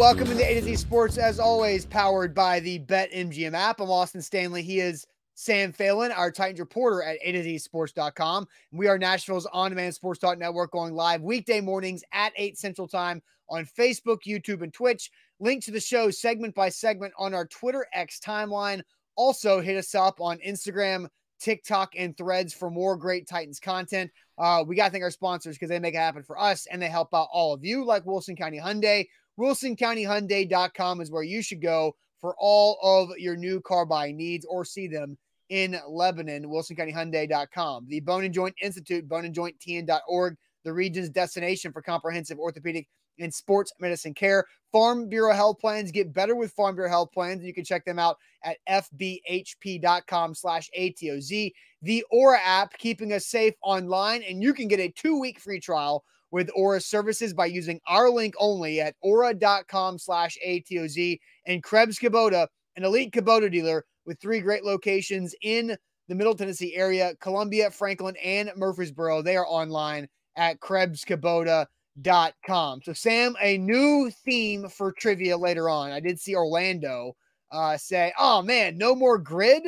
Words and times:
Welcome 0.00 0.30
into 0.30 0.50
A 0.50 0.54
to 0.54 0.62
Z 0.62 0.76
Sports, 0.76 1.18
as 1.18 1.38
always, 1.38 1.84
powered 1.84 2.34
by 2.34 2.58
the 2.58 2.78
BetMGM 2.78 3.52
app. 3.52 3.82
I'm 3.82 3.90
Austin 3.90 4.22
Stanley. 4.22 4.62
He 4.62 4.80
is 4.80 5.06
Sam 5.34 5.72
Phelan, 5.72 6.10
our 6.10 6.30
Titans 6.30 6.58
reporter 6.58 7.02
at 7.02 7.18
A 7.22 7.32
to 7.32 7.42
Z 7.42 7.58
Sports.com. 7.58 8.48
We 8.72 8.88
are 8.88 8.96
Nashville's 8.96 9.44
on 9.52 9.70
demand 9.70 9.94
sports 9.94 10.18
talk 10.18 10.38
network 10.38 10.70
going 10.70 10.94
live 10.94 11.20
weekday 11.20 11.60
mornings 11.60 12.02
at 12.12 12.32
8 12.34 12.56
Central 12.56 12.88
Time 12.88 13.20
on 13.50 13.66
Facebook, 13.66 14.20
YouTube, 14.26 14.62
and 14.62 14.72
Twitch. 14.72 15.10
Link 15.38 15.62
to 15.64 15.70
the 15.70 15.78
show 15.78 16.10
segment 16.10 16.54
by 16.54 16.70
segment 16.70 17.12
on 17.18 17.34
our 17.34 17.46
Twitter 17.46 17.86
X 17.92 18.18
timeline. 18.24 18.80
Also, 19.16 19.60
hit 19.60 19.76
us 19.76 19.94
up 19.94 20.18
on 20.18 20.38
Instagram, 20.38 21.08
TikTok, 21.40 21.92
and 21.98 22.16
threads 22.16 22.54
for 22.54 22.70
more 22.70 22.96
great 22.96 23.28
Titans 23.28 23.60
content. 23.60 24.10
Uh, 24.38 24.64
we 24.66 24.76
got 24.76 24.86
to 24.86 24.92
thank 24.92 25.04
our 25.04 25.10
sponsors 25.10 25.56
because 25.56 25.68
they 25.68 25.78
make 25.78 25.92
it 25.92 25.98
happen 25.98 26.22
for 26.22 26.40
us 26.40 26.66
and 26.70 26.80
they 26.80 26.88
help 26.88 27.12
out 27.12 27.28
all 27.30 27.52
of 27.52 27.62
you, 27.66 27.84
like 27.84 28.06
Wilson 28.06 28.34
County 28.34 28.58
Hyundai. 28.58 29.06
WilsonCountyHyundai.com 29.40 31.00
is 31.00 31.10
where 31.10 31.22
you 31.22 31.42
should 31.42 31.62
go 31.62 31.96
for 32.20 32.34
all 32.38 32.78
of 32.82 33.18
your 33.18 33.36
new 33.36 33.60
car 33.60 33.86
buying 33.86 34.16
needs 34.16 34.44
or 34.44 34.64
see 34.64 34.86
them 34.86 35.16
in 35.48 35.80
Lebanon. 35.88 36.44
WilsonCountyHyundai.com. 36.44 37.86
The 37.88 38.00
Bone 38.00 38.24
and 38.24 38.34
Joint 38.34 38.54
Institute, 38.62 39.08
boneandjointtn.org, 39.08 40.36
the 40.64 40.72
region's 40.72 41.08
destination 41.08 41.72
for 41.72 41.80
comprehensive 41.80 42.38
orthopedic 42.38 42.86
and 43.18 43.32
sports 43.32 43.72
medicine 43.80 44.14
care. 44.14 44.44
Farm 44.72 45.08
Bureau 45.08 45.34
Health 45.34 45.58
Plans 45.58 45.90
get 45.90 46.12
better 46.12 46.36
with 46.36 46.52
Farm 46.52 46.74
Bureau 46.74 46.90
Health 46.90 47.10
Plans. 47.12 47.42
You 47.42 47.54
can 47.54 47.64
check 47.64 47.84
them 47.84 47.98
out 47.98 48.16
at 48.44 48.58
fbhp.com 48.68 50.34
slash 50.34 50.68
ATOZ. 50.78 51.52
The 51.82 52.04
Aura 52.10 52.38
app, 52.44 52.76
keeping 52.78 53.12
us 53.12 53.26
safe 53.26 53.54
online, 53.62 54.22
and 54.22 54.42
you 54.42 54.52
can 54.52 54.68
get 54.68 54.80
a 54.80 54.88
two-week 54.90 55.40
free 55.40 55.60
trial 55.60 56.04
with 56.30 56.50
Aura 56.54 56.80
services 56.80 57.34
by 57.34 57.46
using 57.46 57.80
our 57.86 58.10
link 58.10 58.34
only 58.38 58.80
at 58.80 58.94
aura.com 59.00 59.98
slash 59.98 60.38
ATOZ 60.46 61.18
and 61.46 61.62
Krebs 61.62 61.98
Kubota, 61.98 62.46
an 62.76 62.84
elite 62.84 63.12
Kubota 63.12 63.50
dealer 63.50 63.84
with 64.06 64.20
three 64.20 64.40
great 64.40 64.64
locations 64.64 65.34
in 65.42 65.76
the 66.08 66.14
Middle 66.14 66.34
Tennessee 66.34 66.74
area, 66.74 67.14
Columbia, 67.20 67.70
Franklin, 67.70 68.16
and 68.22 68.50
Murfreesboro. 68.56 69.22
They 69.22 69.36
are 69.36 69.46
online 69.46 70.08
at 70.36 70.60
KrebsKubota.com. 70.60 72.80
So, 72.82 72.92
Sam, 72.92 73.36
a 73.40 73.58
new 73.58 74.10
theme 74.24 74.68
for 74.68 74.92
trivia 74.92 75.36
later 75.36 75.68
on. 75.68 75.92
I 75.92 76.00
did 76.00 76.18
see 76.18 76.34
Orlando 76.34 77.14
uh, 77.52 77.76
say, 77.76 78.12
oh 78.18 78.42
man, 78.42 78.78
no 78.78 78.94
more 78.94 79.18
grid. 79.18 79.62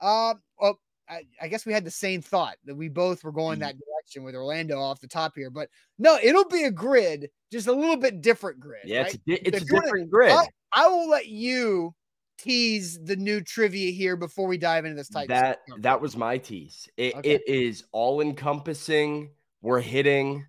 Uh, 0.00 0.34
well, 0.60 0.78
I, 1.08 1.22
I, 1.40 1.48
guess 1.48 1.64
we 1.64 1.72
had 1.72 1.84
the 1.84 1.90
same 1.90 2.20
thought 2.20 2.56
that 2.64 2.74
we 2.74 2.88
both 2.88 3.24
were 3.24 3.32
going 3.32 3.58
that 3.60 3.76
direction 3.78 4.24
with 4.24 4.34
Orlando 4.34 4.80
off 4.80 5.00
the 5.00 5.08
top 5.08 5.32
here, 5.34 5.50
but 5.50 5.68
no, 5.98 6.18
it'll 6.22 6.48
be 6.48 6.64
a 6.64 6.70
grid, 6.70 7.30
just 7.50 7.66
a 7.66 7.72
little 7.72 7.96
bit 7.96 8.20
different 8.20 8.60
grid. 8.60 8.82
Yeah, 8.84 9.02
right? 9.02 9.18
it's, 9.26 9.42
a, 9.42 9.48
it's 9.48 9.62
a 9.62 9.64
different 9.64 10.10
grid. 10.10 10.30
I'll, 10.30 10.48
I 10.72 10.88
will 10.88 11.08
let 11.08 11.26
you 11.26 11.94
tease 12.38 12.98
the 13.02 13.16
new 13.16 13.40
trivia 13.40 13.90
here 13.90 14.16
before 14.16 14.46
we 14.46 14.56
dive 14.56 14.84
into 14.84 14.96
this 14.96 15.08
type. 15.08 15.28
That 15.28 15.60
that 15.80 16.00
was 16.00 16.16
my 16.16 16.38
tease. 16.38 16.88
It, 16.96 17.14
okay. 17.16 17.30
it 17.30 17.42
is 17.46 17.84
all 17.92 18.20
encompassing. 18.20 19.30
We're 19.60 19.80
hitting 19.80 20.46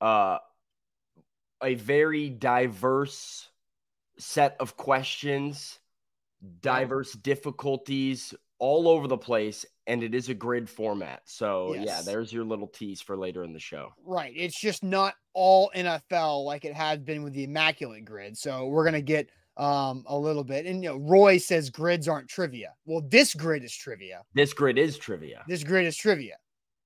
uh, 0.00 0.38
a 1.62 1.74
very 1.74 2.28
diverse 2.28 3.48
set 4.18 4.56
of 4.60 4.76
questions, 4.76 5.78
diverse 6.60 7.12
difficulties 7.12 8.34
all 8.58 8.88
over 8.88 9.08
the 9.08 9.18
place 9.18 9.64
and 9.90 10.04
it 10.04 10.14
is 10.14 10.28
a 10.28 10.34
grid 10.34 10.70
format. 10.70 11.22
So 11.24 11.74
yes. 11.74 11.84
yeah, 11.84 12.00
there's 12.04 12.32
your 12.32 12.44
little 12.44 12.68
tease 12.68 13.00
for 13.00 13.16
later 13.16 13.42
in 13.42 13.52
the 13.52 13.58
show. 13.58 13.92
Right. 14.06 14.32
It's 14.36 14.58
just 14.58 14.84
not 14.84 15.14
all 15.34 15.72
NFL 15.74 16.44
like 16.44 16.64
it 16.64 16.72
had 16.72 17.04
been 17.04 17.24
with 17.24 17.32
the 17.32 17.42
immaculate 17.44 18.04
grid. 18.04 18.38
So 18.38 18.66
we're 18.66 18.84
gonna 18.84 19.02
get 19.02 19.28
um 19.56 20.04
a 20.06 20.16
little 20.16 20.44
bit. 20.44 20.64
And 20.64 20.82
you 20.82 20.90
know, 20.90 20.96
Roy 20.96 21.38
says 21.38 21.70
grids 21.70 22.06
aren't 22.06 22.28
trivia. 22.28 22.72
Well, 22.86 23.02
this 23.08 23.34
grid 23.34 23.64
is 23.64 23.74
trivia. 23.74 24.22
This 24.32 24.54
grid 24.54 24.78
is 24.78 24.96
trivia. 24.96 25.44
This 25.48 25.64
grid 25.64 25.86
is 25.86 25.96
trivia. 25.96 26.36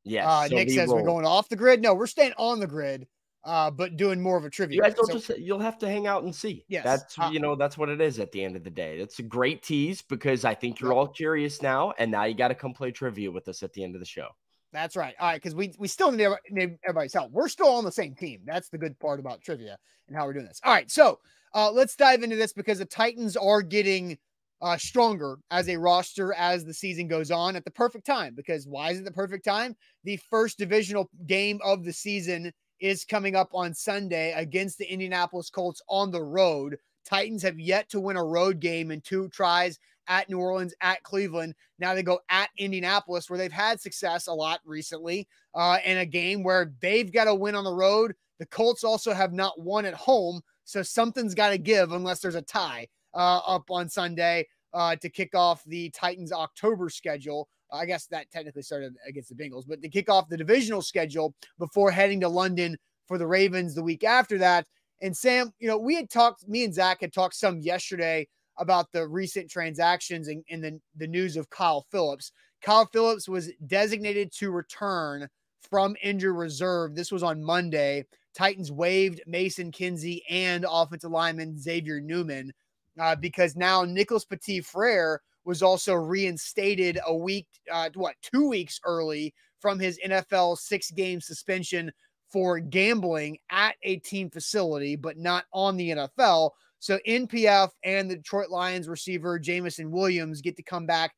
Yeah. 0.02 0.26
Uh, 0.26 0.48
so 0.48 0.54
Nick 0.54 0.70
says 0.70 0.88
we're 0.88 1.02
going 1.02 1.26
off 1.26 1.50
the 1.50 1.56
grid. 1.56 1.82
No, 1.82 1.92
we're 1.92 2.06
staying 2.06 2.32
on 2.38 2.58
the 2.58 2.66
grid 2.66 3.06
uh, 3.44 3.70
but 3.70 3.96
doing 3.96 4.20
more 4.20 4.36
of 4.36 4.44
a 4.44 4.50
trivia. 4.50 4.76
You 4.76 4.82
guys 4.82 4.94
will 4.96 5.06
so, 5.06 5.12
just 5.14 5.38
you'll 5.38 5.58
have 5.58 5.78
to 5.78 5.88
hang 5.88 6.06
out 6.06 6.24
and 6.24 6.34
see. 6.34 6.64
Yes, 6.68 6.84
that's 6.84 7.18
uh, 7.18 7.30
you 7.32 7.40
know 7.40 7.54
that's 7.54 7.76
what 7.76 7.88
it 7.88 8.00
is 8.00 8.18
at 8.18 8.32
the 8.32 8.42
end 8.42 8.56
of 8.56 8.64
the 8.64 8.70
day. 8.70 8.98
It's 8.98 9.18
a 9.18 9.22
great 9.22 9.62
tease 9.62 10.02
because 10.02 10.44
I 10.44 10.54
think 10.54 10.80
you're 10.80 10.92
all 10.92 11.08
curious 11.08 11.60
now, 11.62 11.92
and 11.98 12.10
now 12.10 12.24
you 12.24 12.34
got 12.34 12.48
to 12.48 12.54
come 12.54 12.72
play 12.72 12.90
trivia 12.90 13.30
with 13.30 13.48
us 13.48 13.62
at 13.62 13.72
the 13.72 13.84
end 13.84 13.94
of 13.94 14.00
the 14.00 14.06
show. 14.06 14.28
That's 14.72 14.96
right. 14.96 15.14
All 15.20 15.28
right, 15.28 15.40
because 15.40 15.54
we 15.54 15.72
we 15.78 15.88
still 15.88 16.10
need, 16.10 16.28
need 16.50 16.76
everybody's 16.84 17.14
help. 17.14 17.30
We're 17.32 17.48
still 17.48 17.68
on 17.68 17.84
the 17.84 17.92
same 17.92 18.14
team. 18.14 18.40
That's 18.44 18.70
the 18.70 18.78
good 18.78 18.98
part 18.98 19.20
about 19.20 19.42
trivia 19.42 19.78
and 20.08 20.16
how 20.16 20.26
we're 20.26 20.32
doing 20.32 20.46
this. 20.46 20.60
All 20.64 20.72
right, 20.72 20.90
so 20.90 21.18
uh, 21.54 21.70
let's 21.70 21.96
dive 21.96 22.22
into 22.22 22.36
this 22.36 22.52
because 22.52 22.78
the 22.78 22.84
Titans 22.84 23.36
are 23.36 23.62
getting 23.62 24.18
uh, 24.62 24.78
stronger 24.78 25.36
as 25.50 25.68
a 25.68 25.76
roster 25.76 26.32
as 26.34 26.64
the 26.64 26.74
season 26.74 27.06
goes 27.06 27.30
on 27.30 27.54
at 27.54 27.64
the 27.64 27.70
perfect 27.70 28.06
time. 28.06 28.34
Because 28.34 28.66
why 28.66 28.90
is 28.90 28.98
it 28.98 29.04
the 29.04 29.12
perfect 29.12 29.44
time? 29.44 29.76
The 30.04 30.18
first 30.30 30.58
divisional 30.58 31.10
game 31.26 31.60
of 31.62 31.84
the 31.84 31.92
season 31.92 32.52
is 32.84 33.02
coming 33.02 33.34
up 33.34 33.48
on 33.54 33.72
Sunday 33.72 34.34
against 34.36 34.76
the 34.76 34.84
Indianapolis 34.84 35.48
Colts 35.48 35.80
on 35.88 36.10
the 36.10 36.22
road. 36.22 36.76
Titans 37.06 37.42
have 37.42 37.58
yet 37.58 37.88
to 37.88 37.98
win 37.98 38.18
a 38.18 38.22
road 38.22 38.60
game 38.60 38.90
in 38.90 39.00
two 39.00 39.26
tries 39.30 39.78
at 40.06 40.28
New 40.28 40.38
Orleans, 40.38 40.74
at 40.82 41.02
Cleveland. 41.02 41.54
Now 41.78 41.94
they 41.94 42.02
go 42.02 42.20
at 42.28 42.50
Indianapolis, 42.58 43.30
where 43.30 43.38
they've 43.38 43.50
had 43.50 43.80
success 43.80 44.26
a 44.26 44.34
lot 44.34 44.60
recently, 44.66 45.26
uh, 45.54 45.78
in 45.86 45.96
a 45.96 46.04
game 46.04 46.42
where 46.42 46.74
they've 46.82 47.10
got 47.10 47.24
to 47.24 47.34
win 47.34 47.54
on 47.54 47.64
the 47.64 47.72
road. 47.72 48.14
The 48.38 48.44
Colts 48.44 48.84
also 48.84 49.14
have 49.14 49.32
not 49.32 49.58
won 49.58 49.86
at 49.86 49.94
home, 49.94 50.42
so 50.64 50.82
something's 50.82 51.34
got 51.34 51.50
to 51.50 51.58
give 51.58 51.92
unless 51.92 52.20
there's 52.20 52.34
a 52.34 52.42
tie 52.42 52.86
uh, 53.14 53.40
up 53.46 53.70
on 53.70 53.88
Sunday 53.88 54.46
uh, 54.74 54.96
to 54.96 55.08
kick 55.08 55.34
off 55.34 55.64
the 55.64 55.88
Titans' 55.88 56.32
October 56.32 56.90
schedule. 56.90 57.48
I 57.74 57.86
guess 57.86 58.06
that 58.06 58.30
technically 58.30 58.62
started 58.62 58.94
against 59.06 59.28
the 59.28 59.34
Bengals, 59.34 59.64
but 59.66 59.82
to 59.82 59.88
kick 59.88 60.08
off 60.08 60.28
the 60.28 60.36
divisional 60.36 60.82
schedule 60.82 61.34
before 61.58 61.90
heading 61.90 62.20
to 62.20 62.28
London 62.28 62.76
for 63.06 63.18
the 63.18 63.26
Ravens 63.26 63.74
the 63.74 63.82
week 63.82 64.04
after 64.04 64.38
that. 64.38 64.66
And 65.02 65.16
Sam, 65.16 65.52
you 65.58 65.68
know, 65.68 65.78
we 65.78 65.94
had 65.94 66.08
talked, 66.10 66.48
me 66.48 66.64
and 66.64 66.74
Zach 66.74 67.00
had 67.00 67.12
talked 67.12 67.34
some 67.34 67.60
yesterday 67.60 68.26
about 68.58 68.90
the 68.92 69.06
recent 69.06 69.50
transactions 69.50 70.28
and, 70.28 70.44
and 70.48 70.62
the, 70.62 70.80
the 70.96 71.06
news 71.06 71.36
of 71.36 71.50
Kyle 71.50 71.86
Phillips. 71.90 72.32
Kyle 72.62 72.88
Phillips 72.92 73.28
was 73.28 73.50
designated 73.66 74.32
to 74.32 74.50
return 74.50 75.28
from 75.68 75.96
injury 76.02 76.32
reserve. 76.32 76.94
This 76.94 77.12
was 77.12 77.22
on 77.22 77.42
Monday. 77.42 78.04
Titans 78.34 78.72
waived 78.72 79.20
Mason 79.26 79.70
Kinsey 79.70 80.22
and 80.30 80.64
offensive 80.68 81.10
lineman 81.10 81.58
Xavier 81.58 82.00
Newman 82.00 82.52
uh, 82.98 83.16
because 83.16 83.56
now 83.56 83.82
Nicholas 83.82 84.24
Petit 84.24 84.60
Frere 84.60 85.20
was 85.44 85.62
also 85.62 85.94
reinstated 85.94 86.98
a 87.06 87.14
week, 87.14 87.46
uh, 87.70 87.90
what, 87.94 88.14
two 88.22 88.48
weeks 88.48 88.80
early 88.84 89.34
from 89.60 89.78
his 89.78 89.98
NFL 90.06 90.58
six 90.58 90.90
game 90.90 91.20
suspension 91.20 91.90
for 92.30 92.58
gambling 92.58 93.38
at 93.50 93.76
a 93.82 93.96
team 93.96 94.30
facility, 94.30 94.96
but 94.96 95.16
not 95.16 95.44
on 95.52 95.76
the 95.76 95.90
NFL. 95.90 96.50
So 96.80 96.98
NPF 97.06 97.70
and 97.82 98.10
the 98.10 98.16
Detroit 98.16 98.50
Lions 98.50 98.88
receiver 98.88 99.38
Jameson 99.38 99.90
Williams 99.90 100.40
get 100.40 100.56
to 100.56 100.62
come 100.62 100.86
back 100.86 101.14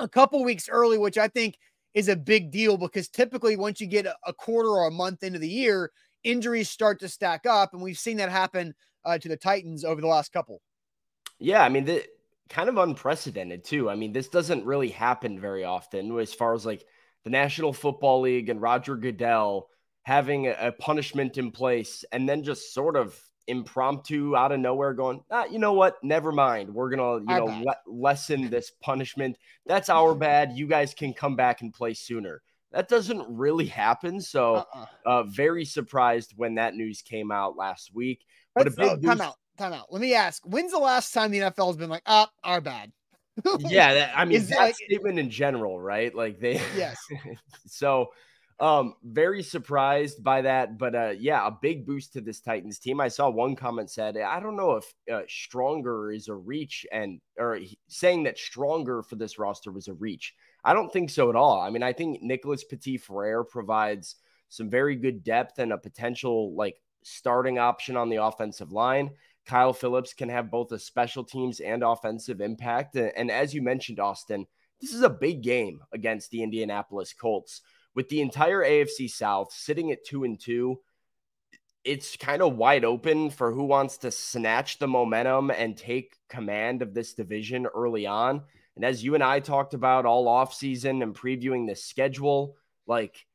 a 0.00 0.08
couple 0.08 0.42
weeks 0.42 0.68
early, 0.68 0.98
which 0.98 1.18
I 1.18 1.28
think 1.28 1.56
is 1.94 2.08
a 2.08 2.16
big 2.16 2.50
deal 2.50 2.76
because 2.76 3.08
typically 3.08 3.56
once 3.56 3.80
you 3.80 3.86
get 3.86 4.06
a 4.06 4.32
quarter 4.32 4.70
or 4.70 4.86
a 4.86 4.90
month 4.90 5.22
into 5.22 5.38
the 5.38 5.48
year, 5.48 5.90
injuries 6.24 6.70
start 6.70 6.98
to 7.00 7.08
stack 7.08 7.46
up, 7.46 7.74
and 7.74 7.82
we've 7.82 7.98
seen 7.98 8.16
that 8.16 8.30
happen 8.30 8.74
uh, 9.04 9.18
to 9.18 9.28
the 9.28 9.36
Titans 9.36 9.84
over 9.84 10.00
the 10.00 10.06
last 10.06 10.32
couple. 10.32 10.60
Yeah, 11.38 11.62
I 11.62 11.68
mean, 11.68 11.84
the, 11.84 12.04
kind 12.52 12.68
of 12.68 12.76
unprecedented 12.76 13.64
too. 13.64 13.88
I 13.88 13.94
mean, 13.94 14.12
this 14.12 14.28
doesn't 14.28 14.66
really 14.66 14.90
happen 14.90 15.40
very 15.40 15.64
often 15.64 16.16
as 16.18 16.34
far 16.34 16.54
as 16.54 16.66
like 16.66 16.84
the 17.24 17.30
National 17.30 17.72
Football 17.72 18.20
League 18.20 18.50
and 18.50 18.60
Roger 18.60 18.96
Goodell 18.96 19.68
having 20.02 20.48
a, 20.48 20.72
punishment 20.78 21.38
in 21.38 21.50
place 21.50 22.04
and 22.12 22.28
then 22.28 22.42
just 22.42 22.74
sort 22.74 22.96
of 22.96 23.18
impromptu 23.46 24.36
out 24.36 24.52
of 24.52 24.60
nowhere 24.60 24.92
going, 24.92 25.22
ah, 25.30 25.46
you 25.46 25.58
know 25.58 25.72
what? 25.72 25.96
Never 26.02 26.30
mind. 26.30 26.74
We're 26.74 26.90
gonna, 26.90 27.20
you 27.20 27.38
know, 27.38 27.62
le- 27.64 27.76
lessen 27.86 28.50
this 28.50 28.70
punishment. 28.82 29.38
That's 29.66 29.88
our 29.88 30.14
bad. 30.28 30.52
You 30.52 30.66
guys 30.66 30.92
can 30.92 31.14
come 31.14 31.36
back 31.36 31.62
and 31.62 31.72
play 31.72 31.94
sooner. 31.94 32.42
That 32.72 32.88
doesn't 32.88 33.24
really 33.28 33.66
happen. 33.66 34.20
So, 34.20 34.56
uh-uh. 34.56 34.86
uh, 35.06 35.22
very 35.24 35.64
surprised 35.64 36.32
when 36.36 36.56
that 36.56 36.74
news 36.74 37.02
came 37.02 37.30
out 37.30 37.56
last 37.56 37.94
week. 37.94 38.24
But 38.54 38.64
Let's, 38.64 38.76
a 38.76 38.80
big 38.80 39.04
oh, 39.04 39.08
time 39.08 39.20
out, 39.20 39.36
time 39.62 39.72
out. 39.72 39.92
Let 39.92 40.00
me 40.00 40.14
ask: 40.14 40.42
When's 40.44 40.72
the 40.72 40.78
last 40.78 41.12
time 41.12 41.30
the 41.30 41.38
NFL 41.38 41.68
has 41.68 41.76
been 41.76 41.90
like, 41.90 42.02
"Up, 42.06 42.30
oh, 42.44 42.48
our 42.48 42.60
bad"? 42.60 42.92
yeah, 43.60 43.94
that, 43.94 44.12
I 44.16 44.24
mean 44.26 44.36
Is 44.36 44.48
that 44.48 44.58
like, 44.58 44.74
statement 44.74 45.18
in 45.18 45.30
general, 45.30 45.80
right? 45.80 46.14
Like 46.14 46.40
they, 46.40 46.54
yes. 46.76 46.98
so, 47.66 48.08
um, 48.60 48.94
very 49.02 49.42
surprised 49.42 50.22
by 50.22 50.42
that, 50.42 50.78
but 50.78 50.94
uh, 50.94 51.14
yeah, 51.18 51.46
a 51.46 51.50
big 51.50 51.86
boost 51.86 52.12
to 52.12 52.20
this 52.20 52.40
Titans 52.40 52.78
team. 52.78 53.00
I 53.00 53.08
saw 53.08 53.28
one 53.28 53.56
comment 53.56 53.90
said, 53.90 54.16
I 54.16 54.40
don't 54.40 54.56
know 54.56 54.72
if 54.72 54.94
uh, 55.12 55.22
stronger 55.28 56.12
is 56.12 56.28
a 56.28 56.34
reach, 56.34 56.86
and 56.92 57.20
or 57.38 57.58
saying 57.88 58.24
that 58.24 58.38
stronger 58.38 59.02
for 59.02 59.16
this 59.16 59.38
roster 59.38 59.72
was 59.72 59.88
a 59.88 59.94
reach. 59.94 60.34
I 60.64 60.74
don't 60.74 60.92
think 60.92 61.10
so 61.10 61.28
at 61.28 61.36
all. 61.36 61.60
I 61.60 61.70
mean, 61.70 61.82
I 61.82 61.92
think 61.92 62.22
Nicholas 62.22 62.62
Petit 62.62 62.98
Frere 62.98 63.42
provides 63.42 64.16
some 64.48 64.68
very 64.68 64.94
good 64.94 65.24
depth 65.24 65.58
and 65.58 65.72
a 65.72 65.78
potential 65.78 66.54
like 66.54 66.76
starting 67.04 67.58
option 67.58 67.96
on 67.96 68.08
the 68.08 68.22
offensive 68.22 68.70
line. 68.70 69.10
Kyle 69.46 69.72
Phillips 69.72 70.14
can 70.14 70.28
have 70.28 70.50
both 70.50 70.72
a 70.72 70.78
special 70.78 71.24
teams 71.24 71.60
and 71.60 71.82
offensive 71.82 72.40
impact. 72.40 72.96
And 72.96 73.30
as 73.30 73.52
you 73.52 73.62
mentioned, 73.62 74.00
Austin, 74.00 74.46
this 74.80 74.92
is 74.92 75.02
a 75.02 75.10
big 75.10 75.42
game 75.42 75.80
against 75.92 76.30
the 76.30 76.42
Indianapolis 76.42 77.12
Colts 77.12 77.62
with 77.94 78.08
the 78.08 78.20
entire 78.20 78.62
AFC 78.62 79.10
South 79.10 79.52
sitting 79.52 79.90
at 79.90 80.04
two 80.04 80.24
and 80.24 80.40
two, 80.40 80.80
it's 81.84 82.16
kind 82.16 82.42
of 82.42 82.56
wide 82.56 82.84
open 82.84 83.30
for 83.30 83.52
who 83.52 83.64
wants 83.64 83.98
to 83.98 84.10
snatch 84.10 84.78
the 84.78 84.86
momentum 84.86 85.50
and 85.50 85.76
take 85.76 86.16
command 86.28 86.80
of 86.80 86.94
this 86.94 87.14
division 87.14 87.66
early 87.66 88.06
on. 88.06 88.42
And 88.76 88.84
as 88.84 89.04
you 89.04 89.14
and 89.14 89.22
I 89.22 89.40
talked 89.40 89.74
about 89.74 90.06
all 90.06 90.26
offseason 90.26 91.02
and 91.02 91.14
previewing 91.14 91.66
the 91.68 91.74
schedule, 91.74 92.56
like 92.86 93.26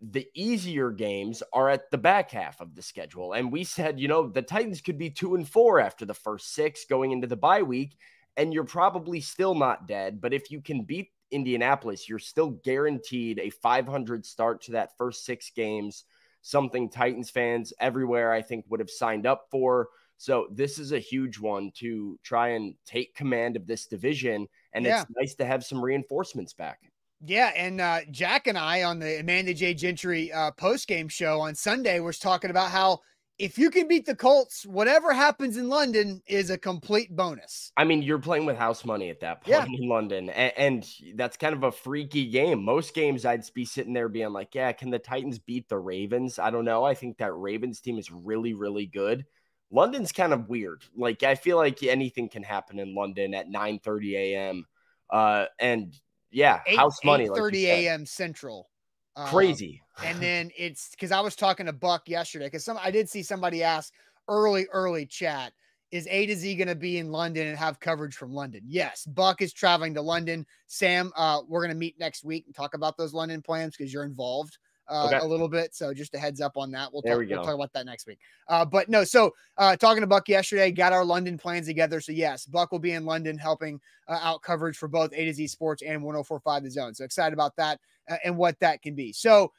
the 0.00 0.26
easier 0.34 0.90
games 0.90 1.42
are 1.52 1.70
at 1.70 1.90
the 1.90 1.98
back 1.98 2.30
half 2.30 2.60
of 2.60 2.74
the 2.74 2.82
schedule. 2.82 3.32
And 3.32 3.50
we 3.50 3.64
said, 3.64 3.98
you 3.98 4.08
know, 4.08 4.28
the 4.28 4.42
Titans 4.42 4.80
could 4.80 4.98
be 4.98 5.10
two 5.10 5.34
and 5.34 5.48
four 5.48 5.80
after 5.80 6.04
the 6.04 6.14
first 6.14 6.54
six 6.54 6.84
going 6.84 7.12
into 7.12 7.26
the 7.26 7.36
bye 7.36 7.62
week, 7.62 7.96
and 8.36 8.52
you're 8.52 8.64
probably 8.64 9.20
still 9.20 9.54
not 9.54 9.86
dead. 9.88 10.20
But 10.20 10.34
if 10.34 10.50
you 10.50 10.60
can 10.60 10.82
beat 10.82 11.08
Indianapolis, 11.30 12.08
you're 12.08 12.18
still 12.18 12.50
guaranteed 12.50 13.38
a 13.38 13.50
500 13.50 14.26
start 14.26 14.62
to 14.62 14.72
that 14.72 14.96
first 14.98 15.24
six 15.24 15.50
games, 15.54 16.04
something 16.42 16.90
Titans 16.90 17.30
fans 17.30 17.72
everywhere, 17.80 18.32
I 18.32 18.42
think, 18.42 18.64
would 18.68 18.80
have 18.80 18.90
signed 18.90 19.26
up 19.26 19.46
for. 19.50 19.88
So 20.16 20.46
this 20.52 20.78
is 20.78 20.92
a 20.92 20.98
huge 20.98 21.40
one 21.40 21.72
to 21.76 22.18
try 22.22 22.48
and 22.50 22.74
take 22.86 23.16
command 23.16 23.56
of 23.56 23.66
this 23.66 23.86
division. 23.86 24.46
And 24.72 24.84
yeah. 24.84 25.02
it's 25.02 25.10
nice 25.16 25.34
to 25.36 25.44
have 25.44 25.64
some 25.64 25.84
reinforcements 25.84 26.52
back. 26.52 26.78
Yeah, 27.24 27.52
and 27.56 27.80
uh, 27.80 28.00
Jack 28.10 28.46
and 28.46 28.58
I 28.58 28.82
on 28.82 28.98
the 28.98 29.20
Amanda 29.20 29.54
J. 29.54 29.74
Gentry 29.74 30.32
uh, 30.32 30.50
post 30.52 30.88
game 30.88 31.08
show 31.08 31.40
on 31.40 31.54
Sunday 31.54 32.00
was 32.00 32.18
talking 32.18 32.50
about 32.50 32.70
how 32.70 33.00
if 33.38 33.58
you 33.58 33.70
can 33.70 33.88
beat 33.88 34.06
the 34.06 34.14
Colts, 34.14 34.64
whatever 34.64 35.12
happens 35.12 35.56
in 35.56 35.68
London 35.68 36.22
is 36.26 36.50
a 36.50 36.58
complete 36.58 37.14
bonus. 37.14 37.72
I 37.76 37.84
mean, 37.84 38.02
you're 38.02 38.18
playing 38.18 38.46
with 38.46 38.56
house 38.56 38.84
money 38.84 39.10
at 39.10 39.20
that 39.20 39.42
point 39.42 39.48
yeah. 39.48 39.64
in 39.66 39.88
London, 39.88 40.30
and, 40.30 40.52
and, 40.56 41.16
that's 41.16 41.36
kind 41.36 41.54
of 41.54 41.64
a 41.64 41.72
freaky 41.72 42.30
game. 42.30 42.62
Most 42.64 42.94
games, 42.94 43.24
I'd 43.24 43.44
be 43.52 43.64
sitting 43.64 43.92
there 43.92 44.08
being 44.08 44.32
like, 44.32 44.54
"Yeah, 44.54 44.70
can 44.72 44.90
the 44.90 44.98
Titans 44.98 45.38
beat 45.38 45.68
the 45.68 45.78
Ravens?" 45.78 46.38
I 46.38 46.50
don't 46.50 46.64
know. 46.64 46.84
I 46.84 46.94
think 46.94 47.18
that 47.18 47.34
Ravens 47.34 47.80
team 47.80 47.98
is 47.98 48.10
really, 48.10 48.54
really 48.54 48.86
good. 48.86 49.24
London's 49.70 50.12
kind 50.12 50.32
of 50.32 50.48
weird. 50.48 50.84
Like, 50.96 51.24
I 51.24 51.34
feel 51.34 51.56
like 51.56 51.82
anything 51.82 52.28
can 52.28 52.44
happen 52.44 52.78
in 52.78 52.94
London 52.94 53.34
at 53.34 53.48
9 53.48 53.80
30 53.80 54.16
a.m. 54.16 54.66
Uh, 55.10 55.46
and 55.58 55.94
yeah, 56.34 56.60
8, 56.66 56.76
house 56.76 56.98
money, 57.04 57.28
30 57.28 57.38
like 57.38 57.72
a.m. 57.78 58.04
Central. 58.04 58.68
Um, 59.16 59.28
Crazy. 59.28 59.80
And 60.04 60.20
then 60.20 60.50
it's 60.58 60.90
because 60.90 61.12
I 61.12 61.20
was 61.20 61.36
talking 61.36 61.66
to 61.66 61.72
Buck 61.72 62.08
yesterday 62.08 62.46
because 62.46 62.64
some 62.64 62.76
I 62.82 62.90
did 62.90 63.08
see 63.08 63.22
somebody 63.22 63.62
ask 63.62 63.92
early, 64.26 64.66
early 64.72 65.06
chat. 65.06 65.52
Is 65.92 66.08
A 66.10 66.26
to 66.26 66.34
Z 66.34 66.56
going 66.56 66.66
to 66.66 66.74
be 66.74 66.98
in 66.98 67.12
London 67.12 67.46
and 67.46 67.56
have 67.56 67.78
coverage 67.78 68.16
from 68.16 68.32
London? 68.32 68.62
Yes. 68.66 69.04
Buck 69.04 69.40
is 69.40 69.52
traveling 69.52 69.94
to 69.94 70.02
London. 70.02 70.44
Sam, 70.66 71.12
uh, 71.16 71.42
we're 71.46 71.60
going 71.60 71.70
to 71.70 71.78
meet 71.78 71.96
next 71.96 72.24
week 72.24 72.46
and 72.46 72.54
talk 72.56 72.74
about 72.74 72.96
those 72.96 73.14
London 73.14 73.40
plans 73.40 73.76
because 73.76 73.92
you're 73.92 74.02
involved 74.02 74.58
uh, 74.88 75.06
okay. 75.06 75.18
a 75.18 75.24
little 75.24 75.48
bit. 75.48 75.74
So 75.74 75.94
just 75.94 76.14
a 76.14 76.18
heads 76.18 76.40
up 76.40 76.56
on 76.56 76.70
that. 76.72 76.92
We'll 76.92 77.02
talk, 77.02 77.18
we 77.18 77.26
will 77.26 77.42
talk 77.42 77.54
about 77.54 77.72
that 77.72 77.86
next 77.86 78.06
week. 78.06 78.18
Uh, 78.48 78.64
but 78.64 78.88
no, 78.88 79.04
so 79.04 79.32
uh, 79.56 79.76
talking 79.76 80.00
to 80.00 80.06
Buck 80.06 80.28
yesterday, 80.28 80.70
got 80.70 80.92
our 80.92 81.04
London 81.04 81.38
plans 81.38 81.66
together. 81.66 82.00
So 82.00 82.12
yes, 82.12 82.46
Buck 82.46 82.72
will 82.72 82.78
be 82.78 82.92
in 82.92 83.04
London 83.04 83.38
helping 83.38 83.80
uh, 84.08 84.18
out 84.22 84.42
coverage 84.42 84.76
for 84.76 84.88
both 84.88 85.12
A 85.14 85.24
to 85.24 85.32
Z 85.32 85.46
Sports 85.48 85.82
and 85.82 86.02
1045 86.02 86.62
The 86.64 86.70
Zone. 86.70 86.94
So 86.94 87.04
excited 87.04 87.32
about 87.32 87.56
that 87.56 87.80
uh, 88.08 88.16
and 88.24 88.36
what 88.36 88.58
that 88.60 88.82
can 88.82 88.94
be. 88.94 89.12
So 89.12 89.52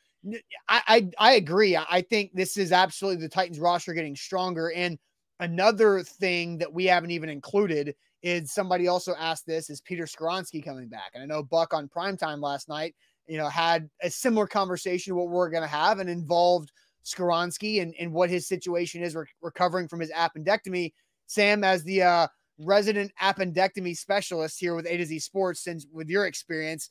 I, 0.67 0.81
I, 0.87 1.09
I 1.19 1.31
agree. 1.33 1.77
I 1.77 2.01
think 2.01 2.31
this 2.33 2.57
is 2.57 2.71
absolutely 2.71 3.21
the 3.21 3.29
Titans 3.29 3.59
roster 3.59 3.93
getting 3.93 4.15
stronger. 4.15 4.71
And 4.71 4.97
another 5.39 6.01
thing 6.01 6.57
that 6.59 6.71
we 6.71 6.85
haven't 6.85 7.11
even 7.11 7.29
included 7.29 7.95
is 8.23 8.51
somebody 8.51 8.87
also 8.87 9.13
asked 9.19 9.45
this 9.45 9.69
is 9.69 9.81
Peter 9.81 10.05
Skoronski 10.05 10.63
coming 10.63 10.87
back. 10.87 11.11
And 11.13 11.21
I 11.21 11.27
know 11.27 11.43
Buck 11.43 11.73
on 11.73 11.87
primetime 11.87 12.41
last 12.41 12.67
night 12.67 12.95
you 13.27 13.37
know, 13.37 13.49
had 13.49 13.89
a 14.01 14.09
similar 14.09 14.47
conversation 14.47 15.11
to 15.11 15.15
what 15.15 15.29
we're 15.29 15.49
going 15.49 15.63
to 15.63 15.67
have 15.67 15.99
and 15.99 16.09
involved 16.09 16.71
Skoronski 17.05 17.81
and, 17.81 17.93
and 17.99 18.11
what 18.11 18.29
his 18.29 18.47
situation 18.47 19.03
is 19.03 19.15
re- 19.15 19.25
recovering 19.41 19.87
from 19.87 19.99
his 19.99 20.11
appendectomy. 20.11 20.93
Sam, 21.27 21.63
as 21.63 21.83
the 21.83 22.03
uh, 22.03 22.27
resident 22.59 23.11
appendectomy 23.21 23.95
specialist 23.95 24.59
here 24.59 24.75
with 24.75 24.87
A 24.87 24.97
to 24.97 25.05
Z 25.05 25.19
Sports, 25.19 25.63
since 25.63 25.85
with 25.91 26.09
your 26.09 26.25
experience, 26.25 26.89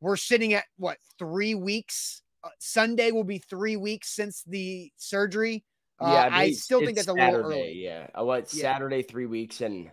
we're 0.00 0.16
sitting 0.16 0.54
at 0.54 0.64
what 0.76 0.98
three 1.18 1.54
weeks? 1.54 2.22
Uh, 2.44 2.50
Sunday 2.58 3.10
will 3.10 3.24
be 3.24 3.38
three 3.38 3.76
weeks 3.76 4.14
since 4.14 4.42
the 4.46 4.90
surgery. 4.96 5.64
Uh, 5.98 6.10
yeah, 6.12 6.28
I, 6.30 6.52
still 6.52 6.80
think 6.80 6.96
that's 6.96 7.08
a 7.08 7.12
Saturday, 7.12 7.36
little 7.36 7.50
early. 7.52 7.72
Yeah, 7.72 8.20
what 8.20 8.52
yeah. 8.52 8.62
Saturday, 8.62 9.02
three 9.02 9.26
weeks, 9.26 9.62
and 9.62 9.90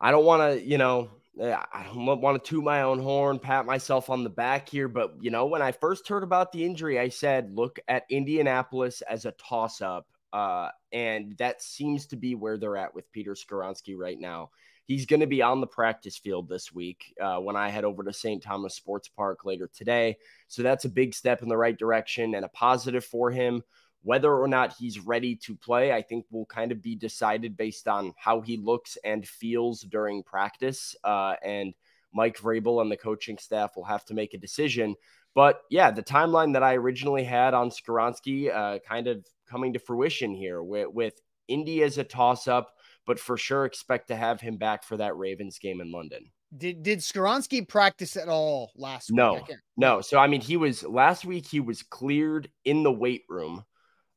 I 0.00 0.10
don't 0.10 0.24
want 0.24 0.54
to, 0.54 0.64
you 0.64 0.78
know, 0.78 1.10
I 1.40 1.84
don't 1.84 2.20
want 2.20 2.42
to 2.42 2.50
toot 2.50 2.62
my 2.62 2.82
own 2.82 2.98
horn, 2.98 3.38
pat 3.38 3.64
myself 3.64 4.10
on 4.10 4.22
the 4.22 4.30
back 4.30 4.68
here, 4.68 4.88
but 4.88 5.14
you 5.20 5.30
know, 5.30 5.46
when 5.46 5.62
I 5.62 5.72
first 5.72 6.06
heard 6.06 6.22
about 6.22 6.52
the 6.52 6.64
injury, 6.64 6.98
I 6.98 7.08
said, 7.08 7.56
look 7.56 7.78
at 7.88 8.04
Indianapolis 8.10 9.02
as 9.02 9.24
a 9.24 9.32
toss 9.32 9.80
up. 9.80 10.06
Uh, 10.32 10.68
and 10.92 11.36
that 11.38 11.62
seems 11.62 12.06
to 12.06 12.16
be 12.16 12.34
where 12.34 12.58
they're 12.58 12.76
at 12.76 12.94
with 12.94 13.10
Peter 13.12 13.32
Skoronski 13.32 13.96
right 13.96 14.18
now. 14.18 14.50
He's 14.86 15.06
going 15.06 15.20
to 15.20 15.26
be 15.26 15.42
on 15.42 15.60
the 15.60 15.66
practice 15.66 16.18
field 16.18 16.48
this 16.48 16.72
week 16.72 17.14
uh, 17.20 17.38
when 17.38 17.56
I 17.56 17.68
head 17.68 17.84
over 17.84 18.02
to 18.02 18.12
St. 18.12 18.42
Thomas 18.42 18.74
Sports 18.74 19.08
Park 19.08 19.44
later 19.44 19.70
today. 19.72 20.16
So 20.48 20.62
that's 20.62 20.84
a 20.84 20.90
big 20.90 21.14
step 21.14 21.42
in 21.42 21.48
the 21.48 21.56
right 21.56 21.78
direction 21.78 22.34
and 22.34 22.44
a 22.44 22.48
positive 22.48 23.04
for 23.04 23.30
him. 23.30 23.62
Whether 24.02 24.34
or 24.34 24.48
not 24.48 24.74
he's 24.78 24.98
ready 24.98 25.36
to 25.36 25.54
play, 25.54 25.92
I 25.92 26.02
think 26.02 26.26
will 26.30 26.46
kind 26.46 26.72
of 26.72 26.82
be 26.82 26.96
decided 26.96 27.56
based 27.56 27.86
on 27.86 28.12
how 28.16 28.40
he 28.40 28.56
looks 28.56 28.98
and 29.04 29.26
feels 29.26 29.82
during 29.82 30.22
practice. 30.22 30.96
Uh, 31.04 31.34
and 31.44 31.72
Mike 32.12 32.38
Vrabel 32.38 32.82
and 32.82 32.90
the 32.90 32.96
coaching 32.96 33.38
staff 33.38 33.76
will 33.76 33.84
have 33.84 34.04
to 34.06 34.14
make 34.14 34.34
a 34.34 34.38
decision. 34.38 34.96
But 35.34 35.62
yeah, 35.70 35.90
the 35.90 36.02
timeline 36.02 36.52
that 36.54 36.62
I 36.62 36.74
originally 36.74 37.24
had 37.24 37.54
on 37.54 37.70
Skoronski 37.70 38.54
uh, 38.54 38.80
kind 38.80 39.06
of 39.06 39.24
coming 39.48 39.72
to 39.72 39.78
fruition 39.78 40.34
here 40.34 40.62
with, 40.62 40.88
with 40.88 41.14
Indy 41.48 41.82
as 41.82 41.98
a 41.98 42.04
toss 42.04 42.48
up, 42.48 42.74
but 43.06 43.18
for 43.18 43.36
sure 43.36 43.64
expect 43.64 44.08
to 44.08 44.16
have 44.16 44.40
him 44.40 44.56
back 44.56 44.84
for 44.84 44.96
that 44.96 45.16
Ravens 45.16 45.58
game 45.58 45.80
in 45.80 45.90
London. 45.90 46.30
Did 46.54 46.82
did 46.82 46.98
Skoronski 46.98 47.66
practice 47.66 48.14
at 48.16 48.28
all 48.28 48.72
last 48.76 49.10
no, 49.10 49.34
week? 49.34 49.44
No, 49.48 49.94
no. 49.94 50.00
So 50.02 50.18
I 50.18 50.26
mean, 50.26 50.42
he 50.42 50.58
was 50.58 50.82
last 50.82 51.24
week. 51.24 51.46
He 51.46 51.60
was 51.60 51.82
cleared 51.82 52.50
in 52.66 52.82
the 52.82 52.92
weight 52.92 53.22
room 53.26 53.64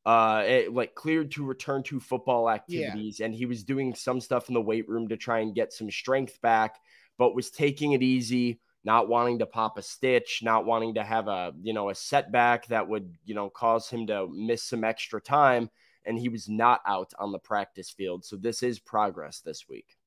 uh 0.05 0.43
it, 0.45 0.73
like 0.73 0.93
cleared 0.95 1.31
to 1.31 1.45
return 1.45 1.81
to 1.83 1.99
football 1.99 2.49
activities 2.49 3.19
yeah. 3.19 3.25
and 3.25 3.35
he 3.35 3.45
was 3.45 3.63
doing 3.63 3.93
some 3.95 4.21
stuff 4.21 4.47
in 4.47 4.53
the 4.53 4.61
weight 4.61 4.87
room 4.87 5.07
to 5.07 5.17
try 5.17 5.39
and 5.39 5.55
get 5.55 5.73
some 5.73 5.89
strength 5.89 6.39
back 6.41 6.79
but 7.17 7.35
was 7.35 7.49
taking 7.49 7.93
it 7.93 8.03
easy 8.03 8.59
not 8.83 9.07
wanting 9.07 9.39
to 9.39 9.45
pop 9.45 9.77
a 9.77 9.81
stitch 9.81 10.41
not 10.43 10.65
wanting 10.65 10.93
to 10.93 11.03
have 11.03 11.27
a 11.27 11.53
you 11.61 11.73
know 11.73 11.89
a 11.89 11.95
setback 11.95 12.67
that 12.67 12.87
would 12.87 13.15
you 13.25 13.33
know 13.33 13.49
cause 13.49 13.89
him 13.89 14.05
to 14.05 14.27
miss 14.27 14.63
some 14.63 14.83
extra 14.83 15.19
time 15.19 15.69
and 16.05 16.19
he 16.19 16.29
was 16.29 16.47
not 16.47 16.81
out 16.85 17.11
on 17.17 17.31
the 17.31 17.39
practice 17.39 17.89
field 17.89 18.23
so 18.23 18.35
this 18.35 18.61
is 18.61 18.79
progress 18.79 19.39
this 19.39 19.67
week 19.67 19.97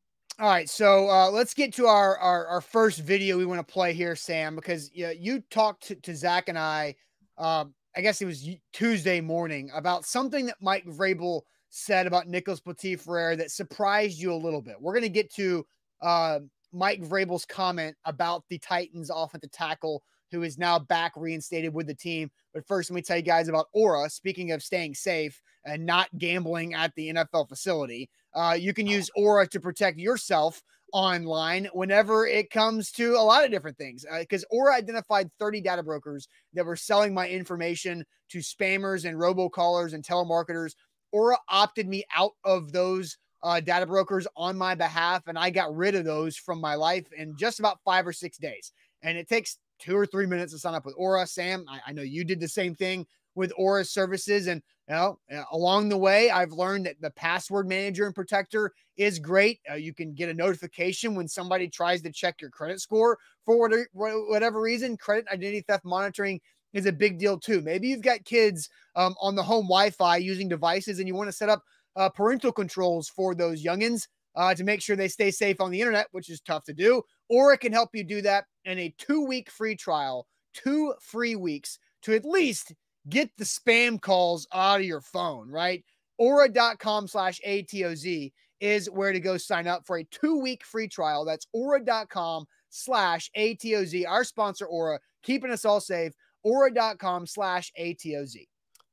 all 0.40 0.48
right, 0.48 0.70
so 0.70 1.10
uh, 1.10 1.30
let's 1.32 1.52
get 1.52 1.72
to 1.74 1.88
our, 1.88 2.16
our, 2.16 2.46
our 2.46 2.60
first 2.60 3.00
video 3.00 3.36
we 3.36 3.44
want 3.44 3.58
to 3.58 3.72
play 3.72 3.92
here, 3.92 4.14
Sam, 4.14 4.54
because 4.54 4.88
you, 4.94 5.06
know, 5.06 5.10
you 5.10 5.42
talked 5.50 5.88
to, 5.88 5.96
to 5.96 6.14
Zach 6.14 6.48
and 6.48 6.56
I 6.56 6.94
um, 7.38 7.74
I 7.96 8.00
guess 8.00 8.20
it 8.20 8.26
was 8.26 8.48
Tuesday 8.72 9.20
morning 9.20 9.70
about 9.74 10.04
something 10.04 10.46
that 10.46 10.56
Mike 10.60 10.86
Vrabel 10.86 11.42
said 11.70 12.06
about 12.06 12.28
Nicholas 12.28 12.60
Petit 12.60 12.96
Frere 12.96 13.36
that 13.36 13.50
surprised 13.50 14.18
you 14.18 14.32
a 14.32 14.34
little 14.34 14.62
bit. 14.62 14.76
We're 14.80 14.92
going 14.92 15.02
to 15.02 15.08
get 15.08 15.32
to 15.34 15.66
uh, 16.00 16.40
Mike 16.72 17.02
Vrabel's 17.02 17.44
comment 17.44 17.96
about 18.04 18.44
the 18.48 18.58
Titans 18.58 19.10
offensive 19.14 19.50
tackle 19.50 20.02
who 20.30 20.42
is 20.42 20.58
now 20.58 20.78
back 20.78 21.12
reinstated 21.16 21.72
with 21.72 21.86
the 21.86 21.94
team. 21.94 22.30
But 22.52 22.66
first, 22.66 22.90
let 22.90 22.96
me 22.96 23.02
tell 23.02 23.16
you 23.16 23.22
guys 23.22 23.48
about 23.48 23.66
Aura. 23.72 24.10
Speaking 24.10 24.52
of 24.52 24.62
staying 24.62 24.94
safe 24.94 25.40
and 25.64 25.86
not 25.86 26.08
gambling 26.18 26.74
at 26.74 26.94
the 26.94 27.08
NFL 27.12 27.48
facility, 27.48 28.10
uh, 28.34 28.56
you 28.58 28.74
can 28.74 28.86
use 28.86 29.10
Aura 29.16 29.46
to 29.48 29.60
protect 29.60 29.98
yourself 29.98 30.62
online 30.92 31.68
whenever 31.72 32.26
it 32.26 32.50
comes 32.50 32.90
to 32.92 33.14
a 33.14 33.22
lot 33.22 33.44
of 33.44 33.50
different 33.50 33.76
things. 33.78 34.04
Because 34.18 34.44
uh, 34.44 34.54
Aura 34.56 34.74
identified 34.74 35.30
30 35.38 35.60
data 35.60 35.82
brokers 35.82 36.28
that 36.54 36.66
were 36.66 36.76
selling 36.76 37.14
my 37.14 37.28
information 37.28 38.04
to 38.30 38.38
spammers 38.38 39.04
and 39.04 39.18
robocallers 39.18 39.94
and 39.94 40.04
telemarketers. 40.04 40.74
Aura 41.12 41.38
opted 41.48 41.88
me 41.88 42.04
out 42.14 42.32
of 42.44 42.72
those 42.72 43.16
uh, 43.42 43.60
data 43.60 43.86
brokers 43.86 44.26
on 44.36 44.56
my 44.58 44.74
behalf, 44.74 45.22
and 45.26 45.38
I 45.38 45.50
got 45.50 45.74
rid 45.74 45.94
of 45.94 46.04
those 46.04 46.36
from 46.36 46.60
my 46.60 46.74
life 46.74 47.06
in 47.16 47.36
just 47.36 47.60
about 47.60 47.78
five 47.84 48.06
or 48.06 48.12
six 48.12 48.36
days. 48.36 48.72
And 49.02 49.16
it 49.16 49.28
takes 49.28 49.58
two 49.78 49.96
or 49.96 50.06
three 50.06 50.26
minutes 50.26 50.52
to 50.52 50.58
sign 50.58 50.74
up 50.74 50.84
with 50.84 50.94
Aura. 50.98 51.26
Sam, 51.26 51.64
I, 51.68 51.80
I 51.86 51.92
know 51.92 52.02
you 52.02 52.24
did 52.24 52.40
the 52.40 52.48
same 52.48 52.74
thing 52.74 53.06
with 53.38 53.52
Aura 53.56 53.84
services. 53.84 54.48
And 54.48 54.60
you 54.88 54.94
know, 54.94 55.18
uh, 55.32 55.44
along 55.52 55.88
the 55.88 55.96
way, 55.96 56.28
I've 56.28 56.52
learned 56.52 56.86
that 56.86 57.00
the 57.00 57.10
password 57.12 57.68
manager 57.68 58.04
and 58.04 58.14
protector 58.14 58.72
is 58.96 59.18
great. 59.18 59.60
Uh, 59.70 59.74
you 59.74 59.94
can 59.94 60.12
get 60.12 60.28
a 60.28 60.34
notification 60.34 61.14
when 61.14 61.28
somebody 61.28 61.68
tries 61.68 62.02
to 62.02 62.12
check 62.12 62.40
your 62.40 62.50
credit 62.50 62.80
score 62.80 63.16
for 63.46 63.56
whatever, 63.92 64.60
reason. 64.60 64.96
Credit 64.96 65.26
identity 65.32 65.64
theft 65.66 65.84
monitoring 65.84 66.40
is 66.74 66.86
a 66.86 66.92
big 66.92 67.18
deal 67.18 67.38
too. 67.38 67.62
Maybe 67.62 67.88
you've 67.88 68.02
got 68.02 68.24
kids 68.24 68.68
um, 68.96 69.14
on 69.20 69.36
the 69.36 69.42
home 69.42 69.66
Wi-Fi 69.66 70.16
using 70.16 70.48
devices, 70.48 70.98
and 70.98 71.06
you 71.06 71.14
want 71.14 71.28
to 71.28 71.36
set 71.36 71.48
up 71.48 71.62
uh, 71.96 72.08
parental 72.08 72.52
controls 72.52 73.08
for 73.08 73.34
those 73.34 73.64
youngins 73.64 74.08
uh, 74.34 74.54
to 74.54 74.64
make 74.64 74.82
sure 74.82 74.96
they 74.96 75.08
stay 75.08 75.30
safe 75.30 75.60
on 75.60 75.70
the 75.70 75.80
internet, 75.80 76.08
which 76.10 76.28
is 76.28 76.40
tough 76.40 76.64
to 76.64 76.74
do. 76.74 77.02
Or 77.28 77.52
it 77.52 77.58
can 77.58 77.72
help 77.72 77.90
you 77.92 78.04
do 78.04 78.20
that 78.22 78.44
in 78.64 78.78
a 78.78 78.94
two-week 78.98 79.48
free 79.50 79.76
trial, 79.76 80.26
two 80.54 80.94
free 81.00 81.36
weeks 81.36 81.78
to 82.02 82.14
at 82.14 82.24
least 82.24 82.74
get 83.08 83.30
the 83.36 83.44
spam 83.44 84.00
calls 84.00 84.46
out 84.52 84.80
of 84.80 84.86
your 84.86 85.00
phone, 85.00 85.50
right? 85.50 85.84
Aura.com 86.18 87.06
slash 87.06 87.40
ATOZ 87.46 88.32
is 88.60 88.90
where 88.90 89.12
to 89.12 89.20
go 89.20 89.36
sign 89.36 89.66
up 89.66 89.86
for 89.86 89.98
a 89.98 90.04
two 90.04 90.40
week 90.40 90.64
free 90.64 90.88
trial. 90.88 91.24
That's 91.24 91.46
aura.com 91.52 92.46
slash 92.70 93.30
ATOZ. 93.36 94.06
Our 94.08 94.24
sponsor, 94.24 94.66
Aura, 94.66 94.98
keeping 95.22 95.50
us 95.50 95.64
all 95.64 95.80
safe. 95.80 96.12
Aura.com 96.42 97.26
slash 97.26 97.72
ATOZ. 97.78 98.46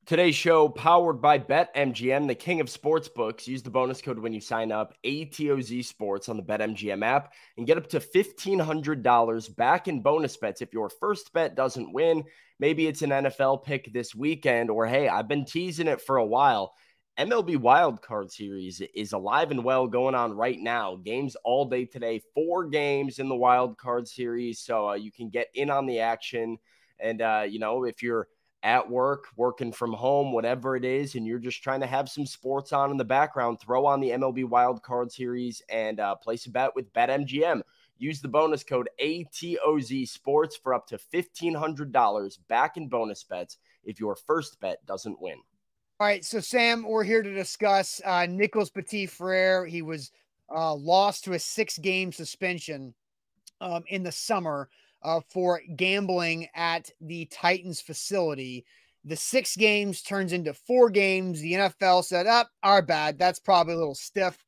Today's 0.05 0.35
show 0.35 0.69
powered 0.69 1.19
by 1.19 1.39
BetMGM, 1.39 2.27
the 2.27 2.35
king 2.35 2.61
of 2.61 2.69
sports 2.69 3.07
books. 3.07 3.47
Use 3.47 3.63
the 3.63 3.71
bonus 3.71 4.03
code 4.03 4.19
when 4.19 4.33
you 4.33 4.39
sign 4.39 4.71
up, 4.71 4.93
ATOZ 5.03 5.83
Sports 5.83 6.29
on 6.29 6.37
the 6.37 6.43
BetMGM 6.43 7.03
app, 7.03 7.33
and 7.57 7.65
get 7.65 7.79
up 7.79 7.87
to 7.87 7.99
$1,500 7.99 9.55
back 9.55 9.87
in 9.87 10.03
bonus 10.03 10.37
bets 10.37 10.61
if 10.61 10.71
your 10.71 10.91
first 10.91 11.33
bet 11.33 11.55
doesn't 11.55 11.91
win. 11.91 12.23
Maybe 12.59 12.85
it's 12.85 13.01
an 13.01 13.09
NFL 13.09 13.63
pick 13.63 13.91
this 13.91 14.13
weekend, 14.13 14.69
or 14.69 14.85
hey, 14.85 15.07
I've 15.07 15.27
been 15.27 15.43
teasing 15.43 15.87
it 15.87 15.99
for 15.99 16.17
a 16.17 16.25
while. 16.25 16.75
MLB 17.17 17.57
Wildcard 17.57 18.29
Series 18.29 18.83
is 18.93 19.13
alive 19.13 19.49
and 19.49 19.63
well 19.63 19.87
going 19.87 20.13
on 20.13 20.33
right 20.33 20.59
now. 20.59 20.97
Games 20.97 21.35
all 21.43 21.65
day 21.65 21.85
today, 21.85 22.21
four 22.35 22.67
games 22.67 23.17
in 23.17 23.27
the 23.27 23.33
Wildcard 23.33 24.07
Series. 24.07 24.59
So 24.59 24.89
uh, 24.89 24.93
you 24.93 25.11
can 25.11 25.29
get 25.29 25.47
in 25.55 25.71
on 25.71 25.87
the 25.87 26.01
action. 26.01 26.59
And, 26.99 27.23
uh, 27.23 27.45
you 27.49 27.57
know, 27.57 27.85
if 27.85 28.03
you're 28.03 28.27
at 28.65 28.89
work, 28.89 29.27
working 29.37 29.71
from 29.71 29.93
home, 29.93 30.31
whatever 30.31 30.75
it 30.75 30.83
is, 30.83 31.13
and 31.13 31.25
you're 31.25 31.37
just 31.37 31.61
trying 31.61 31.79
to 31.79 31.85
have 31.85 32.09
some 32.09 32.25
sports 32.25 32.73
on 32.73 32.89
in 32.89 32.97
the 32.97 33.05
background, 33.05 33.59
throw 33.59 33.85
on 33.85 34.01
the 34.01 34.09
MLB 34.09 34.43
Wild 34.43 34.81
Card 34.81 35.11
Series 35.11 35.61
and 35.69 35.99
uh, 35.99 36.15
place 36.15 36.47
a 36.47 36.49
bet 36.49 36.75
with 36.75 36.91
BetMGM. 36.91 37.61
Use 37.99 38.21
the 38.21 38.27
bonus 38.27 38.63
code 38.63 38.89
ATOZ 38.99 40.09
Sports 40.09 40.57
for 40.57 40.73
up 40.73 40.87
to 40.87 40.97
$1,500 40.97 42.37
back 42.47 42.75
in 42.75 42.87
bonus 42.87 43.23
bets 43.23 43.57
if 43.83 43.99
your 43.99 44.15
first 44.15 44.59
bet 44.59 44.83
doesn't 44.87 45.21
win. 45.21 45.37
All 45.99 46.07
right, 46.07 46.25
so 46.25 46.39
Sam, 46.39 46.83
we're 46.83 47.03
here 47.03 47.21
to 47.21 47.33
discuss 47.33 48.01
uh, 48.03 48.25
Nicholas 48.27 48.71
Petit 48.71 49.05
Frere. 49.05 49.67
He 49.67 49.83
was 49.83 50.11
uh, 50.53 50.73
lost 50.73 51.23
to 51.25 51.33
a 51.33 51.39
six 51.39 51.77
game 51.77 52.11
suspension 52.11 52.95
um, 53.61 53.83
in 53.89 54.01
the 54.01 54.11
summer 54.11 54.69
uh, 55.05 55.21
for 55.29 55.61
gambling 55.75 56.47
at 56.55 56.89
the 56.99 57.25
Titans 57.25 57.79
facility. 57.79 58.65
The 59.03 59.15
six 59.15 59.55
games 59.55 60.01
turns 60.01 60.33
into 60.33 60.53
four 60.53 60.89
games. 60.89 61.39
The 61.39 61.53
NFL 61.53 62.03
said, 62.03 62.25
up, 62.25 62.49
oh, 62.63 62.69
our 62.69 62.81
bad. 62.81 63.19
That's 63.19 63.39
probably 63.39 63.75
a 63.75 63.77
little 63.77 63.93
stiff 63.93 64.43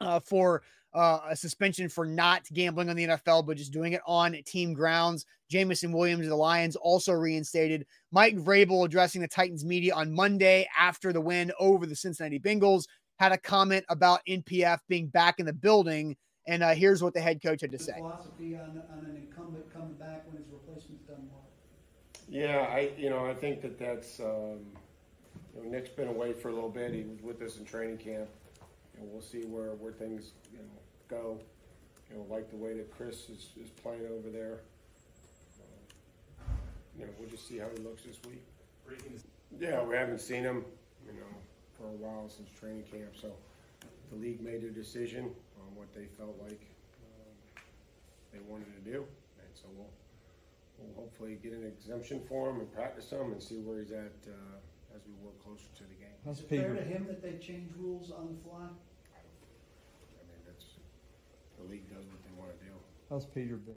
uh, 0.00 0.20
for 0.20 0.62
uh, 0.94 1.18
a 1.28 1.36
suspension 1.36 1.88
for 1.88 2.06
not 2.06 2.44
gambling 2.52 2.88
on 2.88 2.94
the 2.94 3.08
NFL, 3.08 3.46
but 3.46 3.56
just 3.56 3.72
doing 3.72 3.92
it 3.92 4.00
on 4.06 4.36
team 4.46 4.74
grounds. 4.74 5.26
Jameson 5.50 5.90
Williams 5.90 6.22
of 6.22 6.30
the 6.30 6.36
Lions 6.36 6.76
also 6.76 7.12
reinstated. 7.12 7.84
Mike 8.12 8.36
Vrabel 8.36 8.84
addressing 8.84 9.20
the 9.20 9.28
Titans 9.28 9.64
media 9.64 9.92
on 9.92 10.14
Monday 10.14 10.68
after 10.78 11.12
the 11.12 11.20
win 11.20 11.50
over 11.58 11.84
the 11.84 11.96
Cincinnati 11.96 12.38
Bengals 12.38 12.84
had 13.18 13.32
a 13.32 13.38
comment 13.38 13.84
about 13.88 14.20
NPF 14.28 14.78
being 14.88 15.08
back 15.08 15.40
in 15.40 15.46
the 15.46 15.52
building 15.52 16.16
and 16.46 16.62
uh, 16.62 16.74
here's 16.74 17.02
what 17.02 17.14
the 17.14 17.20
head 17.20 17.42
coach 17.42 17.60
had 17.60 17.70
to 17.70 17.78
say. 17.78 18.00
Back 20.10 20.26
when 20.26 20.36
his 20.36 20.46
replacement's 20.52 21.04
done. 21.04 21.28
Yeah, 22.28 22.66
I 22.70 22.90
you 22.96 23.10
know 23.10 23.26
I 23.26 23.34
think 23.34 23.62
that 23.62 23.78
that's 23.78 24.20
um, 24.20 24.60
you 25.54 25.62
know, 25.62 25.70
Nick's 25.70 25.90
been 25.90 26.08
away 26.08 26.32
for 26.32 26.48
a 26.48 26.52
little 26.52 26.70
bit. 26.70 26.92
He 26.92 27.02
was 27.02 27.22
with 27.22 27.42
us 27.42 27.58
in 27.58 27.64
training 27.64 27.98
camp. 27.98 28.28
Know, 29.00 29.06
we'll 29.10 29.22
see 29.22 29.42
where, 29.44 29.70
where 29.72 29.92
things 29.92 30.32
you 30.52 30.58
know 30.58 30.80
go. 31.08 31.40
You 32.10 32.16
know, 32.16 32.26
like 32.28 32.50
the 32.50 32.56
way 32.56 32.74
that 32.74 32.90
Chris 32.90 33.30
is, 33.30 33.50
is 33.62 33.70
playing 33.70 34.06
over 34.06 34.30
there. 34.30 34.60
Um, 36.40 36.56
you 36.98 37.04
know, 37.06 37.12
we'll 37.18 37.30
just 37.30 37.46
see 37.48 37.58
how 37.58 37.66
he 37.74 37.82
looks 37.82 38.02
this 38.02 38.18
week. 38.28 38.42
Yeah, 39.58 39.82
we 39.82 39.94
haven't 39.94 40.20
seen 40.20 40.42
him, 40.42 40.64
you 41.06 41.12
know, 41.12 41.26
for 41.78 41.84
a 41.84 41.96
while 41.96 42.28
since 42.28 42.48
training 42.58 42.82
camp. 42.90 43.14
So 43.20 43.32
the 44.10 44.16
league 44.16 44.40
made 44.40 44.62
their 44.62 44.70
decision 44.70 45.30
on 45.60 45.76
what 45.76 45.92
they 45.94 46.06
felt 46.18 46.36
like 46.42 46.60
um, 47.04 47.62
they 48.32 48.40
wanted 48.48 48.74
to 48.84 48.90
do. 48.90 48.98
And 48.98 49.48
so 49.54 49.68
we'll, 49.76 49.86
we'll 50.80 51.04
hopefully 51.04 51.38
get 51.42 51.52
an 51.52 51.66
exemption 51.66 52.20
for 52.28 52.50
him 52.50 52.60
and 52.60 52.72
practice 52.72 53.10
him 53.10 53.32
and 53.32 53.42
see 53.42 53.56
where 53.56 53.80
he's 53.80 53.92
at 53.92 54.12
uh, 54.28 54.94
as 54.94 55.02
we 55.06 55.12
work 55.24 55.42
closer 55.42 55.66
to 55.76 55.84
the 55.84 55.94
game. 55.94 56.16
Is 56.30 56.40
it 56.40 56.48
fair 56.48 56.74
to 56.74 56.82
him 56.82 57.06
that 57.06 57.22
they 57.22 57.38
change 57.38 57.70
rules 57.76 58.10
on 58.10 58.28
the 58.28 58.48
fly? 58.48 58.64
I 58.64 58.66
mean, 60.26 60.40
that's 60.46 60.64
the 61.58 61.64
league 61.64 61.88
does 61.88 62.06
what 62.06 62.22
they 62.24 62.32
want 62.38 62.58
to 62.58 62.64
do. 62.64 62.72
How's 63.08 63.26
Peter 63.26 63.56
been? 63.56 63.76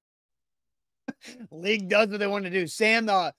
league 1.52 1.90
does 1.90 2.10
what 2.10 2.20
they 2.20 2.28
want 2.28 2.46
to 2.46 2.50
do. 2.50 2.68
Sam, 2.68 3.10
uh, 3.10 3.32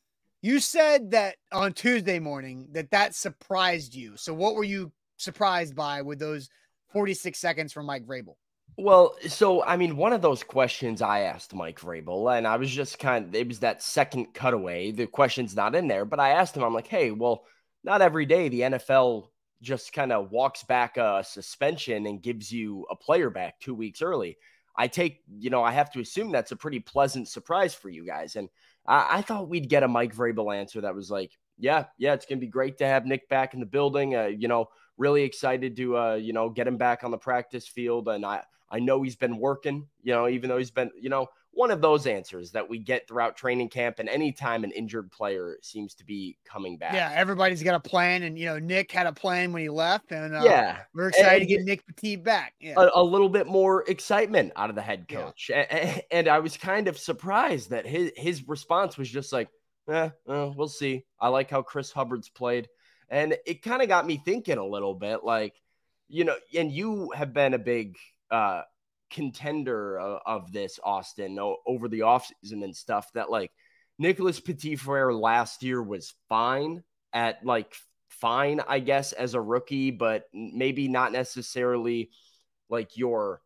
you 0.42 0.60
said 0.60 1.12
that 1.12 1.36
on 1.52 1.72
Tuesday 1.72 2.18
morning 2.18 2.68
that 2.72 2.90
that 2.90 3.14
surprised 3.14 3.94
you. 3.94 4.16
So 4.16 4.34
what 4.34 4.54
were 4.54 4.64
you 4.64 4.92
surprised 5.16 5.74
by 5.74 6.02
with 6.02 6.18
those 6.18 6.48
46 6.92 7.38
seconds 7.38 7.72
from 7.72 7.86
Mike 7.86 8.06
Vrabel? 8.06 8.36
Well, 8.76 9.14
so 9.28 9.62
I 9.62 9.76
mean, 9.76 9.96
one 9.96 10.12
of 10.12 10.22
those 10.22 10.42
questions 10.42 11.00
I 11.00 11.20
asked 11.20 11.54
Mike 11.54 11.80
Vrabel, 11.80 12.36
and 12.36 12.46
I 12.46 12.56
was 12.56 12.70
just 12.70 12.98
kind 12.98 13.26
of, 13.26 13.34
it 13.34 13.46
was 13.46 13.60
that 13.60 13.82
second 13.82 14.34
cutaway. 14.34 14.90
The 14.90 15.06
question's 15.06 15.54
not 15.54 15.76
in 15.76 15.86
there, 15.86 16.04
but 16.04 16.18
I 16.18 16.30
asked 16.30 16.56
him, 16.56 16.64
I'm 16.64 16.74
like, 16.74 16.88
hey, 16.88 17.12
well, 17.12 17.44
not 17.84 18.02
every 18.02 18.26
day 18.26 18.48
the 18.48 18.62
NFL 18.62 19.28
just 19.62 19.92
kind 19.92 20.12
of 20.12 20.32
walks 20.32 20.64
back 20.64 20.96
a 20.96 21.22
suspension 21.24 22.06
and 22.06 22.22
gives 22.22 22.50
you 22.50 22.86
a 22.90 22.96
player 22.96 23.30
back 23.30 23.60
two 23.60 23.74
weeks 23.74 24.02
early. 24.02 24.36
I 24.76 24.88
take, 24.88 25.22
you 25.38 25.50
know, 25.50 25.62
I 25.62 25.70
have 25.70 25.92
to 25.92 26.00
assume 26.00 26.32
that's 26.32 26.52
a 26.52 26.56
pretty 26.56 26.80
pleasant 26.80 27.28
surprise 27.28 27.74
for 27.74 27.88
you 27.88 28.04
guys. 28.04 28.34
And 28.34 28.48
I, 28.86 29.18
I 29.18 29.22
thought 29.22 29.48
we'd 29.48 29.68
get 29.68 29.84
a 29.84 29.88
Mike 29.88 30.14
Vrabel 30.14 30.54
answer 30.54 30.80
that 30.80 30.96
was 30.96 31.10
like, 31.10 31.30
yeah, 31.58 31.84
yeah, 31.96 32.14
it's 32.14 32.26
to 32.26 32.36
be 32.36 32.48
great 32.48 32.78
to 32.78 32.86
have 32.86 33.06
Nick 33.06 33.28
back 33.28 33.54
in 33.54 33.60
the 33.60 33.66
building. 33.66 34.16
Uh, 34.16 34.24
you 34.24 34.48
know, 34.48 34.68
really 34.98 35.22
excited 35.22 35.76
to, 35.76 35.96
uh, 35.96 36.14
you 36.14 36.32
know, 36.32 36.50
get 36.50 36.66
him 36.66 36.76
back 36.76 37.04
on 37.04 37.12
the 37.12 37.18
practice 37.18 37.68
field. 37.68 38.08
And 38.08 38.26
I, 38.26 38.42
I 38.74 38.80
know 38.80 39.02
he's 39.02 39.14
been 39.14 39.38
working, 39.38 39.86
you 40.02 40.12
know, 40.12 40.28
even 40.28 40.48
though 40.48 40.58
he's 40.58 40.72
been, 40.72 40.90
you 41.00 41.08
know, 41.08 41.28
one 41.52 41.70
of 41.70 41.80
those 41.80 42.08
answers 42.08 42.50
that 42.50 42.68
we 42.68 42.80
get 42.80 43.06
throughout 43.06 43.36
training 43.36 43.68
camp 43.68 44.00
and 44.00 44.08
anytime 44.08 44.64
an 44.64 44.72
injured 44.72 45.12
player 45.12 45.58
seems 45.62 45.94
to 45.94 46.04
be 46.04 46.36
coming 46.44 46.76
back. 46.76 46.92
Yeah, 46.92 47.12
everybody's 47.14 47.62
got 47.62 47.76
a 47.76 47.80
plan. 47.80 48.24
And, 48.24 48.36
you 48.36 48.46
know, 48.46 48.58
Nick 48.58 48.90
had 48.90 49.06
a 49.06 49.12
plan 49.12 49.52
when 49.52 49.62
he 49.62 49.68
left. 49.68 50.10
And 50.10 50.34
uh, 50.34 50.42
yeah, 50.42 50.78
we're 50.92 51.10
excited 51.10 51.42
and, 51.42 51.48
to 51.48 51.54
get 51.54 51.64
Nick 51.64 51.86
Petit 51.86 52.16
back. 52.16 52.54
Yeah. 52.58 52.74
A, 52.76 53.00
a, 53.00 53.02
little 53.04 53.28
bit 53.28 53.46
more 53.46 53.84
excitement 53.86 54.50
out 54.56 54.70
of 54.70 54.74
the 54.74 54.82
head 54.82 55.06
coach. 55.06 55.46
Yeah. 55.48 55.66
And, 55.70 56.02
and, 56.10 56.28
I 56.28 56.40
was 56.40 56.56
kind 56.56 56.88
of 56.88 56.98
surprised 56.98 57.70
that 57.70 57.86
his, 57.86 58.10
his 58.16 58.48
response 58.48 58.98
was 58.98 59.08
just 59.08 59.32
like, 59.32 59.50
eh, 59.88 60.10
uh, 60.28 60.50
we'll 60.56 60.66
see. 60.66 61.04
I 61.20 61.28
like 61.28 61.48
how 61.48 61.62
Chris 61.62 61.92
Hubbard's 61.92 62.28
played. 62.28 62.68
And 63.08 63.36
it 63.46 63.62
kind 63.62 63.82
of 63.82 63.86
got 63.86 64.04
me 64.04 64.20
thinking 64.24 64.58
a 64.58 64.66
little 64.66 64.94
bit 64.94 65.22
like, 65.22 65.54
you 66.08 66.24
know, 66.24 66.34
and 66.56 66.72
you 66.72 67.12
have 67.14 67.32
been 67.32 67.54
a 67.54 67.58
big 67.58 67.96
uh, 68.34 68.62
contender 69.10 69.98
of, 69.98 70.20
of 70.26 70.52
this, 70.52 70.80
Austin, 70.82 71.38
o- 71.38 71.58
over 71.66 71.88
the 71.88 72.00
offseason 72.00 72.64
and 72.64 72.74
stuff 72.74 73.08
that 73.14 73.30
like 73.30 73.52
Nicholas 73.98 74.40
Petit 74.40 74.76
Frere 74.76 75.14
last 75.14 75.62
year 75.62 75.80
was 75.80 76.14
fine 76.28 76.82
at 77.12 77.44
like 77.46 77.72
fine, 78.08 78.60
I 78.66 78.80
guess, 78.80 79.12
as 79.12 79.34
a 79.34 79.40
rookie, 79.40 79.92
but 79.92 80.24
maybe 80.32 80.88
not 80.88 81.12
necessarily 81.12 82.10
like 82.68 82.96
your 82.96 83.40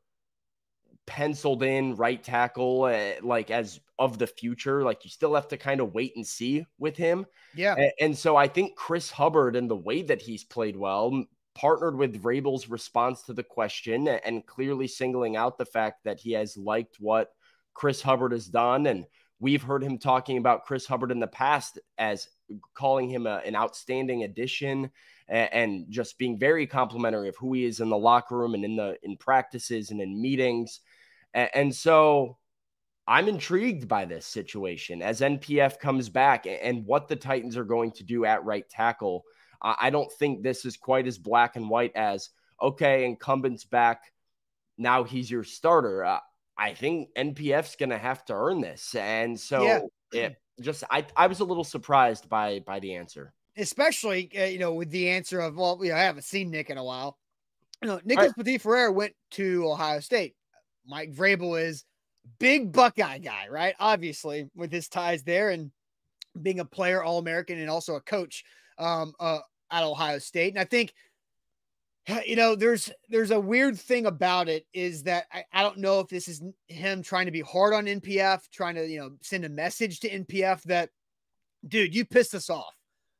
penciled 1.07 1.63
in 1.63 1.97
right 1.97 2.23
tackle, 2.23 2.85
uh, 2.85 3.21
like 3.23 3.51
as 3.51 3.81
of 3.99 4.19
the 4.19 4.27
future. 4.27 4.83
Like 4.85 5.05
you 5.05 5.11
still 5.11 5.35
have 5.35 5.49
to 5.49 5.59
kind 5.59 5.81
of 5.81 5.93
wait 5.93 6.15
and 6.17 6.27
see 6.27 6.65
with 6.79 6.97
him. 6.97 7.27
Yeah. 7.55 7.75
And, 7.77 7.93
and 8.01 8.19
so 8.19 8.37
I 8.37 8.49
think 8.49 8.75
Chris 8.75 9.11
Hubbard 9.11 9.55
and 9.55 9.71
the 9.71 9.77
way 9.77 10.03
that 10.03 10.23
he's 10.23 10.45
played 10.45 10.77
well 10.77 11.25
partnered 11.59 11.97
with 11.97 12.23
Vrabel's 12.23 12.69
response 12.69 13.23
to 13.23 13.33
the 13.33 13.43
question 13.43 14.07
and 14.07 14.47
clearly 14.47 14.87
singling 14.87 15.35
out 15.35 15.59
the 15.59 15.65
fact 15.65 16.05
that 16.05 16.21
he 16.21 16.33
has 16.33 16.57
liked 16.57 16.97
what 17.01 17.31
Chris 17.75 18.01
Hubbard 18.01 18.31
has 18.31 18.47
done. 18.47 18.87
And 18.87 19.07
we've 19.41 19.63
heard 19.63 19.83
him 19.83 19.99
talking 19.99 20.39
about 20.39 20.65
Chris 20.65 20.87
Hubbard 20.87 21.11
in 21.11 21.19
the 21.19 21.27
past 21.27 21.81
as 21.99 22.29
calling 22.75 23.11
him 23.11 23.27
a, 23.27 23.43
an 23.45 23.57
outstanding 23.57 24.23
addition 24.23 24.89
and, 25.27 25.53
and 25.53 25.87
just 25.89 26.17
being 26.17 26.39
very 26.39 26.65
complimentary 26.65 27.29
of 27.29 27.37
who 27.37 27.53
he 27.55 27.65
is 27.65 27.81
in 27.81 27.89
the 27.89 27.99
locker 27.99 28.39
room 28.39 28.55
and 28.55 28.65
in 28.65 28.77
the 28.77 28.97
in 29.03 29.17
practices 29.17 29.91
and 29.91 30.01
in 30.01 30.21
meetings. 30.21 30.79
and, 31.35 31.51
and 31.55 31.75
so 31.75 32.39
I'm 33.09 33.27
intrigued 33.27 33.89
by 33.89 34.05
this 34.05 34.27
situation 34.27 35.03
as 35.03 35.23
NPF 35.23 35.81
comes 35.81 36.09
back 36.09 36.47
and 36.47 36.85
what 36.85 37.09
the 37.09 37.17
Titans 37.17 37.57
are 37.57 37.65
going 37.65 37.91
to 37.93 38.05
do 38.05 38.25
at 38.27 38.45
right 38.45 38.69
tackle. 38.69 39.25
I 39.63 39.91
don't 39.91 40.11
think 40.13 40.43
this 40.43 40.65
is 40.65 40.77
quite 40.77 41.07
as 41.07 41.19
black 41.19 41.57
and 41.57 41.69
white 41.69 41.93
as 41.95 42.31
okay, 42.61 43.05
incumbent's 43.05 43.65
back. 43.65 44.13
Now 44.77 45.05
he's 45.05 45.31
your 45.31 45.45
starter. 45.45 46.05
Uh, 46.05 46.21
I 46.57 46.75
think 46.75 47.11
NPF's 47.17 47.77
going 47.77 47.91
to 47.91 47.99
have 47.99 48.25
to 48.27 48.35
earn 48.35 48.61
this, 48.61 48.95
and 48.95 49.39
so 49.39 49.63
yeah. 49.63 49.81
it 50.13 50.37
just 50.61 50.85
I 50.91 51.07
I 51.17 51.27
was 51.27 51.41
a 51.41 51.45
little 51.45 51.65
surprised 51.65 52.29
by 52.29 52.61
by 52.61 52.81
the 52.81 52.95
answer 52.95 53.33
especially 53.59 54.31
uh, 54.39 54.45
you 54.45 54.59
know 54.59 54.73
with 54.73 54.91
the 54.91 55.11
answer 55.11 55.41
of 55.41 55.57
well, 55.57 55.79
you 55.83 55.91
know, 55.91 55.97
I 55.97 56.01
haven't 56.01 56.23
seen 56.23 56.51
Nick 56.51 56.71
in 56.71 56.79
a 56.79 56.85
while. 56.85 57.19
You 57.83 57.89
know, 57.89 58.01
Nicholas 58.05 58.33
right. 58.37 58.45
Petit 58.45 58.59
Frere 58.59 58.91
went 58.91 59.13
to 59.33 59.71
Ohio 59.71 60.01
State. 60.01 60.35
Mike 60.87 61.13
Vrabel 61.13 61.61
is 61.61 61.85
big 62.39 62.73
Buckeye 62.73 63.19
guy, 63.19 63.47
right? 63.51 63.75
Obviously, 63.79 64.49
with 64.55 64.73
his 64.73 64.89
ties 64.89 65.23
there 65.23 65.51
and 65.51 65.71
being 66.41 66.61
a 66.61 66.65
player, 66.65 67.03
All 67.03 67.19
American, 67.19 67.59
and 67.59 67.71
also 67.71 67.95
a 67.95 68.01
coach 68.01 68.45
um, 68.79 69.13
uh, 69.21 69.41
at 69.71 69.85
Ohio 69.85 70.19
State. 70.19 70.55
And 70.55 70.61
I 70.61 70.65
think 70.65 70.93
you 72.25 72.37
know 72.37 72.55
there's 72.55 72.91
there's 73.09 73.31
a 73.31 73.41
weird 73.41 73.79
thing 73.79 74.07
about 74.07 74.49
it 74.49 74.67
is 74.73 75.03
that 75.03 75.27
I, 75.33 75.45
I 75.53 75.63
don't 75.63 75.79
know 75.79 76.01
if 76.01 76.09
this 76.09 76.27
is 76.27 76.43
him 76.67 77.03
trying 77.03 77.27
to 77.27 77.33
be 77.33 77.43
hard 77.43 77.75
on 77.75 77.85
NPF, 77.85 78.49
trying 78.51 78.77
to 78.77 78.87
you 78.87 79.01
know 79.01 79.11
send 79.21 79.45
a 79.45 79.51
message 79.51 80.01
to 80.01 80.11
NPF 80.11 80.63
that 80.65 80.91
dude, 81.67 81.95
you 81.95 82.05
pissed 82.05 82.35
us 82.35 82.51
off 82.51 82.75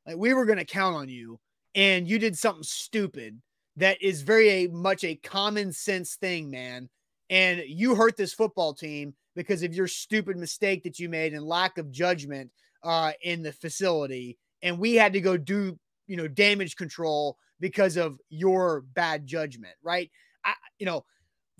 like 0.05 0.17
we 0.17 0.33
were 0.33 0.45
going 0.45 0.57
to 0.57 0.65
count 0.65 0.95
on 0.95 1.09
you 1.09 1.39
and 1.75 2.07
you 2.07 2.19
did 2.19 2.37
something 2.37 2.63
stupid 2.63 3.39
that 3.75 4.01
is 4.01 4.21
very 4.21 4.49
a, 4.49 4.67
much 4.67 5.03
a 5.03 5.15
common 5.15 5.71
sense 5.71 6.15
thing, 6.15 6.49
man. 6.49 6.89
And 7.29 7.63
you 7.67 7.95
hurt 7.95 8.17
this 8.17 8.33
football 8.33 8.73
team 8.73 9.13
because 9.35 9.63
of 9.63 9.73
your 9.73 9.87
stupid 9.87 10.35
mistake 10.35 10.83
that 10.83 10.99
you 10.99 11.09
made 11.09 11.33
and 11.33 11.45
lack 11.45 11.77
of 11.77 11.91
judgment 11.91 12.51
uh, 12.83 13.11
in 13.21 13.43
the 13.43 13.53
facility. 13.53 14.37
And 14.61 14.79
we 14.79 14.95
had 14.95 15.13
to 15.13 15.21
go 15.21 15.37
do, 15.37 15.77
you 16.07 16.17
know, 16.17 16.27
damage 16.27 16.75
control 16.75 17.37
because 17.59 17.97
of 17.97 18.19
your 18.29 18.81
bad 18.81 19.25
judgment, 19.25 19.73
right? 19.83 20.09
I, 20.43 20.53
you 20.77 20.85
know, 20.85 21.05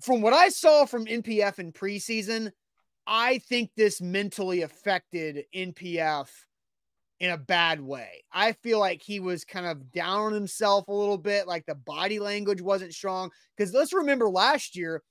from 0.00 0.22
what 0.22 0.32
I 0.32 0.48
saw 0.48 0.86
from 0.86 1.06
NPF 1.06 1.58
in 1.58 1.72
preseason, 1.72 2.50
I 3.06 3.38
think 3.38 3.70
this 3.76 4.00
mentally 4.00 4.62
affected 4.62 5.44
NPF 5.54 6.28
in 7.20 7.30
a 7.30 7.38
bad 7.38 7.80
way. 7.80 8.24
I 8.32 8.52
feel 8.52 8.78
like 8.78 9.02
he 9.02 9.20
was 9.20 9.44
kind 9.44 9.66
of 9.66 9.92
down 9.92 10.26
on 10.26 10.32
himself 10.32 10.88
a 10.88 10.92
little 10.92 11.18
bit, 11.18 11.46
like 11.46 11.66
the 11.66 11.74
body 11.74 12.18
language 12.18 12.62
wasn't 12.62 12.94
strong. 12.94 13.30
Because 13.56 13.74
let's 13.74 13.92
remember 13.92 14.28
last 14.28 14.74
year, 14.74 15.02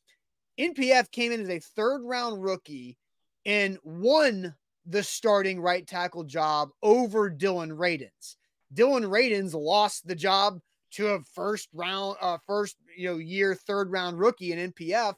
NPF 0.60 1.12
came 1.12 1.32
in 1.32 1.42
as 1.42 1.50
a 1.50 1.60
third 1.60 2.02
round 2.04 2.44
rookie 2.44 2.98
and 3.46 3.78
won 3.84 4.56
the 4.90 5.04
starting 5.04 5.62
right 5.62 5.86
tackle 5.86 6.24
job 6.24 6.70
over 6.82 7.30
Dillon 7.30 7.72
Radunz. 7.72 8.36
Dillon 8.74 9.04
Radunz 9.04 9.54
lost 9.54 10.08
the 10.08 10.16
job 10.16 10.60
to 10.92 11.10
a 11.10 11.20
first 11.36 11.70
round, 11.74 12.18
uh, 12.22 12.38
first 12.46 12.78
you 12.98 13.08
know 13.08 13.18
year 13.18 13.56
third 13.56 13.92
round 13.92 14.20
rookie 14.20 14.52
in 14.52 14.72
NPF. 14.72 15.14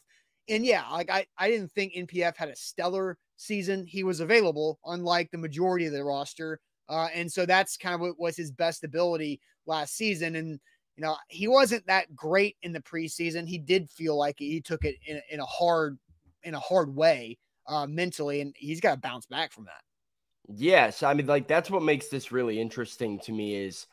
And 0.49 0.65
yeah, 0.65 0.87
like 0.89 1.09
I, 1.09 1.25
I 1.37 1.49
didn't 1.49 1.71
think 1.71 1.93
NPF 1.93 2.35
had 2.35 2.49
a 2.49 2.55
stellar 2.55 3.17
season. 3.37 3.85
He 3.85 4.03
was 4.03 4.19
available, 4.19 4.79
unlike 4.85 5.31
the 5.31 5.37
majority 5.37 5.85
of 5.85 5.93
the 5.93 6.03
roster. 6.03 6.59
Uh, 6.89 7.07
and 7.13 7.31
so 7.31 7.45
that's 7.45 7.77
kind 7.77 7.95
of 7.95 8.01
what 8.01 8.19
was 8.19 8.35
his 8.35 8.51
best 8.51 8.83
ability 8.83 9.39
last 9.65 9.95
season. 9.95 10.35
And, 10.35 10.59
you 10.97 11.03
know, 11.03 11.15
he 11.29 11.47
wasn't 11.47 11.87
that 11.87 12.13
great 12.15 12.57
in 12.63 12.73
the 12.73 12.81
preseason. 12.81 13.47
He 13.47 13.57
did 13.57 13.89
feel 13.89 14.17
like 14.17 14.35
he 14.39 14.59
took 14.59 14.83
it 14.83 14.95
in, 15.05 15.21
in 15.31 15.39
a 15.39 15.45
hard, 15.45 15.97
in 16.43 16.53
a 16.53 16.59
hard 16.59 16.93
way 16.93 17.37
uh, 17.67 17.87
mentally, 17.87 18.41
and 18.41 18.55
he's 18.57 18.81
got 18.81 18.95
to 18.95 19.01
bounce 19.01 19.25
back 19.25 19.51
from 19.51 19.65
that. 19.65 19.81
Yes. 20.47 21.03
I 21.03 21.13
mean, 21.13 21.27
like, 21.27 21.47
that's 21.47 21.69
what 21.69 21.83
makes 21.83 22.07
this 22.07 22.31
really 22.31 22.59
interesting 22.59 23.19
to 23.21 23.31
me 23.31 23.55
is 23.55 23.87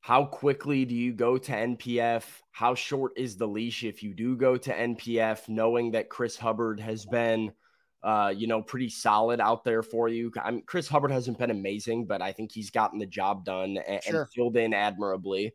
how 0.00 0.24
quickly 0.24 0.84
do 0.84 0.94
you 0.94 1.12
go 1.12 1.38
to 1.38 1.52
NPF? 1.52 2.24
How 2.52 2.74
short 2.74 3.12
is 3.16 3.36
the 3.36 3.48
leash 3.48 3.84
if 3.84 4.02
you 4.02 4.14
do 4.14 4.36
go 4.36 4.56
to 4.56 4.72
NPF, 4.72 5.48
knowing 5.48 5.92
that 5.92 6.08
Chris 6.08 6.36
Hubbard 6.36 6.80
has 6.80 7.04
been– 7.06 7.52
uh, 8.06 8.32
you 8.34 8.46
know, 8.46 8.62
pretty 8.62 8.88
solid 8.88 9.40
out 9.40 9.64
there 9.64 9.82
for 9.82 10.08
you. 10.08 10.30
I 10.40 10.52
mean, 10.52 10.62
Chris 10.64 10.86
Hubbard 10.86 11.10
hasn't 11.10 11.38
been 11.38 11.50
amazing, 11.50 12.06
but 12.06 12.22
I 12.22 12.30
think 12.30 12.52
he's 12.52 12.70
gotten 12.70 13.00
the 13.00 13.06
job 13.06 13.44
done 13.44 13.78
and, 13.78 14.00
sure. 14.04 14.20
and 14.20 14.30
filled 14.30 14.56
in 14.56 14.72
admirably. 14.72 15.54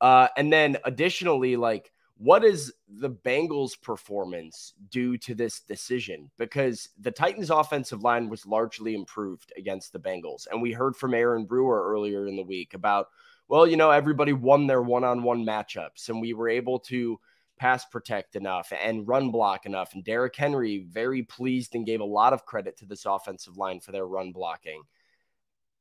Uh, 0.00 0.26
and 0.36 0.52
then 0.52 0.78
additionally, 0.84 1.54
like, 1.54 1.92
what 2.22 2.44
is 2.44 2.72
the 2.88 3.10
Bengals' 3.10 3.80
performance 3.80 4.74
due 4.90 5.18
to 5.18 5.34
this 5.34 5.58
decision? 5.58 6.30
Because 6.38 6.90
the 7.00 7.10
Titans' 7.10 7.50
offensive 7.50 8.04
line 8.04 8.28
was 8.28 8.46
largely 8.46 8.94
improved 8.94 9.52
against 9.56 9.92
the 9.92 9.98
Bengals. 9.98 10.46
And 10.48 10.62
we 10.62 10.70
heard 10.70 10.94
from 10.94 11.14
Aaron 11.14 11.46
Brewer 11.46 11.82
earlier 11.84 12.28
in 12.28 12.36
the 12.36 12.44
week 12.44 12.74
about, 12.74 13.08
well, 13.48 13.66
you 13.66 13.76
know, 13.76 13.90
everybody 13.90 14.32
won 14.32 14.68
their 14.68 14.82
one 14.82 15.02
on 15.02 15.24
one 15.24 15.44
matchups, 15.44 16.10
and 16.10 16.20
we 16.20 16.32
were 16.32 16.48
able 16.48 16.78
to 16.78 17.18
pass 17.58 17.84
protect 17.86 18.36
enough 18.36 18.72
and 18.80 19.08
run 19.08 19.32
block 19.32 19.66
enough. 19.66 19.92
And 19.92 20.04
Derrick 20.04 20.36
Henry 20.36 20.86
very 20.88 21.24
pleased 21.24 21.74
and 21.74 21.84
gave 21.84 22.00
a 22.00 22.04
lot 22.04 22.32
of 22.32 22.46
credit 22.46 22.76
to 22.76 22.86
this 22.86 23.04
offensive 23.04 23.56
line 23.56 23.80
for 23.80 23.90
their 23.90 24.06
run 24.06 24.30
blocking. 24.30 24.84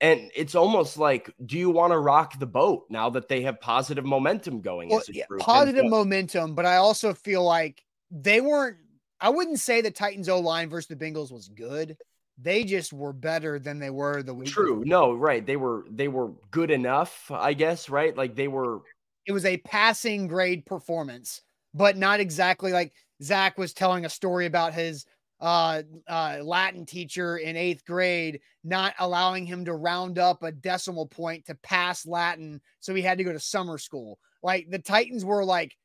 And 0.01 0.31
it's 0.35 0.55
almost 0.55 0.97
like, 0.97 1.31
do 1.45 1.57
you 1.57 1.69
want 1.69 1.93
to 1.93 1.99
rock 1.99 2.39
the 2.39 2.47
boat 2.47 2.85
now 2.89 3.11
that 3.11 3.27
they 3.27 3.41
have 3.43 3.61
positive 3.61 4.03
momentum 4.03 4.61
going? 4.61 4.89
Well, 4.89 5.03
yeah, 5.09 5.25
positive 5.39 5.85
momentum, 5.85 6.55
but 6.55 6.65
I 6.65 6.77
also 6.77 7.13
feel 7.13 7.43
like 7.43 7.83
they 8.09 8.41
weren't. 8.41 8.77
I 9.19 9.29
wouldn't 9.29 9.59
say 9.59 9.81
the 9.81 9.91
Titans 9.91 10.27
O 10.27 10.39
line 10.39 10.69
versus 10.69 10.87
the 10.87 10.95
Bengals 10.95 11.31
was 11.31 11.47
good. 11.49 11.97
They 12.39 12.63
just 12.63 12.91
were 12.91 13.13
better 13.13 13.59
than 13.59 13.77
they 13.77 13.91
were 13.91 14.23
the 14.23 14.33
week. 14.33 14.49
True. 14.49 14.79
Before. 14.79 14.85
No, 14.85 15.13
right. 15.13 15.45
They 15.45 15.57
were 15.57 15.85
they 15.91 16.07
were 16.07 16.31
good 16.49 16.71
enough, 16.71 17.29
I 17.29 17.53
guess, 17.53 17.87
right? 17.87 18.17
Like 18.17 18.35
they 18.35 18.47
were 18.47 18.79
it 19.27 19.33
was 19.33 19.45
a 19.45 19.57
passing 19.57 20.27
grade 20.27 20.65
performance 20.65 21.41
but 21.73 21.97
not 21.97 22.19
exactly 22.19 22.71
like 22.71 22.93
Zach 23.23 23.57
was 23.57 23.73
telling 23.73 24.05
a 24.05 24.09
story 24.09 24.45
about 24.45 24.73
his 24.73 25.05
uh, 25.41 25.81
uh, 26.07 26.37
Latin 26.43 26.85
teacher 26.85 27.37
in 27.37 27.57
eighth 27.57 27.83
grade 27.85 28.39
not 28.63 28.93
allowing 28.99 29.45
him 29.45 29.65
to 29.65 29.73
round 29.73 30.19
up 30.19 30.43
a 30.43 30.51
decimal 30.51 31.07
point 31.07 31.45
to 31.45 31.55
pass 31.55 32.05
Latin. 32.05 32.61
So 32.79 32.93
he 32.93 33.01
had 33.01 33.17
to 33.17 33.23
go 33.23 33.33
to 33.33 33.39
summer 33.39 33.77
school. 33.77 34.19
Like 34.43 34.69
the 34.69 34.79
Titans 34.79 35.25
were 35.25 35.43
like 35.43 35.75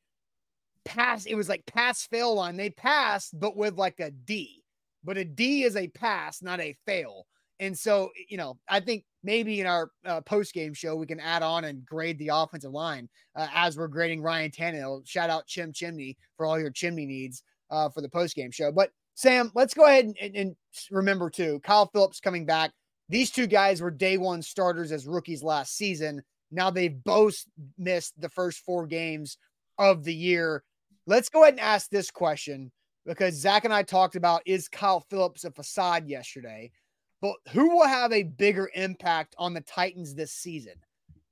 pass, 0.85 1.25
it 1.25 1.35
was 1.35 1.49
like 1.49 1.65
pass 1.65 2.05
fail 2.05 2.35
line. 2.35 2.55
They 2.55 2.69
passed, 2.69 3.39
but 3.39 3.57
with 3.57 3.77
like 3.77 3.99
a 3.99 4.11
D. 4.11 4.63
But 5.03 5.17
a 5.17 5.25
D 5.25 5.63
is 5.63 5.75
a 5.75 5.87
pass, 5.87 6.41
not 6.41 6.59
a 6.59 6.75
fail. 6.85 7.25
And 7.59 7.75
so, 7.75 8.11
you 8.29 8.37
know, 8.37 8.59
I 8.69 8.79
think 8.79 9.03
maybe 9.23 9.59
in 9.59 9.65
our 9.65 9.89
uh, 10.05 10.21
post 10.21 10.53
game 10.53 10.75
show, 10.75 10.95
we 10.95 11.07
can 11.07 11.19
add 11.19 11.41
on 11.41 11.63
and 11.63 11.83
grade 11.83 12.19
the 12.19 12.29
offensive 12.31 12.71
line 12.71 13.09
uh, 13.35 13.47
as 13.53 13.75
we're 13.75 13.87
grading 13.87 14.21
Ryan 14.21 14.51
Tannehill. 14.51 15.07
Shout 15.07 15.31
out 15.31 15.47
Chim 15.47 15.73
Chimney 15.73 16.17
for 16.35 16.45
all 16.45 16.59
your 16.59 16.69
chimney 16.69 17.07
needs 17.07 17.41
uh, 17.71 17.89
for 17.89 18.01
the 18.01 18.09
post 18.09 18.35
game 18.35 18.51
show. 18.51 18.71
But 18.71 18.91
Sam, 19.17 19.51
let's 19.55 19.73
go 19.73 19.83
ahead 19.83 20.13
and, 20.21 20.35
and, 20.35 20.55
remember 20.91 21.31
too 21.31 21.59
Kyle 21.63 21.87
Phillips 21.87 22.19
coming 22.19 22.45
back. 22.45 22.71
These 23.09 23.31
two 23.31 23.47
guys 23.47 23.81
were 23.81 23.89
day 23.89 24.17
one 24.17 24.43
starters 24.43 24.91
as 24.91 25.07
rookies 25.07 25.41
last 25.41 25.75
season. 25.75 26.21
Now 26.51 26.69
they've 26.69 27.03
both 27.03 27.43
missed 27.79 28.13
the 28.21 28.29
first 28.29 28.59
four 28.59 28.85
games 28.85 29.37
of 29.79 30.03
the 30.03 30.13
year. 30.13 30.63
Let's 31.07 31.29
go 31.29 31.41
ahead 31.41 31.55
and 31.55 31.61
ask 31.61 31.89
this 31.89 32.11
question 32.11 32.71
because 33.07 33.33
Zach 33.33 33.65
and 33.65 33.73
I 33.73 33.81
talked 33.81 34.15
about 34.15 34.43
is 34.45 34.67
Kyle 34.67 35.03
Phillips 35.09 35.45
a 35.45 35.51
facade 35.51 36.07
yesterday. 36.07 36.71
But 37.19 37.37
who 37.53 37.75
will 37.75 37.87
have 37.87 38.13
a 38.13 38.21
bigger 38.21 38.69
impact 38.75 39.33
on 39.39 39.55
the 39.55 39.61
Titans 39.61 40.13
this 40.13 40.33
season? 40.33 40.75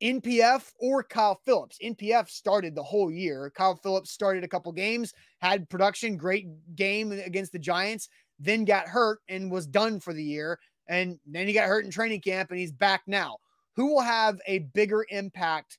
NPF 0.02 0.72
or 0.80 1.04
Kyle 1.04 1.40
Phillips? 1.46 1.78
NPF 1.84 2.30
started 2.30 2.76
the 2.76 2.84
whole 2.84 3.12
year. 3.12 3.52
Kyle 3.56 3.76
Phillips 3.76 4.12
started 4.12 4.44
a 4.44 4.48
couple 4.48 4.72
games, 4.72 5.14
had 5.40 5.70
production, 5.70 6.18
great 6.18 6.48
game 6.76 7.12
against 7.12 7.52
the 7.52 7.60
Giants, 7.60 8.10
then 8.40 8.66
got 8.66 8.88
hurt 8.88 9.20
and 9.30 9.52
was 9.52 9.68
done 9.68 10.00
for 10.00 10.14
the 10.14 10.24
year. 10.24 10.60
And 10.88 11.20
then 11.26 11.48
he 11.48 11.54
got 11.54 11.68
hurt 11.68 11.86
in 11.86 11.92
training 11.92 12.22
camp 12.22 12.52
and 12.52 12.60
he's 12.60 12.72
back 12.72 13.04
now. 13.08 13.38
Who 13.76 13.94
will 13.94 14.02
have 14.02 14.40
a 14.48 14.60
bigger 14.60 15.06
impact 15.10 15.78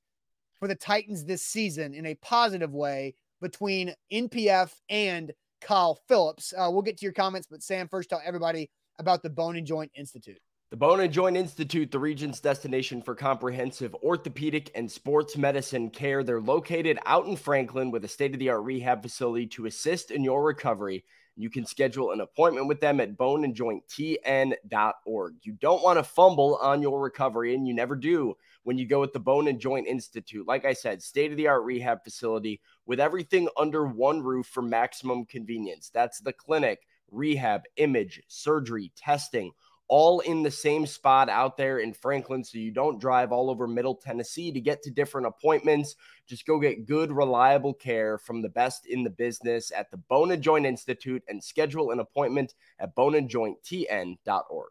for 0.58 0.68
the 0.68 0.74
Titans 0.74 1.24
this 1.24 1.42
season 1.42 1.94
in 1.94 2.06
a 2.06 2.14
positive 2.16 2.74
way 2.74 3.14
between 3.40 3.94
NPF 4.12 4.72
and 4.88 5.32
Kyle 5.60 6.00
Phillips? 6.08 6.52
Uh, 6.56 6.68
we'll 6.70 6.82
get 6.82 6.98
to 6.98 7.06
your 7.06 7.12
comments, 7.12 7.46
but 7.50 7.62
Sam, 7.62 7.88
first 7.88 8.10
tell 8.10 8.22
everybody 8.24 8.70
about 8.98 9.22
the 9.22 9.30
Bone 9.30 9.56
and 9.56 9.66
Joint 9.66 9.92
Institute. 9.94 10.40
The 10.68 10.76
Bone 10.76 10.98
and 10.98 11.12
Joint 11.12 11.36
Institute, 11.36 11.92
the 11.92 12.00
region's 12.00 12.40
destination 12.40 13.00
for 13.00 13.14
comprehensive 13.14 13.94
orthopedic 14.02 14.68
and 14.74 14.90
sports 14.90 15.36
medicine 15.36 15.90
care. 15.90 16.24
They're 16.24 16.40
located 16.40 16.98
out 17.06 17.26
in 17.26 17.36
Franklin 17.36 17.92
with 17.92 18.04
a 18.04 18.08
state 18.08 18.32
of 18.32 18.40
the 18.40 18.48
art 18.48 18.64
rehab 18.64 19.00
facility 19.00 19.46
to 19.46 19.66
assist 19.66 20.10
in 20.10 20.24
your 20.24 20.42
recovery. 20.42 21.04
You 21.36 21.50
can 21.50 21.66
schedule 21.66 22.10
an 22.10 22.20
appointment 22.20 22.66
with 22.66 22.80
them 22.80 23.00
at 23.00 23.16
boneandjointtn.org. 23.16 25.34
You 25.42 25.52
don't 25.52 25.84
want 25.84 26.00
to 26.00 26.02
fumble 26.02 26.56
on 26.56 26.82
your 26.82 27.00
recovery, 27.00 27.54
and 27.54 27.68
you 27.68 27.72
never 27.72 27.94
do 27.94 28.34
when 28.64 28.76
you 28.76 28.88
go 28.88 29.00
with 29.00 29.12
the 29.12 29.20
Bone 29.20 29.46
and 29.46 29.60
Joint 29.60 29.86
Institute. 29.86 30.48
Like 30.48 30.64
I 30.64 30.72
said, 30.72 31.00
state 31.00 31.30
of 31.30 31.36
the 31.36 31.46
art 31.46 31.62
rehab 31.62 32.02
facility 32.02 32.60
with 32.86 32.98
everything 32.98 33.48
under 33.56 33.86
one 33.86 34.20
roof 34.20 34.48
for 34.48 34.62
maximum 34.62 35.26
convenience. 35.26 35.92
That's 35.94 36.18
the 36.18 36.32
clinic, 36.32 36.88
rehab, 37.12 37.62
image, 37.76 38.20
surgery, 38.26 38.90
testing 38.96 39.52
all 39.88 40.20
in 40.20 40.42
the 40.42 40.50
same 40.50 40.86
spot 40.86 41.28
out 41.28 41.56
there 41.56 41.78
in 41.78 41.92
Franklin. 41.92 42.42
So 42.42 42.58
you 42.58 42.70
don't 42.70 43.00
drive 43.00 43.32
all 43.32 43.50
over 43.50 43.66
Middle 43.66 43.94
Tennessee 43.94 44.50
to 44.52 44.60
get 44.60 44.82
to 44.82 44.90
different 44.90 45.26
appointments. 45.26 45.94
Just 46.26 46.46
go 46.46 46.58
get 46.58 46.86
good, 46.86 47.12
reliable 47.12 47.74
care 47.74 48.18
from 48.18 48.42
the 48.42 48.48
best 48.48 48.86
in 48.86 49.04
the 49.04 49.10
business 49.10 49.70
at 49.70 49.90
the 49.90 49.96
Bone 49.96 50.32
and 50.32 50.42
Joint 50.42 50.66
Institute 50.66 51.22
and 51.28 51.42
schedule 51.42 51.92
an 51.92 52.00
appointment 52.00 52.54
at 52.80 52.94
boneandjointtn.org. 52.96 54.70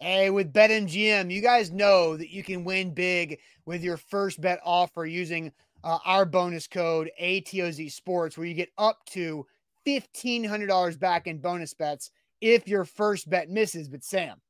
Hey, 0.00 0.30
with 0.30 0.52
BetMGM, 0.52 1.30
you 1.30 1.40
guys 1.40 1.70
know 1.70 2.16
that 2.16 2.30
you 2.30 2.42
can 2.42 2.64
win 2.64 2.92
big 2.92 3.38
with 3.64 3.82
your 3.82 3.96
first 3.96 4.40
bet 4.40 4.60
offer 4.64 5.06
using 5.06 5.52
uh, 5.84 5.98
our 6.04 6.24
bonus 6.24 6.66
code 6.66 7.10
ATOZ 7.20 7.92
Sports, 7.92 8.36
where 8.36 8.46
you 8.46 8.54
get 8.54 8.72
up 8.76 9.04
to 9.06 9.46
$1,500 9.86 10.98
back 10.98 11.26
in 11.26 11.38
bonus 11.38 11.74
bets 11.74 12.10
if 12.40 12.66
your 12.66 12.84
first 12.84 13.30
bet 13.30 13.48
misses. 13.48 13.88
But 13.88 14.02
Sam, 14.02 14.40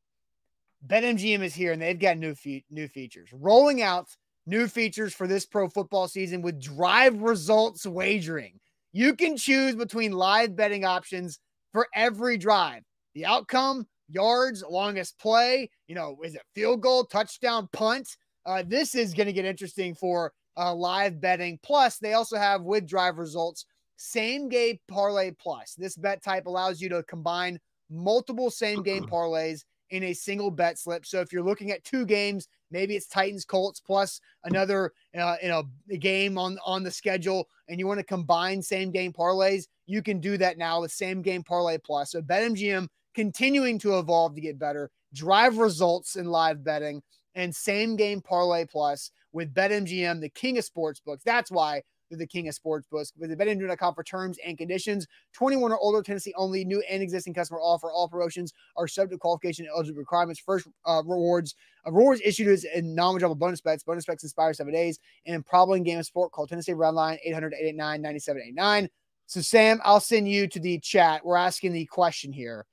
BetMGM 0.87 1.43
is 1.43 1.55
here 1.55 1.73
and 1.73 1.81
they've 1.81 1.99
got 1.99 2.19
new 2.19 2.35
fe- 2.35 2.65
new 2.71 2.89
features. 2.89 3.31
Rolling 3.33 3.83
out 3.83 4.09
new 4.47 4.69
features 4.69 5.15
for 5.15 5.27
this 5.27 5.47
pro 5.47 5.69
football 5.69 6.09
season 6.09 6.43
with 6.43 6.61
drive 6.61 7.23
results 7.23 7.87
wagering. 7.87 8.61
You 8.93 9.15
can 9.15 9.37
choose 9.37 9.75
between 9.75 10.13
live 10.13 10.55
betting 10.55 10.85
options 10.85 11.39
for 11.73 11.89
every 11.95 12.37
drive. 12.37 12.83
The 13.15 13.27
outcome, 13.27 13.87
yards, 14.09 14.63
longest 14.69 15.19
play, 15.19 15.71
you 15.89 15.95
know, 15.95 16.17
is 16.23 16.35
it 16.35 16.43
field 16.55 16.83
goal, 16.83 17.05
touchdown, 17.05 17.69
punt? 17.73 18.09
Uh, 18.47 18.63
this 18.67 18.95
is 18.95 19.15
going 19.15 19.27
to 19.27 19.33
get 19.33 19.45
interesting 19.45 19.95
for 19.95 20.33
uh, 20.57 20.75
live 20.75 21.21
betting. 21.21 21.59
Plus, 21.63 21.99
they 21.99 22.13
also 22.13 22.37
have 22.37 22.63
with 22.63 22.87
drive 22.87 23.19
results 23.19 23.65
same 23.97 24.49
game 24.49 24.79
parlay 24.89 25.31
plus. 25.31 25.75
This 25.79 25.97
bet 25.97 26.23
type 26.23 26.47
allows 26.47 26.81
you 26.81 26.89
to 26.91 27.03
combine 27.05 27.59
multiple 27.91 28.51
same 28.51 28.83
game 28.83 29.07
parlays 29.11 29.65
in 29.95 30.03
a 30.05 30.13
single 30.13 30.51
bet 30.51 30.77
slip. 30.77 31.07
So 31.07 31.21
if 31.21 31.33
you're 31.33 31.43
looking 31.43 31.71
at 31.71 31.85
two 31.85 32.05
games, 32.05 32.49
maybe 32.73 32.97
it's 32.97 33.07
Titans 33.07 33.45
Colts 33.45 33.79
plus 33.79 34.21
another 34.43 34.93
uh, 35.17 35.37
know 35.45 35.65
game 36.01 36.37
on 36.37 36.59
on 36.67 36.83
the 36.83 36.91
schedule, 36.91 37.49
and 37.69 37.79
you 37.79 37.87
want 37.87 38.01
to 38.01 38.05
combine 38.05 38.61
same 38.61 38.91
game 38.91 39.13
parlays, 39.13 39.69
you 39.87 40.03
can 40.03 40.19
do 40.19 40.37
that 40.39 40.59
now 40.59 40.81
with 40.81 40.91
same 40.91 41.23
game 41.23 41.45
parlay 41.45 41.79
plus. 41.79 42.11
So 42.11 42.21
BetMGM 42.21 42.89
continuing 43.15 43.79
to 43.79 43.99
evolve 43.99 44.35
to 44.35 44.41
get 44.41 44.59
better, 44.59 44.91
drive 45.15 45.59
results 45.59 46.17
in 46.17 46.27
live 46.27 46.65
betting, 46.65 47.01
and 47.37 47.55
same 47.55 47.95
game 47.95 48.21
parlay 48.21 48.65
plus 48.65 49.13
with 49.33 49.55
BetMGM, 49.55 50.21
the 50.21 50.29
king 50.29 50.59
of 50.59 50.65
sports 50.65 51.01
books. 51.01 51.23
That's 51.25 51.53
why 51.53 51.83
the 52.19 52.27
king 52.27 52.49
of 52.49 52.55
sports 52.55 52.87
books. 52.91 53.13
Visit 53.17 53.39
betmgm.com 53.39 53.95
for 53.95 54.05
terms 54.05 54.39
and 54.45 54.59
conditions. 54.59 55.07
21 55.33 55.73
or 55.73 55.79
older, 55.79 56.03
Tennessee 56.03 56.35
only. 56.37 56.65
New 56.65 56.83
and 56.89 57.03
existing 57.03 57.35
customer 57.35 57.61
offer. 57.61 57.91
All 57.91 58.09
promotions 58.09 58.53
are 58.77 58.89
subject 58.89 59.13
to 59.13 59.19
qualification 59.19 59.65
and 59.65 59.73
eligibility 59.73 59.99
requirements. 59.99 60.41
First 60.41 60.69
uh, 60.87 61.03
rewards 61.05 61.55
uh, 61.87 61.93
rewards 61.93 62.21
issued 62.25 62.49
as 62.49 62.65
in 62.65 62.95
non-withdrawable 62.95 63.39
bonus 63.39 63.61
bets. 63.61 63.85
Bonus 63.85 64.05
bets 64.05 64.25
expire 64.25 64.55
seven 64.55 64.73
days. 64.73 64.99
And 65.27 65.45
problem 65.45 65.83
game 65.83 65.99
of 65.99 66.07
sport. 66.07 66.33
Call 66.33 66.47
Tennessee 66.47 66.73
REDLINE 66.73 67.19
800-889-9789. 67.29 68.89
So 69.27 69.41
Sam, 69.41 69.81
I'll 69.85 70.01
send 70.01 70.29
you 70.29 70.47
to 70.49 70.61
the 70.61 70.79
chat. 70.81 71.25
We're 71.25 71.37
asking 71.37 71.73
the 71.73 71.87
question 71.87 72.33
here. 72.33 72.67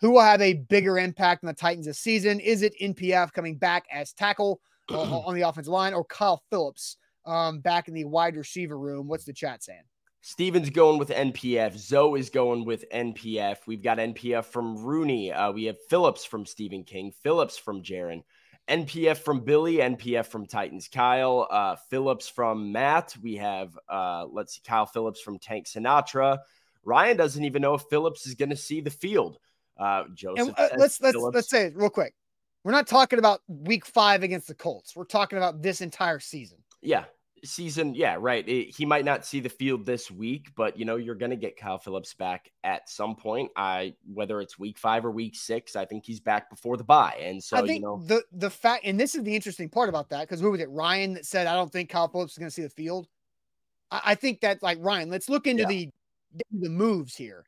Who 0.00 0.12
will 0.12 0.22
have 0.22 0.40
a 0.40 0.54
bigger 0.54 0.98
impact 0.98 1.44
on 1.44 1.48
the 1.48 1.54
Titans 1.54 1.86
this 1.86 1.98
season? 1.98 2.40
Is 2.40 2.62
it 2.62 2.74
NPF 2.80 3.32
coming 3.32 3.56
back 3.56 3.84
as 3.92 4.12
tackle 4.12 4.60
uh, 4.90 5.18
on 5.26 5.34
the 5.34 5.42
offensive 5.42 5.72
line 5.72 5.92
or 5.92 6.04
Kyle 6.04 6.42
Phillips? 6.50 6.96
Um, 7.26 7.60
back 7.60 7.88
in 7.88 7.94
the 7.94 8.04
wide 8.04 8.36
receiver 8.36 8.78
room. 8.78 9.08
What's 9.08 9.24
the 9.24 9.32
chat 9.32 9.62
saying? 9.62 9.82
Steven's 10.22 10.68
going 10.68 10.98
with 10.98 11.08
NPF. 11.08 11.78
Zoe 11.78 12.20
is 12.20 12.28
going 12.28 12.66
with 12.66 12.84
NPF. 12.90 13.58
We've 13.66 13.82
got 13.82 13.98
NPF 13.98 14.44
from 14.44 14.76
Rooney. 14.84 15.32
Uh, 15.32 15.50
we 15.52 15.64
have 15.64 15.76
Phillips 15.88 16.26
from 16.26 16.44
Stephen 16.44 16.84
King, 16.84 17.12
Phillips 17.22 17.56
from 17.56 17.82
Jaron, 17.82 18.22
NPF 18.68 19.18
from 19.18 19.40
Billy, 19.40 19.76
NPF 19.76 20.26
from 20.26 20.46
Titans 20.46 20.88
Kyle, 20.88 21.48
uh, 21.50 21.76
Phillips 21.88 22.28
from 22.28 22.70
Matt. 22.70 23.16
We 23.22 23.36
have, 23.36 23.78
uh, 23.88 24.26
let's 24.30 24.54
see, 24.54 24.60
Kyle 24.62 24.84
Phillips 24.84 25.22
from 25.22 25.38
Tank 25.38 25.66
Sinatra. 25.66 26.38
Ryan 26.84 27.16
doesn't 27.16 27.44
even 27.44 27.62
know 27.62 27.74
if 27.74 27.82
Phillips 27.88 28.26
is 28.26 28.34
going 28.34 28.50
to 28.50 28.56
see 28.56 28.80
the 28.80 28.90
field. 28.90 29.38
Uh, 29.78 30.04
Joseph, 30.14 30.48
and, 30.48 30.58
uh, 30.58 30.68
let's 30.76 31.00
let's 31.00 31.16
Phillips. 31.16 31.34
let's 31.34 31.48
say 31.48 31.64
it 31.66 31.76
real 31.76 31.88
quick. 31.88 32.14
We're 32.62 32.72
not 32.72 32.86
talking 32.86 33.18
about 33.18 33.40
Week 33.48 33.86
Five 33.86 34.22
against 34.22 34.48
the 34.48 34.54
Colts. 34.54 34.94
We're 34.94 35.04
talking 35.04 35.38
about 35.38 35.62
this 35.62 35.80
entire 35.80 36.20
season. 36.20 36.58
Yeah, 36.82 37.04
season, 37.44 37.94
yeah, 37.94 38.16
right. 38.18 38.46
It, 38.48 38.74
he 38.76 38.84
might 38.84 39.04
not 39.04 39.24
see 39.24 39.40
the 39.40 39.48
field 39.48 39.86
this 39.86 40.10
week, 40.10 40.50
but 40.56 40.78
you 40.78 40.84
know 40.84 40.96
you're 40.96 41.14
going 41.14 41.30
to 41.30 41.36
get 41.36 41.56
Kyle 41.56 41.78
Phillips 41.78 42.14
back 42.14 42.50
at 42.64 42.88
some 42.88 43.16
point. 43.16 43.50
I 43.56 43.94
whether 44.12 44.40
it's 44.40 44.58
week 44.58 44.78
five 44.78 45.04
or 45.04 45.10
week 45.10 45.36
six, 45.36 45.76
I 45.76 45.84
think 45.84 46.04
he's 46.04 46.20
back 46.20 46.50
before 46.50 46.76
the 46.76 46.84
bye. 46.84 47.18
And 47.20 47.42
so 47.42 47.56
I 47.56 47.60
think 47.62 47.80
you 47.80 47.86
know 47.86 48.02
the 48.06 48.22
the 48.32 48.50
fact, 48.50 48.84
and 48.84 48.98
this 48.98 49.14
is 49.14 49.24
the 49.24 49.34
interesting 49.34 49.68
part 49.68 49.88
about 49.88 50.08
that 50.10 50.22
because 50.22 50.40
who 50.40 50.50
was 50.50 50.60
it? 50.60 50.70
Ryan 50.70 51.14
that 51.14 51.26
said 51.26 51.46
I 51.46 51.54
don't 51.54 51.72
think 51.72 51.90
Kyle 51.90 52.08
Phillips 52.08 52.32
is 52.32 52.38
going 52.38 52.48
to 52.48 52.54
see 52.54 52.62
the 52.62 52.70
field. 52.70 53.08
I, 53.90 54.00
I, 54.06 54.14
think 54.14 54.40
that 54.40 54.62
like 54.62 54.78
Ryan. 54.80 55.10
Let's 55.10 55.28
look 55.28 55.46
into 55.46 55.62
yeah. 55.62 55.68
the 55.68 55.90
the 56.52 56.70
moves 56.70 57.16
here. 57.16 57.44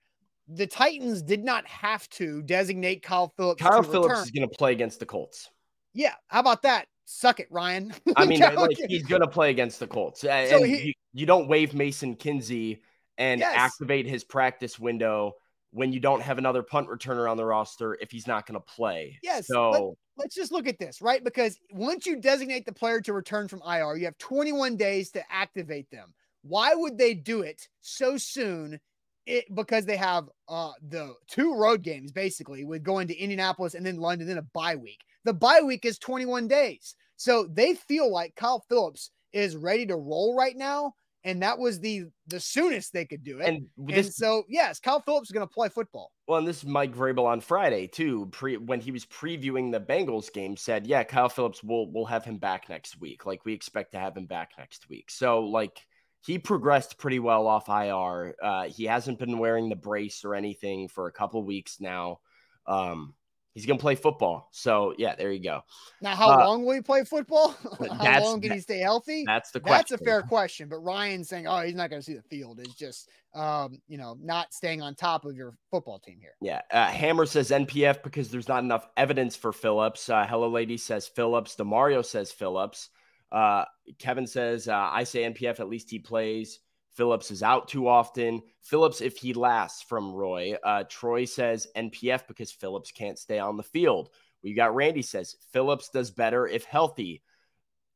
The 0.49 0.67
Titans 0.67 1.23
did 1.23 1.45
not 1.45 1.67
have 1.67 2.09
to 2.11 2.43
designate 2.43 3.03
Kyle 3.03 3.33
Phillips. 3.37 3.63
Kyle 3.63 3.83
Phillips 3.83 4.09
return. 4.09 4.25
is 4.25 4.31
going 4.31 4.49
to 4.49 4.57
play 4.57 4.73
against 4.73 5.01
the 5.01 5.07
Colts. 5.07 5.49
Yeah, 5.95 6.15
how 6.29 6.41
about 6.41 6.63
that? 6.63 6.87
Suck 7.13 7.41
it, 7.41 7.49
Ryan. 7.51 7.95
I 8.17 8.27
mean, 8.27 8.41
like 8.41 8.77
he's 8.89 9.05
gonna 9.05 9.29
play 9.29 9.51
against 9.51 9.81
the 9.81 9.87
Colts, 9.87 10.25
and 10.25 10.49
so 10.49 10.63
he, 10.63 10.83
you, 10.83 10.93
you, 11.13 11.27
don't 11.27 11.49
waive 11.49 11.75
Mason 11.75 12.15
Kinsey 12.15 12.83
and 13.19 13.41
yes. 13.41 13.53
activate 13.55 14.07
his 14.07 14.25
practice 14.25 14.79
window 14.79 15.35
when 15.71 15.93
you 15.93 16.01
don't 16.01 16.23
have 16.23 16.39
another 16.39 16.63
punt 16.63 16.89
returner 16.89 17.31
on 17.31 17.37
the 17.37 17.45
roster 17.45 17.97
if 18.01 18.11
he's 18.11 18.27
not 18.27 18.47
gonna 18.47 18.61
play. 18.61 19.19
Yes. 19.23 19.47
So 19.47 19.97
let, 20.17 20.27
us 20.27 20.35
just 20.35 20.53
look 20.53 20.67
at 20.67 20.79
this, 20.79 21.01
right? 21.01 21.23
Because 21.23 21.59
once 21.73 22.07
you 22.07 22.17
designate 22.17 22.67
the 22.67 22.73
player 22.73 23.01
to 23.03 23.13
return 23.13 23.49
from 23.49 23.63
IR, 23.67 23.97
you 23.97 24.05
have 24.07 24.19
21 24.19 24.77
days 24.77 25.11
to 25.13 25.23
activate 25.33 25.91
them. 25.91 26.13
Why 26.43 26.75
would 26.75 26.99
they 26.99 27.15
do 27.15 27.43
it 27.43 27.69
so 27.81 28.17
soon? 28.17 28.81
It 29.25 29.45
because 29.55 29.87
they 29.87 29.97
have 29.97 30.29
uh 30.49 30.73
the 30.89 31.15
two 31.29 31.55
road 31.55 31.83
games 31.83 32.11
basically 32.11 32.65
with 32.65 32.83
going 32.83 33.07
to 33.07 33.17
Indianapolis 33.17 33.75
and 33.75 33.87
then 33.87 33.99
London, 33.99 34.27
then 34.27 34.39
a 34.39 34.43
bye 34.43 34.75
week. 34.75 34.99
The 35.25 35.35
bye 35.35 35.61
week 35.65 35.85
is 35.85 35.99
21 35.99 36.49
days. 36.49 36.95
So 37.17 37.47
they 37.51 37.75
feel 37.75 38.11
like 38.11 38.35
Kyle 38.35 38.65
Phillips 38.69 39.11
is 39.33 39.57
ready 39.57 39.87
to 39.87 39.97
roll 39.97 40.37
right 40.37 40.57
now. 40.57 40.95
And 41.25 41.41
that 41.43 41.57
was 41.57 41.79
the 41.79 42.07
the 42.27 42.41
soonest 42.41 42.93
they 42.93 43.05
could 43.05 43.23
do 43.23 43.39
it. 43.39 43.47
And, 43.47 43.67
this, 43.77 44.07
and 44.07 44.15
so 44.15 44.43
yes, 44.49 44.81
Kyle 44.81 45.01
Phillips 45.01 45.29
is 45.29 45.33
going 45.33 45.47
to 45.47 45.55
play 45.55 45.69
football. 45.69 46.11
Well, 46.27 46.39
and 46.39 46.49
this 46.49 46.59
is 46.59 46.67
Mike 46.67 46.97
Vrabel 46.97 47.27
on 47.27 47.41
Friday 47.41 47.87
too. 47.87 48.27
Pre 48.33 48.57
when 48.57 48.81
he 48.81 48.91
was 48.91 49.07
previewing 49.07 49.71
the 49.71 49.79
Bengals 49.79 50.33
game, 50.33 50.57
said, 50.57 50.85
"Yeah, 50.85 51.05
Kyle 51.05 51.29
Phillips 51.29 51.63
will 51.63 51.93
we'll 51.93 52.07
have 52.07 52.25
him 52.25 52.39
back 52.39 52.69
next 52.69 53.01
week. 53.01 53.25
Like 53.25 53.45
we 53.45 53.53
expect 53.53 53.93
to 53.93 54.01
have 54.01 54.17
him 54.17 54.27
back 54.27 54.51
next 54.59 54.89
week." 54.89 55.13
So 55.13 55.45
like 55.45 55.87
he 56.27 56.41
progressed 56.41 56.99
pretty 56.99 57.21
well 57.21 57.47
off 57.47 57.69
IR. 57.69 58.35
Uh, 58.43 58.65
he 58.65 58.85
hasn't 58.85 59.21
been 59.21 59.39
wearing 59.39 59.69
the 59.69 59.77
brace 59.77 60.25
or 60.25 60.35
anything 60.35 60.89
for 60.89 61.07
a 61.07 61.13
couple 61.13 61.45
weeks 61.45 61.81
now. 61.81 62.19
Um, 62.67 63.15
He's 63.55 63.67
going 63.67 63.79
to 63.79 63.83
play 63.83 63.97
football. 63.97 64.49
So, 64.51 64.95
yeah, 64.97 65.15
there 65.15 65.31
you 65.31 65.43
go. 65.43 65.61
Now, 66.01 66.17
how 66.17 66.31
uh, 66.31 66.47
long 66.47 66.65
will 66.65 66.73
he 66.73 66.81
play 66.81 67.05
football? 67.05 67.55
how 68.01 68.23
long 68.23 68.41
can 68.41 68.53
he 68.53 68.61
stay 68.61 68.79
healthy? 68.79 69.25
That's 69.27 69.51
the 69.51 69.61
question. 69.61 69.77
That's 69.77 69.91
a 69.93 70.05
fair 70.05 70.23
question. 70.23 70.69
But 70.71 70.79
Ryan 70.79 71.23
saying, 71.23 71.47
oh, 71.47 71.61
he's 71.61 71.75
not 71.75 71.91
going 71.91 72.01
to 72.01 72.05
see 72.05 72.15
the 72.15 72.23
field 72.23 72.61
is 72.61 72.75
just, 72.75 73.11
um, 73.35 73.83
you 73.89 73.99
know, 73.99 74.17
not 74.21 74.55
staying 74.55 74.81
on 74.81 74.95
top 74.95 75.27
of 75.27 75.37
your 75.37 75.55
football 75.71 75.99
team 75.99 76.19
here. 76.19 76.35
Yeah. 76.41 76.63
Uh, 76.71 76.87
Hammer 76.87 77.27
says 77.27 77.51
NPF 77.51 78.03
because 78.03 78.31
there's 78.31 78.49
not 78.49 78.65
enough 78.65 78.87
evidence 78.97 79.37
for 79.37 79.53
Phillips. 79.53 80.09
Uh, 80.09 80.27
Hello 80.27 80.49
Lady 80.49 80.79
says 80.79 81.07
Phillips. 81.07 81.55
Demario 81.55 82.05
says 82.05 82.33
Phillips. 82.33 82.89
Uh, 83.31 83.65
Kevin 83.99 84.27
says, 84.27 84.67
uh, 84.67 84.89
I 84.91 85.05
say 85.05 85.31
NPF, 85.31 85.61
at 85.61 85.69
least 85.69 85.91
he 85.91 85.99
plays. 85.99 86.61
Phillips 86.95 87.31
is 87.31 87.43
out 87.43 87.69
too 87.69 87.89
often. 87.89 88.43
Phillips, 88.61 89.01
if 89.01 89.17
he 89.17 89.33
lasts 89.35 89.83
from 89.83 90.13
Roy. 90.13 90.55
Uh, 90.63 90.85
Troy 90.89 91.25
says 91.25 91.67
NPF 91.77 92.27
because 92.29 92.53
Phillips 92.53 92.93
can't 92.93 93.19
stay 93.19 93.39
on 93.39 93.57
the 93.57 93.63
field. 93.63 94.11
We 94.43 94.55
got 94.55 94.75
Randy 94.75 95.03
says 95.03 95.37
Phillips 95.53 95.89
does 95.89 96.11
better 96.11 96.47
if 96.47 96.65
healthy. 96.65 97.23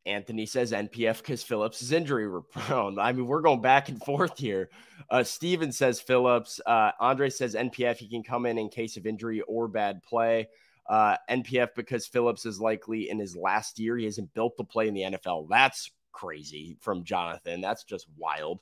Anthony 0.06 0.46
says 0.46 0.70
NPF 0.70 1.18
because 1.18 1.42
Phillips 1.42 1.82
is 1.82 1.90
injury 1.90 2.30
prone. 2.52 2.98
I 3.00 3.12
mean, 3.12 3.26
we're 3.26 3.42
going 3.42 3.60
back 3.60 3.88
and 3.88 4.00
forth 4.02 4.38
here. 4.38 4.70
Uh, 5.10 5.24
Steven 5.24 5.72
says 5.72 6.00
Phillips. 6.00 6.60
Uh, 6.64 6.92
Andre 7.00 7.28
says 7.28 7.56
NPF. 7.56 7.96
He 7.96 8.08
can 8.08 8.22
come 8.22 8.46
in 8.46 8.56
in 8.56 8.68
case 8.68 8.96
of 8.96 9.06
injury 9.06 9.40
or 9.42 9.66
bad 9.66 10.02
play. 10.04 10.48
Uh, 10.88 11.16
NPF 11.28 11.70
because 11.74 12.06
Phillips 12.06 12.46
is 12.46 12.60
likely 12.60 13.10
in 13.10 13.18
his 13.18 13.36
last 13.36 13.80
year. 13.80 13.96
He 13.96 14.04
hasn't 14.04 14.32
built 14.32 14.56
the 14.56 14.64
play 14.64 14.86
in 14.86 14.94
the 14.94 15.02
NFL. 15.02 15.48
That's 15.50 15.90
crazy 16.12 16.76
from 16.80 17.02
Jonathan. 17.02 17.60
That's 17.60 17.82
just 17.82 18.06
wild. 18.16 18.60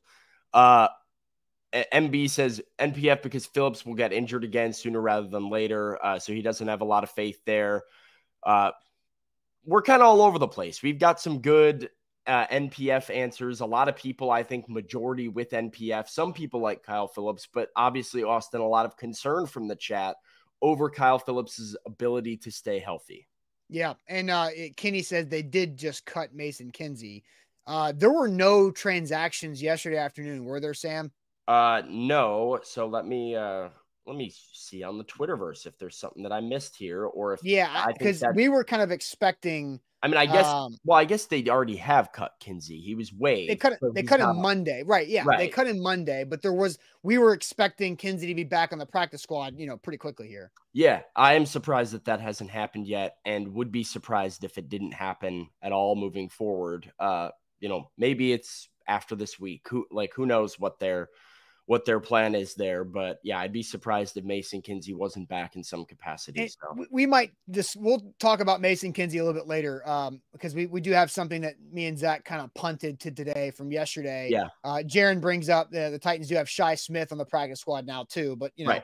Uh, 0.54 0.88
MB 1.74 2.30
says 2.30 2.62
NPF 2.78 3.22
because 3.22 3.46
Phillips 3.46 3.84
will 3.84 3.94
get 3.94 4.12
injured 4.12 4.44
again 4.44 4.72
sooner 4.72 5.00
rather 5.00 5.26
than 5.26 5.50
later. 5.50 6.02
Uh, 6.02 6.18
so 6.18 6.32
he 6.32 6.40
doesn't 6.40 6.68
have 6.68 6.80
a 6.80 6.86
lot 6.86 7.02
of 7.02 7.10
faith 7.10 7.40
there. 7.44 7.82
Uh, 8.44 8.70
we're 9.64 9.82
kind 9.82 10.00
of 10.00 10.08
all 10.08 10.22
over 10.22 10.38
the 10.38 10.46
place. 10.46 10.82
We've 10.82 10.98
got 10.98 11.20
some 11.20 11.40
good 11.40 11.90
uh, 12.26 12.46
NPF 12.46 13.14
answers. 13.14 13.60
A 13.60 13.66
lot 13.66 13.88
of 13.88 13.96
people, 13.96 14.30
I 14.30 14.42
think, 14.42 14.68
majority 14.68 15.28
with 15.28 15.50
NPF. 15.50 16.08
Some 16.08 16.32
people 16.32 16.60
like 16.60 16.82
Kyle 16.82 17.08
Phillips, 17.08 17.48
but 17.52 17.70
obviously, 17.74 18.22
Austin, 18.22 18.60
a 18.60 18.68
lot 18.68 18.86
of 18.86 18.96
concern 18.96 19.46
from 19.46 19.66
the 19.66 19.76
chat 19.76 20.16
over 20.62 20.88
Kyle 20.88 21.18
Phillips's 21.18 21.76
ability 21.86 22.36
to 22.38 22.50
stay 22.50 22.78
healthy. 22.78 23.26
Yeah, 23.68 23.94
and 24.08 24.30
uh, 24.30 24.48
Kenny 24.76 25.02
says 25.02 25.26
they 25.26 25.42
did 25.42 25.76
just 25.76 26.04
cut 26.04 26.34
Mason 26.34 26.70
Kinsey. 26.70 27.24
Uh, 27.66 27.92
there 27.96 28.12
were 28.12 28.28
no 28.28 28.70
transactions 28.70 29.62
yesterday 29.62 29.96
afternoon, 29.96 30.44
were 30.44 30.60
there, 30.60 30.74
Sam? 30.74 31.12
Uh, 31.46 31.82
no. 31.88 32.60
So 32.62 32.86
let 32.86 33.06
me 33.06 33.36
uh 33.36 33.68
let 34.06 34.16
me 34.16 34.32
see 34.52 34.82
on 34.82 34.98
the 34.98 35.04
Twitterverse 35.04 35.66
if 35.66 35.78
there's 35.78 35.96
something 35.96 36.22
that 36.22 36.32
I 36.32 36.40
missed 36.40 36.76
here, 36.76 37.04
or 37.04 37.32
if 37.32 37.40
yeah, 37.42 37.86
because 37.86 38.22
we 38.34 38.48
were 38.48 38.64
kind 38.64 38.82
of 38.82 38.90
expecting. 38.90 39.80
I 40.02 40.08
mean, 40.08 40.18
I 40.18 40.26
guess. 40.26 40.46
Um, 40.46 40.76
well, 40.84 40.98
I 40.98 41.06
guess 41.06 41.24
they 41.24 41.42
already 41.48 41.76
have 41.76 42.12
cut 42.12 42.32
Kinsey. 42.38 42.78
He 42.78 42.94
was 42.94 43.10
waived. 43.10 43.50
They 43.50 43.56
cut. 43.56 43.78
They 43.94 44.02
cut 44.02 44.20
him 44.20 44.42
Monday, 44.42 44.82
right? 44.84 45.08
Yeah, 45.08 45.24
right. 45.24 45.38
they 45.38 45.48
cut 45.48 45.66
him 45.66 45.80
Monday, 45.80 46.24
but 46.24 46.42
there 46.42 46.52
was. 46.52 46.78
We 47.02 47.16
were 47.16 47.32
expecting 47.32 47.96
Kinsey 47.96 48.26
to 48.26 48.34
be 48.34 48.44
back 48.44 48.72
on 48.72 48.78
the 48.78 48.84
practice 48.86 49.22
squad, 49.22 49.54
you 49.58 49.66
know, 49.66 49.78
pretty 49.78 49.96
quickly 49.96 50.28
here. 50.28 50.52
Yeah, 50.74 51.00
I 51.16 51.34
am 51.34 51.46
surprised 51.46 51.94
that 51.94 52.04
that 52.04 52.20
hasn't 52.20 52.50
happened 52.50 52.86
yet, 52.86 53.16
and 53.24 53.54
would 53.54 53.72
be 53.72 53.84
surprised 53.84 54.44
if 54.44 54.58
it 54.58 54.68
didn't 54.68 54.92
happen 54.92 55.48
at 55.62 55.72
all 55.72 55.96
moving 55.96 56.28
forward. 56.28 56.92
Uh, 56.98 57.30
you 57.64 57.70
know, 57.70 57.90
maybe 57.96 58.30
it's 58.30 58.68
after 58.86 59.16
this 59.16 59.40
week. 59.40 59.66
Who 59.70 59.86
like 59.90 60.12
who 60.14 60.26
knows 60.26 60.60
what 60.60 60.78
they're 60.78 61.08
what 61.64 61.86
their 61.86 61.98
plan 61.98 62.34
is 62.34 62.54
there. 62.54 62.84
But 62.84 63.20
yeah, 63.24 63.38
I'd 63.38 63.54
be 63.54 63.62
surprised 63.62 64.18
if 64.18 64.24
Mason 64.24 64.60
Kinsey 64.60 64.92
wasn't 64.92 65.30
back 65.30 65.56
in 65.56 65.64
some 65.64 65.86
capacity. 65.86 66.46
So. 66.48 66.84
We 66.90 67.06
might 67.06 67.32
just 67.50 67.76
we'll 67.76 68.02
talk 68.20 68.40
about 68.40 68.60
Mason 68.60 68.92
Kinsey 68.92 69.16
a 69.16 69.24
little 69.24 69.40
bit 69.40 69.48
later 69.48 69.82
um, 69.88 70.20
because 70.34 70.54
we, 70.54 70.66
we 70.66 70.82
do 70.82 70.90
have 70.90 71.10
something 71.10 71.40
that 71.40 71.54
me 71.72 71.86
and 71.86 71.98
Zach 71.98 72.26
kind 72.26 72.42
of 72.42 72.52
punted 72.52 73.00
to 73.00 73.10
today 73.10 73.50
from 73.50 73.72
yesterday. 73.72 74.28
Yeah. 74.30 74.48
Uh, 74.62 74.82
Jaron 74.84 75.22
brings 75.22 75.48
up 75.48 75.70
the, 75.70 75.88
the 75.88 75.98
Titans 75.98 76.28
do 76.28 76.34
have 76.34 76.50
Shi 76.50 76.76
Smith 76.76 77.12
on 77.12 77.18
the 77.18 77.24
practice 77.24 77.60
squad 77.60 77.86
now 77.86 78.04
too, 78.06 78.36
but 78.36 78.52
you 78.56 78.66
know. 78.66 78.72
Right. 78.72 78.82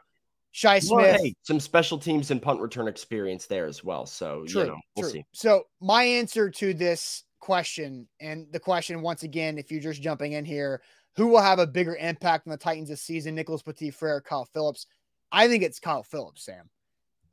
Shi 0.52 0.80
Smith, 0.80 0.90
well, 0.90 1.18
hey, 1.22 1.34
some 1.42 1.60
special 1.60 1.96
teams 1.96 2.32
and 2.32 2.42
punt 2.42 2.60
return 2.60 2.88
experience 2.88 3.46
there 3.46 3.66
as 3.66 3.84
well. 3.84 4.04
So, 4.04 4.44
true, 4.48 4.62
you 4.62 4.66
know, 4.68 4.76
we'll 4.96 5.04
true. 5.04 5.20
see. 5.20 5.24
So, 5.32 5.62
my 5.80 6.02
answer 6.02 6.50
to 6.50 6.74
this 6.74 7.22
question, 7.40 8.06
and 8.20 8.46
the 8.52 8.60
question 8.60 9.02
once 9.02 9.22
again, 9.22 9.58
if 9.58 9.70
you're 9.70 9.80
just 9.80 10.02
jumping 10.02 10.32
in 10.32 10.44
here, 10.44 10.80
who 11.16 11.28
will 11.28 11.40
have 11.40 11.58
a 11.58 11.66
bigger 11.66 11.96
impact 11.96 12.46
on 12.46 12.52
the 12.52 12.56
Titans 12.56 12.88
this 12.88 13.02
season? 13.02 13.34
Nicholas 13.34 13.62
Petit 13.62 13.90
Frere, 13.90 14.20
Kyle 14.20 14.44
Phillips. 14.44 14.86
I 15.32 15.48
think 15.48 15.62
it's 15.62 15.80
Kyle 15.80 16.02
Phillips, 16.02 16.44
Sam. 16.44 16.70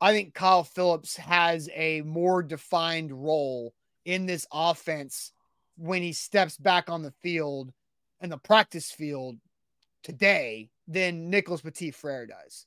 I 0.00 0.12
think 0.12 0.34
Kyle 0.34 0.64
Phillips 0.64 1.16
has 1.16 1.68
a 1.74 2.02
more 2.02 2.42
defined 2.42 3.12
role 3.12 3.74
in 4.04 4.26
this 4.26 4.46
offense 4.52 5.32
when 5.76 6.02
he 6.02 6.12
steps 6.12 6.56
back 6.56 6.88
on 6.88 7.02
the 7.02 7.12
field 7.22 7.72
and 8.20 8.30
the 8.30 8.38
practice 8.38 8.90
field 8.90 9.38
today 10.02 10.70
than 10.86 11.30
Nicholas 11.30 11.60
Petit 11.60 11.90
Frere 11.90 12.26
does. 12.26 12.66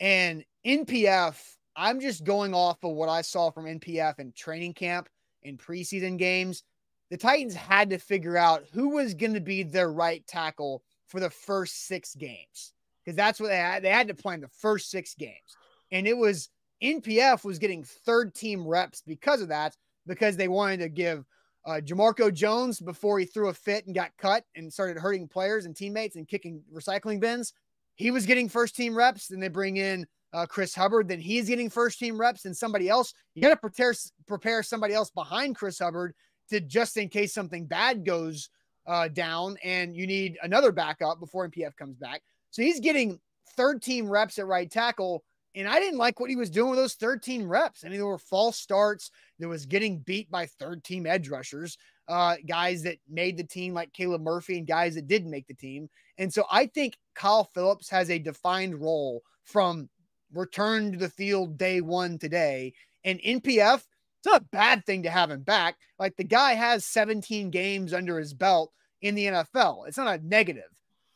And 0.00 0.44
NPF, 0.64 1.40
I'm 1.74 2.00
just 2.00 2.24
going 2.24 2.54
off 2.54 2.82
of 2.84 2.92
what 2.92 3.08
I 3.08 3.22
saw 3.22 3.50
from 3.50 3.64
NPF 3.64 4.18
in 4.18 4.32
training 4.32 4.74
camp 4.74 5.08
in 5.46 5.56
preseason 5.56 6.18
games 6.18 6.62
the 7.10 7.16
Titans 7.16 7.54
had 7.54 7.90
to 7.90 7.98
figure 7.98 8.36
out 8.36 8.64
who 8.72 8.90
was 8.90 9.14
going 9.14 9.34
to 9.34 9.40
be 9.40 9.62
their 9.62 9.90
right 9.90 10.26
tackle 10.26 10.82
for 11.06 11.20
the 11.20 11.30
first 11.30 11.86
six 11.86 12.14
games 12.14 12.72
because 13.04 13.16
that's 13.16 13.38
what 13.38 13.48
they 13.48 13.56
had. 13.56 13.82
They 13.82 13.90
had 13.90 14.08
to 14.08 14.14
plan 14.14 14.40
the 14.40 14.48
first 14.48 14.90
six 14.90 15.14
games, 15.14 15.56
and 15.92 16.06
it 16.06 16.16
was 16.16 16.48
NPF 16.82 17.44
was 17.44 17.58
getting 17.58 17.84
third 17.84 18.34
team 18.34 18.66
reps 18.66 19.02
because 19.06 19.40
of 19.40 19.48
that 19.48 19.76
because 20.06 20.36
they 20.36 20.48
wanted 20.48 20.80
to 20.80 20.88
give 20.88 21.24
uh, 21.64 21.80
Jamarco 21.84 22.32
Jones 22.32 22.80
before 22.80 23.18
he 23.18 23.24
threw 23.24 23.48
a 23.48 23.54
fit 23.54 23.86
and 23.86 23.94
got 23.94 24.16
cut 24.18 24.44
and 24.54 24.72
started 24.72 24.98
hurting 24.98 25.28
players 25.28 25.64
and 25.64 25.74
teammates 25.74 26.16
and 26.16 26.28
kicking 26.28 26.62
recycling 26.72 27.20
bins. 27.20 27.52
He 27.94 28.10
was 28.10 28.26
getting 28.26 28.48
first 28.48 28.76
team 28.76 28.96
reps. 28.96 29.30
and 29.30 29.42
they 29.42 29.48
bring 29.48 29.76
in 29.78 30.06
uh, 30.36 30.44
Chris 30.44 30.74
Hubbard. 30.74 31.08
Then 31.08 31.18
he's 31.18 31.48
getting 31.48 31.70
first 31.70 31.98
team 31.98 32.20
reps 32.20 32.44
and 32.44 32.54
somebody 32.54 32.88
else. 32.90 33.14
You 33.34 33.42
got 33.42 33.48
to 33.48 33.56
prepare 33.56 33.94
prepare 34.26 34.62
somebody 34.62 34.92
else 34.92 35.10
behind 35.10 35.56
Chris 35.56 35.78
Hubbard 35.78 36.14
to 36.50 36.60
just 36.60 36.96
in 36.98 37.08
case 37.08 37.32
something 37.32 37.64
bad 37.64 38.04
goes 38.04 38.50
uh, 38.86 39.08
down 39.08 39.56
and 39.64 39.96
you 39.96 40.06
need 40.06 40.36
another 40.42 40.72
backup 40.72 41.18
before 41.20 41.48
NPF 41.48 41.74
comes 41.76 41.96
back. 41.96 42.22
So 42.50 42.62
he's 42.62 42.80
getting 42.80 43.18
third 43.56 43.82
team 43.82 44.08
reps 44.08 44.38
at 44.38 44.46
right 44.46 44.70
tackle. 44.70 45.24
And 45.54 45.66
I 45.66 45.80
didn't 45.80 45.98
like 45.98 46.20
what 46.20 46.28
he 46.28 46.36
was 46.36 46.50
doing 46.50 46.68
with 46.68 46.78
those 46.78 46.94
13 46.94 47.46
reps. 47.46 47.82
I 47.82 47.88
mean, 47.88 47.96
there 47.96 48.06
were 48.06 48.18
false 48.18 48.58
starts. 48.58 49.10
There 49.38 49.48
was 49.48 49.64
getting 49.64 50.00
beat 50.00 50.30
by 50.30 50.44
third 50.44 50.84
team 50.84 51.06
edge 51.06 51.30
rushers, 51.30 51.78
uh, 52.08 52.36
guys 52.46 52.82
that 52.82 52.98
made 53.08 53.38
the 53.38 53.44
team 53.44 53.72
like 53.72 53.94
Caleb 53.94 54.20
Murphy 54.20 54.58
and 54.58 54.66
guys 54.66 54.96
that 54.96 55.08
didn't 55.08 55.30
make 55.30 55.46
the 55.46 55.54
team. 55.54 55.88
And 56.18 56.30
so 56.32 56.44
I 56.50 56.66
think 56.66 56.98
Kyle 57.14 57.48
Phillips 57.54 57.88
has 57.88 58.10
a 58.10 58.18
defined 58.18 58.78
role 58.78 59.22
from 59.44 59.88
return 60.32 60.92
to 60.92 60.98
the 60.98 61.08
field 61.08 61.58
day 61.58 61.80
one 61.80 62.18
today. 62.18 62.74
And 63.04 63.20
NPF, 63.20 63.76
it's 63.76 64.26
not 64.26 64.42
a 64.42 64.46
bad 64.52 64.84
thing 64.84 65.04
to 65.04 65.10
have 65.10 65.30
him 65.30 65.42
back. 65.42 65.76
Like 65.98 66.16
the 66.16 66.24
guy 66.24 66.54
has 66.54 66.84
17 66.84 67.50
games 67.50 67.92
under 67.92 68.18
his 68.18 68.34
belt 68.34 68.72
in 69.00 69.14
the 69.14 69.26
NFL. 69.26 69.86
It's 69.86 69.98
not 69.98 70.18
a 70.18 70.26
negative, 70.26 70.64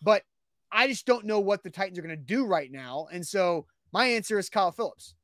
but 0.02 0.22
I 0.70 0.86
just 0.86 1.06
don't 1.06 1.26
know 1.26 1.40
what 1.40 1.62
the 1.62 1.70
Titans 1.70 1.98
are 1.98 2.02
going 2.02 2.16
to 2.16 2.22
do 2.22 2.46
right 2.46 2.70
now. 2.70 3.08
And 3.12 3.26
so 3.26 3.66
my 3.92 4.06
answer 4.06 4.38
is 4.38 4.48
Kyle 4.48 4.72
Phillips. 4.72 5.14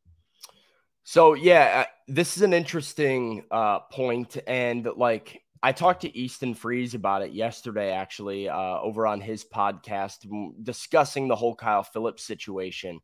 So 1.05 1.35
yeah, 1.35 1.85
uh, 1.87 1.91
this 2.09 2.37
is 2.37 2.43
an 2.43 2.53
interesting 2.53 3.45
uh, 3.53 3.79
point, 3.79 4.39
and 4.49 4.89
like 4.97 5.41
I 5.63 5.71
talked 5.71 6.03
to 6.03 6.17
Easton 6.17 6.53
Freeze 6.53 6.95
about 6.95 7.23
it 7.23 7.31
yesterday, 7.31 7.93
actually, 7.93 8.49
uh, 8.49 8.81
over 8.81 9.07
on 9.07 9.21
his 9.21 9.45
podcast, 9.45 10.27
discussing 10.65 11.29
the 11.29 11.37
whole 11.37 11.55
Kyle 11.55 11.85
Phillips 11.85 12.25
situation, 12.25 12.99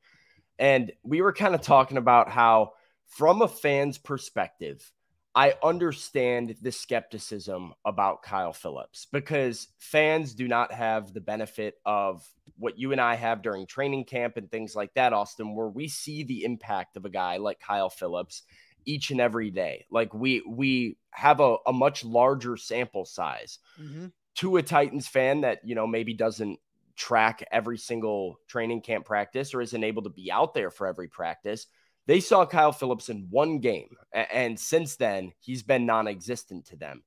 and 0.58 0.92
we 1.02 1.20
were 1.20 1.32
kind 1.32 1.54
of 1.54 1.60
talking 1.60 1.96
about 1.96 2.28
how 2.28 2.72
from 3.06 3.42
a 3.42 3.48
fan's 3.48 3.98
perspective, 3.98 4.90
I 5.34 5.54
understand 5.62 6.56
the 6.60 6.72
skepticism 6.72 7.72
about 7.84 8.22
Kyle 8.22 8.52
Phillips 8.52 9.06
because 9.10 9.68
fans 9.78 10.34
do 10.34 10.46
not 10.46 10.72
have 10.72 11.14
the 11.14 11.22
benefit 11.22 11.76
of 11.86 12.26
what 12.58 12.78
you 12.78 12.92
and 12.92 13.00
I 13.00 13.14
have 13.14 13.40
during 13.40 13.66
training 13.66 14.04
camp 14.04 14.36
and 14.36 14.50
things 14.50 14.76
like 14.76 14.92
that, 14.94 15.14
Austin, 15.14 15.54
where 15.54 15.68
we 15.68 15.88
see 15.88 16.22
the 16.22 16.44
impact 16.44 16.96
of 16.96 17.06
a 17.06 17.10
guy 17.10 17.38
like 17.38 17.60
Kyle 17.60 17.88
Phillips 17.88 18.42
each 18.84 19.10
and 19.10 19.20
every 19.20 19.50
day. 19.50 19.86
Like 19.90 20.12
we 20.12 20.42
we 20.46 20.98
have 21.12 21.40
a, 21.40 21.56
a 21.66 21.72
much 21.72 22.04
larger 22.04 22.56
sample 22.56 23.04
size. 23.04 23.58
Mm-hmm. 23.80 24.06
To 24.36 24.56
a 24.56 24.62
Titans 24.62 25.06
fan 25.06 25.42
that, 25.42 25.60
you 25.62 25.74
know, 25.74 25.86
maybe 25.86 26.14
doesn't 26.14 26.58
track 26.96 27.44
every 27.50 27.78
single 27.78 28.38
training 28.48 28.82
camp 28.82 29.04
practice 29.04 29.54
or 29.54 29.60
isn't 29.60 29.84
able 29.84 30.02
to 30.02 30.10
be 30.10 30.30
out 30.30 30.54
there 30.54 30.70
for 30.70 30.86
every 30.86 31.08
practice 31.08 31.66
they 32.06 32.20
saw 32.20 32.44
Kyle 32.44 32.72
Phillips 32.72 33.08
in 33.08 33.28
one 33.30 33.60
game, 33.60 33.96
and 34.12 34.58
since 34.58 34.96
then, 34.96 35.32
he's 35.38 35.62
been 35.62 35.86
non 35.86 36.08
existent 36.08 36.66
to 36.66 36.76
them. 36.76 37.04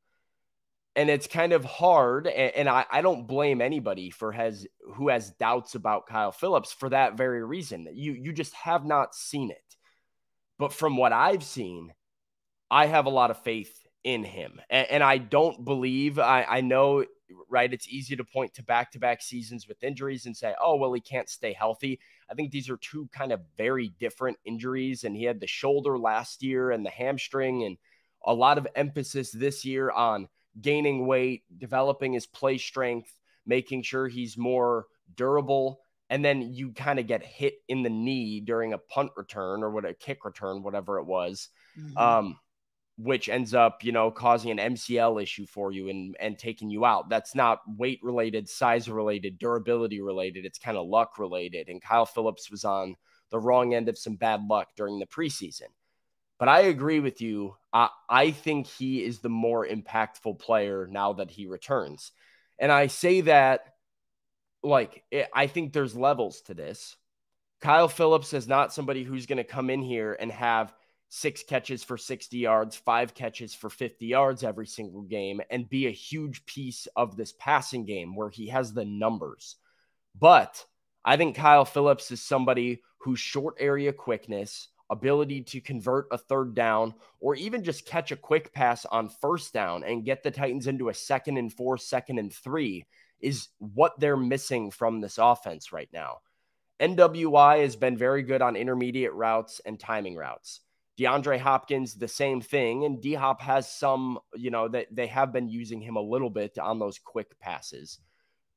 And 0.95 1.09
it's 1.09 1.27
kind 1.27 1.51
of 1.51 1.65
hard, 1.65 2.27
and 2.27 2.69
I, 2.69 2.85
I 2.89 3.01
don't 3.01 3.27
blame 3.27 3.59
anybody 3.59 4.09
for 4.09 4.31
has 4.31 4.65
who 4.93 5.09
has 5.09 5.31
doubts 5.31 5.75
about 5.75 6.07
Kyle 6.07 6.31
Phillips 6.31 6.71
for 6.71 6.89
that 6.89 7.17
very 7.17 7.43
reason. 7.43 7.87
You 7.93 8.13
you 8.13 8.31
just 8.31 8.53
have 8.53 8.85
not 8.85 9.13
seen 9.13 9.51
it. 9.51 9.57
But 10.57 10.71
from 10.71 10.95
what 10.95 11.11
I've 11.11 11.43
seen, 11.43 11.91
I 12.71 12.85
have 12.85 13.07
a 13.07 13.09
lot 13.09 13.31
of 13.31 13.43
faith 13.43 13.77
in 14.05 14.23
him. 14.23 14.61
And, 14.69 14.87
and 14.89 15.03
I 15.03 15.17
don't 15.17 15.65
believe, 15.65 16.17
I, 16.17 16.45
I 16.47 16.61
know, 16.61 17.03
right, 17.49 17.73
it's 17.73 17.87
easy 17.87 18.15
to 18.15 18.23
point 18.23 18.53
to 18.55 18.63
back 18.63 18.91
to 18.91 18.99
back 18.99 19.21
seasons 19.21 19.67
with 19.67 19.83
injuries 19.83 20.25
and 20.25 20.35
say, 20.35 20.53
oh, 20.61 20.75
well, 20.75 20.93
he 20.93 21.01
can't 21.01 21.29
stay 21.29 21.53
healthy. 21.53 21.99
I 22.29 22.33
think 22.33 22.51
these 22.51 22.69
are 22.69 22.77
two 22.77 23.09
kind 23.13 23.31
of 23.31 23.41
very 23.57 23.93
different 23.99 24.37
injuries. 24.45 25.03
And 25.03 25.15
he 25.15 25.23
had 25.23 25.39
the 25.39 25.47
shoulder 25.47 25.97
last 25.97 26.43
year 26.43 26.71
and 26.71 26.85
the 26.85 26.89
hamstring, 26.89 27.63
and 27.63 27.77
a 28.25 28.33
lot 28.33 28.57
of 28.57 28.67
emphasis 28.75 29.31
this 29.31 29.65
year 29.65 29.91
on 29.91 30.27
gaining 30.61 31.05
weight, 31.05 31.43
developing 31.57 32.13
his 32.13 32.25
play 32.25 32.57
strength, 32.57 33.13
making 33.45 33.83
sure 33.83 34.07
he's 34.07 34.37
more 34.37 34.85
durable. 35.15 35.81
And 36.09 36.23
then 36.23 36.53
you 36.53 36.71
kind 36.71 36.99
of 36.99 37.07
get 37.07 37.23
hit 37.23 37.55
in 37.67 37.81
the 37.81 37.89
knee 37.89 38.39
during 38.39 38.73
a 38.73 38.77
punt 38.77 39.11
return 39.17 39.63
or 39.63 39.71
what 39.71 39.85
a 39.85 39.93
kick 39.93 40.23
return, 40.23 40.61
whatever 40.61 40.99
it 40.99 41.05
was. 41.05 41.49
Mm-hmm. 41.79 41.97
Um, 41.97 42.39
which 42.97 43.27
ends 43.27 43.53
up, 43.53 43.83
you 43.83 43.91
know, 43.91 44.09
causing 44.09 44.51
an 44.51 44.73
MCL 44.73 45.21
issue 45.21 45.45
for 45.45 45.71
you 45.71 45.89
and 45.89 46.15
and 46.19 46.39
taking 46.39 46.69
you 46.69 46.85
out. 46.85 47.09
That's 47.09 47.35
not 47.35 47.61
weight 47.67 47.99
related, 48.03 48.47
size 48.47 48.89
related, 48.89 49.37
durability 49.37 50.01
related. 50.01 50.45
It's 50.45 50.59
kind 50.59 50.77
of 50.77 50.87
luck 50.87 51.19
related. 51.19 51.67
And 51.67 51.81
Kyle 51.81 52.05
Phillips 52.05 52.49
was 52.49 52.63
on 52.63 52.95
the 53.31 53.39
wrong 53.39 53.73
end 53.73 53.89
of 53.89 53.97
some 53.97 54.15
bad 54.15 54.43
luck 54.47 54.69
during 54.77 54.99
the 54.99 55.05
preseason. 55.05 55.69
But 56.37 56.49
I 56.49 56.61
agree 56.61 56.99
with 56.99 57.21
you. 57.21 57.55
I, 57.71 57.89
I 58.09 58.31
think 58.31 58.67
he 58.67 59.03
is 59.03 59.19
the 59.19 59.29
more 59.29 59.65
impactful 59.65 60.39
player 60.39 60.87
now 60.89 61.13
that 61.13 61.31
he 61.31 61.47
returns. 61.47 62.11
And 62.59 62.71
I 62.71 62.87
say 62.87 63.21
that 63.21 63.61
like 64.63 65.03
it, 65.11 65.29
I 65.33 65.47
think 65.47 65.73
there's 65.73 65.95
levels 65.95 66.41
to 66.43 66.53
this. 66.53 66.95
Kyle 67.61 67.87
Phillips 67.87 68.33
is 68.33 68.47
not 68.47 68.73
somebody 68.73 69.03
who's 69.03 69.25
going 69.25 69.37
to 69.37 69.43
come 69.43 69.69
in 69.69 69.81
here 69.81 70.15
and 70.19 70.31
have 70.31 70.73
six 71.15 71.43
catches 71.43 71.81
for 71.81 71.97
60 71.97 72.37
yards, 72.37 72.75
five 72.75 73.13
catches 73.13 73.53
for 73.53 73.69
50 73.69 74.05
yards 74.05 74.43
every 74.43 74.67
single 74.67 75.01
game, 75.01 75.39
and 75.49 75.69
be 75.69 75.87
a 75.87 75.91
huge 75.91 76.45
piece 76.45 76.87
of 76.97 77.15
this 77.15 77.33
passing 77.39 77.85
game 77.85 78.15
where 78.15 78.29
he 78.29 78.47
has 78.47 78.73
the 78.73 78.83
numbers. 78.83 79.55
But 80.19 80.65
I 81.05 81.15
think 81.15 81.37
Kyle 81.37 81.63
Phillips 81.63 82.11
is 82.11 82.21
somebody 82.21 82.81
whose 82.97 83.19
short 83.19 83.55
area 83.59 83.93
quickness, 83.93 84.67
ability 84.89 85.41
to 85.43 85.61
convert 85.61 86.07
a 86.11 86.17
third 86.17 86.53
down, 86.53 86.93
or 87.21 87.35
even 87.35 87.63
just 87.63 87.85
catch 87.85 88.11
a 88.11 88.17
quick 88.17 88.51
pass 88.51 88.83
on 88.85 89.07
first 89.07 89.53
down 89.53 89.85
and 89.85 90.03
get 90.03 90.21
the 90.21 90.31
Titans 90.31 90.67
into 90.67 90.89
a 90.89 90.93
second 90.93 91.37
and 91.37 91.53
four, 91.53 91.77
second 91.77 92.19
and 92.19 92.33
three 92.33 92.85
is 93.21 93.47
what 93.59 93.97
they're 93.99 94.17
missing 94.17 94.69
from 94.69 94.99
this 94.99 95.17
offense 95.17 95.71
right 95.71 95.89
now. 95.93 96.17
NWI 96.81 97.61
has 97.61 97.77
been 97.77 97.95
very 97.95 98.21
good 98.21 98.41
on 98.41 98.57
intermediate 98.57 99.13
routes 99.13 99.61
and 99.65 99.79
timing 99.79 100.15
routes. 100.15 100.59
DeAndre 100.97 101.39
Hopkins, 101.39 101.95
the 101.95 102.07
same 102.07 102.41
thing. 102.41 102.85
And 102.85 103.01
D 103.01 103.13
Hop 103.13 103.41
has 103.41 103.69
some, 103.69 104.19
you 104.33 104.49
know, 104.49 104.67
that 104.69 104.87
they 104.91 105.07
have 105.07 105.33
been 105.33 105.49
using 105.49 105.81
him 105.81 105.95
a 105.95 106.01
little 106.01 106.29
bit 106.29 106.57
on 106.57 106.79
those 106.79 106.99
quick 106.99 107.39
passes. 107.39 107.99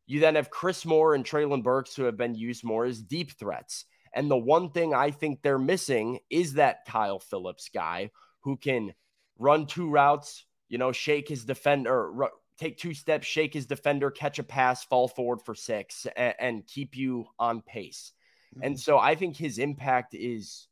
You 0.06 0.20
then 0.20 0.36
have 0.36 0.50
Chris 0.50 0.86
Moore 0.86 1.14
and 1.14 1.24
Treylon 1.24 1.62
Burks, 1.62 1.94
who 1.94 2.04
have 2.04 2.16
been 2.16 2.34
used 2.34 2.64
more 2.64 2.84
as 2.84 3.02
deep 3.02 3.32
threats. 3.32 3.84
And 4.14 4.30
the 4.30 4.38
one 4.38 4.70
thing 4.70 4.94
I 4.94 5.10
think 5.10 5.42
they're 5.42 5.58
missing 5.58 6.20
is 6.30 6.54
that 6.54 6.86
Kyle 6.86 7.18
Phillips 7.18 7.68
guy 7.74 8.10
who 8.40 8.56
can 8.56 8.94
run 9.38 9.66
two 9.66 9.90
routes, 9.90 10.46
you 10.68 10.78
know, 10.78 10.92
shake 10.92 11.28
his 11.28 11.44
defender, 11.44 12.22
r- 12.22 12.32
take 12.56 12.78
two 12.78 12.94
steps, 12.94 13.26
shake 13.26 13.52
his 13.52 13.66
defender, 13.66 14.10
catch 14.10 14.38
a 14.38 14.42
pass, 14.42 14.84
fall 14.84 15.08
forward 15.08 15.42
for 15.44 15.54
six, 15.54 16.06
and, 16.16 16.34
and 16.38 16.66
keep 16.66 16.96
you 16.96 17.26
on 17.38 17.60
pace. 17.60 18.12
Mm-hmm. 18.54 18.64
And 18.64 18.80
so 18.80 18.98
I 18.98 19.14
think 19.14 19.36
his 19.36 19.58
impact 19.58 20.14
is 20.14 20.68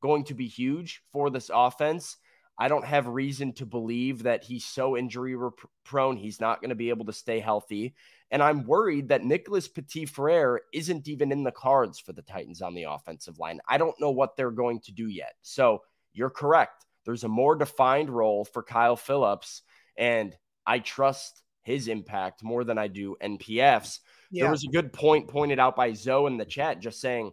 going 0.00 0.24
to 0.24 0.34
be 0.34 0.46
huge 0.46 1.02
for 1.12 1.30
this 1.30 1.50
offense. 1.52 2.16
I 2.58 2.68
don't 2.68 2.84
have 2.84 3.06
reason 3.06 3.52
to 3.54 3.66
believe 3.66 4.24
that 4.24 4.42
he's 4.42 4.64
so 4.64 4.96
injury 4.96 5.36
prone, 5.84 6.16
he's 6.16 6.40
not 6.40 6.60
going 6.60 6.70
to 6.70 6.74
be 6.74 6.88
able 6.88 7.06
to 7.06 7.12
stay 7.12 7.38
healthy. 7.38 7.94
And 8.30 8.42
I'm 8.42 8.66
worried 8.66 9.08
that 9.08 9.24
Nicholas 9.24 9.68
Petit 9.68 10.06
Frere 10.06 10.62
isn't 10.72 11.08
even 11.08 11.32
in 11.32 11.44
the 11.44 11.52
cards 11.52 11.98
for 11.98 12.12
the 12.12 12.22
Titans 12.22 12.60
on 12.60 12.74
the 12.74 12.82
offensive 12.82 13.38
line. 13.38 13.60
I 13.68 13.78
don't 13.78 13.98
know 14.00 14.10
what 14.10 14.36
they're 14.36 14.50
going 14.50 14.80
to 14.80 14.92
do 14.92 15.06
yet. 15.06 15.34
So 15.42 15.82
you're 16.12 16.30
correct. 16.30 16.84
There's 17.04 17.24
a 17.24 17.28
more 17.28 17.54
defined 17.54 18.10
role 18.10 18.44
for 18.44 18.62
Kyle 18.62 18.96
Phillips, 18.96 19.62
and 19.96 20.36
I 20.66 20.80
trust 20.80 21.42
his 21.62 21.88
impact 21.88 22.42
more 22.42 22.64
than 22.64 22.76
I 22.76 22.88
do 22.88 23.16
NPF's. 23.22 24.00
Yeah. 24.30 24.44
There 24.44 24.50
was 24.50 24.64
a 24.64 24.72
good 24.72 24.92
point 24.92 25.28
pointed 25.28 25.58
out 25.58 25.76
by 25.76 25.94
Zoe 25.94 26.26
in 26.26 26.36
the 26.36 26.44
chat, 26.44 26.80
just 26.80 27.00
saying 27.00 27.30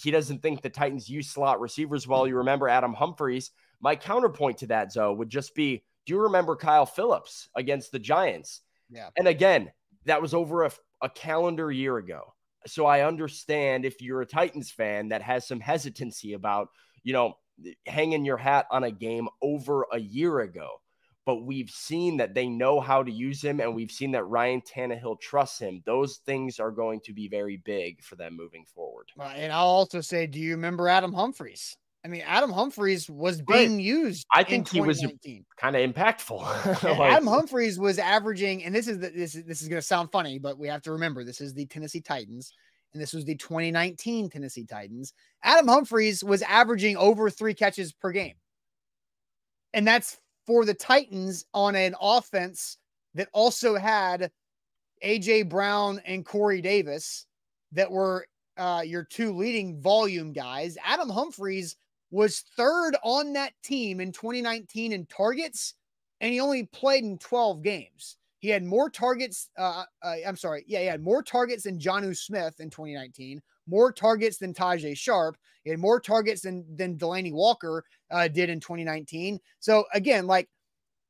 he 0.00 0.10
doesn't 0.10 0.42
think 0.42 0.62
the 0.62 0.70
Titans 0.70 1.08
use 1.08 1.28
slot 1.28 1.60
receivers 1.60 2.06
well. 2.06 2.22
Mm. 2.22 2.28
You 2.28 2.36
remember 2.36 2.68
Adam 2.68 2.94
Humphries. 2.94 3.50
My 3.80 3.96
counterpoint 3.96 4.58
to 4.58 4.66
that, 4.68 4.92
Zoe, 4.92 5.14
would 5.14 5.28
just 5.28 5.54
be 5.54 5.82
do 6.06 6.14
you 6.14 6.20
remember 6.20 6.56
Kyle 6.56 6.86
Phillips 6.86 7.48
against 7.54 7.92
the 7.92 7.98
Giants? 7.98 8.62
Yeah. 8.90 9.10
And 9.16 9.28
again, 9.28 9.70
that 10.06 10.22
was 10.22 10.32
over 10.32 10.64
a, 10.64 10.70
a 11.02 11.10
calendar 11.10 11.70
year 11.70 11.98
ago. 11.98 12.34
So 12.66 12.86
I 12.86 13.06
understand 13.06 13.84
if 13.84 14.00
you're 14.00 14.22
a 14.22 14.26
Titans 14.26 14.70
fan 14.70 15.08
that 15.08 15.22
has 15.22 15.46
some 15.46 15.60
hesitancy 15.60 16.32
about, 16.32 16.68
you 17.02 17.12
know, 17.12 17.34
hanging 17.86 18.24
your 18.24 18.36
hat 18.36 18.66
on 18.70 18.84
a 18.84 18.90
game 18.90 19.28
over 19.42 19.86
a 19.92 19.98
year 19.98 20.40
ago 20.40 20.80
but 21.28 21.44
we've 21.44 21.68
seen 21.68 22.16
that 22.16 22.32
they 22.32 22.48
know 22.48 22.80
how 22.80 23.02
to 23.02 23.12
use 23.12 23.44
him, 23.44 23.60
and 23.60 23.74
we've 23.74 23.90
seen 23.90 24.12
that 24.12 24.24
Ryan 24.24 24.62
Tannehill 24.62 25.20
trusts 25.20 25.58
him. 25.58 25.82
Those 25.84 26.16
things 26.24 26.58
are 26.58 26.70
going 26.70 27.00
to 27.04 27.12
be 27.12 27.28
very 27.28 27.58
big 27.66 28.02
for 28.02 28.16
them 28.16 28.34
moving 28.34 28.64
forward. 28.64 29.10
Uh, 29.20 29.24
and 29.36 29.52
I'll 29.52 29.66
also 29.66 30.00
say, 30.00 30.26
do 30.26 30.38
you 30.38 30.52
remember 30.52 30.88
Adam 30.88 31.12
Humphries? 31.12 31.76
I 32.02 32.08
mean, 32.08 32.22
Adam 32.24 32.50
Humphries 32.50 33.10
was 33.10 33.42
being 33.42 33.74
right. 33.74 33.82
used. 33.82 34.24
I 34.32 34.42
think 34.42 34.70
he 34.70 34.80
was 34.80 35.06
kind 35.58 35.76
of 35.76 35.94
impactful. 35.94 36.82
like, 36.98 37.12
Adam 37.12 37.26
Humphries 37.26 37.78
was 37.78 37.98
averaging, 37.98 38.64
and 38.64 38.74
this 38.74 38.88
is 38.88 38.98
the, 38.98 39.10
this 39.10 39.34
is 39.34 39.44
this 39.44 39.60
is 39.60 39.68
going 39.68 39.82
to 39.82 39.86
sound 39.86 40.10
funny, 40.10 40.38
but 40.38 40.58
we 40.58 40.68
have 40.68 40.80
to 40.84 40.92
remember 40.92 41.24
this 41.24 41.42
is 41.42 41.52
the 41.52 41.66
Tennessee 41.66 42.00
Titans, 42.00 42.54
and 42.94 43.02
this 43.02 43.12
was 43.12 43.26
the 43.26 43.36
2019 43.36 44.30
Tennessee 44.30 44.64
Titans. 44.64 45.12
Adam 45.42 45.68
Humphries 45.68 46.24
was 46.24 46.40
averaging 46.40 46.96
over 46.96 47.28
three 47.28 47.52
catches 47.52 47.92
per 47.92 48.12
game, 48.12 48.36
and 49.74 49.86
that's 49.86 50.16
for 50.48 50.64
the 50.64 50.72
Titans 50.72 51.44
on 51.52 51.76
an 51.76 51.94
offense 52.00 52.78
that 53.12 53.28
also 53.34 53.76
had 53.76 54.30
AJ 55.04 55.50
Brown 55.50 56.00
and 56.06 56.24
Corey 56.24 56.62
Davis 56.62 57.26
that 57.72 57.90
were 57.90 58.26
uh, 58.56 58.80
your 58.82 59.04
two 59.04 59.36
leading 59.36 59.78
volume 59.78 60.32
guys. 60.32 60.78
Adam 60.82 61.10
Humphries 61.10 61.76
was 62.10 62.44
third 62.56 62.96
on 63.04 63.34
that 63.34 63.52
team 63.62 64.00
in 64.00 64.10
2019 64.10 64.92
in 64.92 65.04
targets, 65.04 65.74
and 66.22 66.32
he 66.32 66.40
only 66.40 66.64
played 66.64 67.04
in 67.04 67.18
12 67.18 67.62
games. 67.62 68.16
He 68.38 68.48
had 68.48 68.64
more 68.64 68.88
targets. 68.88 69.50
Uh, 69.58 69.84
uh, 70.02 70.14
I'm 70.26 70.38
sorry. 70.38 70.64
Yeah, 70.66 70.80
he 70.80 70.86
had 70.86 71.02
more 71.02 71.22
targets 71.22 71.64
than 71.64 71.78
Jonnu 71.78 72.16
Smith 72.16 72.58
in 72.58 72.70
2019, 72.70 73.42
more 73.68 73.92
targets 73.92 74.38
than 74.38 74.54
Tajae 74.54 74.96
Sharpe. 74.96 75.36
He 75.64 75.70
had 75.70 75.78
more 75.78 76.00
targets 76.00 76.42
than, 76.42 76.64
than 76.74 76.96
Delanie 76.96 77.32
Walker 77.32 77.84
uh, 78.10 78.28
did 78.28 78.48
in 78.50 78.60
2019. 78.60 79.38
So 79.60 79.84
again, 79.92 80.26
like 80.26 80.48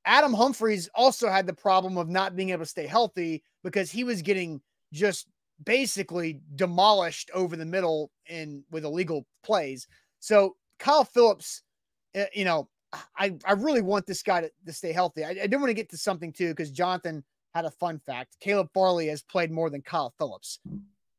Adam 0.05 0.33
Humphries 0.33 0.89
also 0.95 1.29
had 1.29 1.47
the 1.47 1.53
problem 1.53 1.97
of 1.97 2.09
not 2.09 2.35
being 2.35 2.51
able 2.51 2.65
to 2.65 2.71
stay 2.71 2.87
healthy 2.87 3.43
because 3.63 3.91
he 3.91 4.05
was 4.05 4.23
getting 4.23 4.61
just 4.93 5.27
basically 5.65 6.41
demolished 6.57 7.31
over 7.35 7.57
the 7.57 7.65
middle 7.65 8.11
in 8.27 8.65
with 8.71 8.85
illegal 8.85 9.27
plays. 9.43 9.87
So 10.21 10.57
Kyle 10.79 11.05
Phillips, 11.05 11.63
uh, 12.17 12.25
you 12.33 12.45
know, 12.45 12.69
I, 13.19 13.37
I 13.45 13.53
really 13.53 13.83
want 13.83 14.07
this 14.07 14.23
guy 14.23 14.41
to, 14.41 14.51
to 14.67 14.73
stay 14.73 14.93
healthy. 14.93 15.25
I, 15.25 15.37
I 15.43 15.47
do 15.47 15.59
want 15.59 15.69
to 15.69 15.75
get 15.75 15.91
to 15.91 15.99
something 15.99 16.33
too 16.33 16.49
because 16.49 16.71
Jonathan 16.71 17.23
had 17.55 17.65
a 17.65 17.71
fun 17.71 17.99
fact. 17.99 18.37
Caleb 18.41 18.71
Farley 18.73 19.09
has 19.09 19.23
played 19.23 19.51
more 19.51 19.69
than 19.69 19.83
Kyle 19.83 20.15
Phillips. 20.17 20.61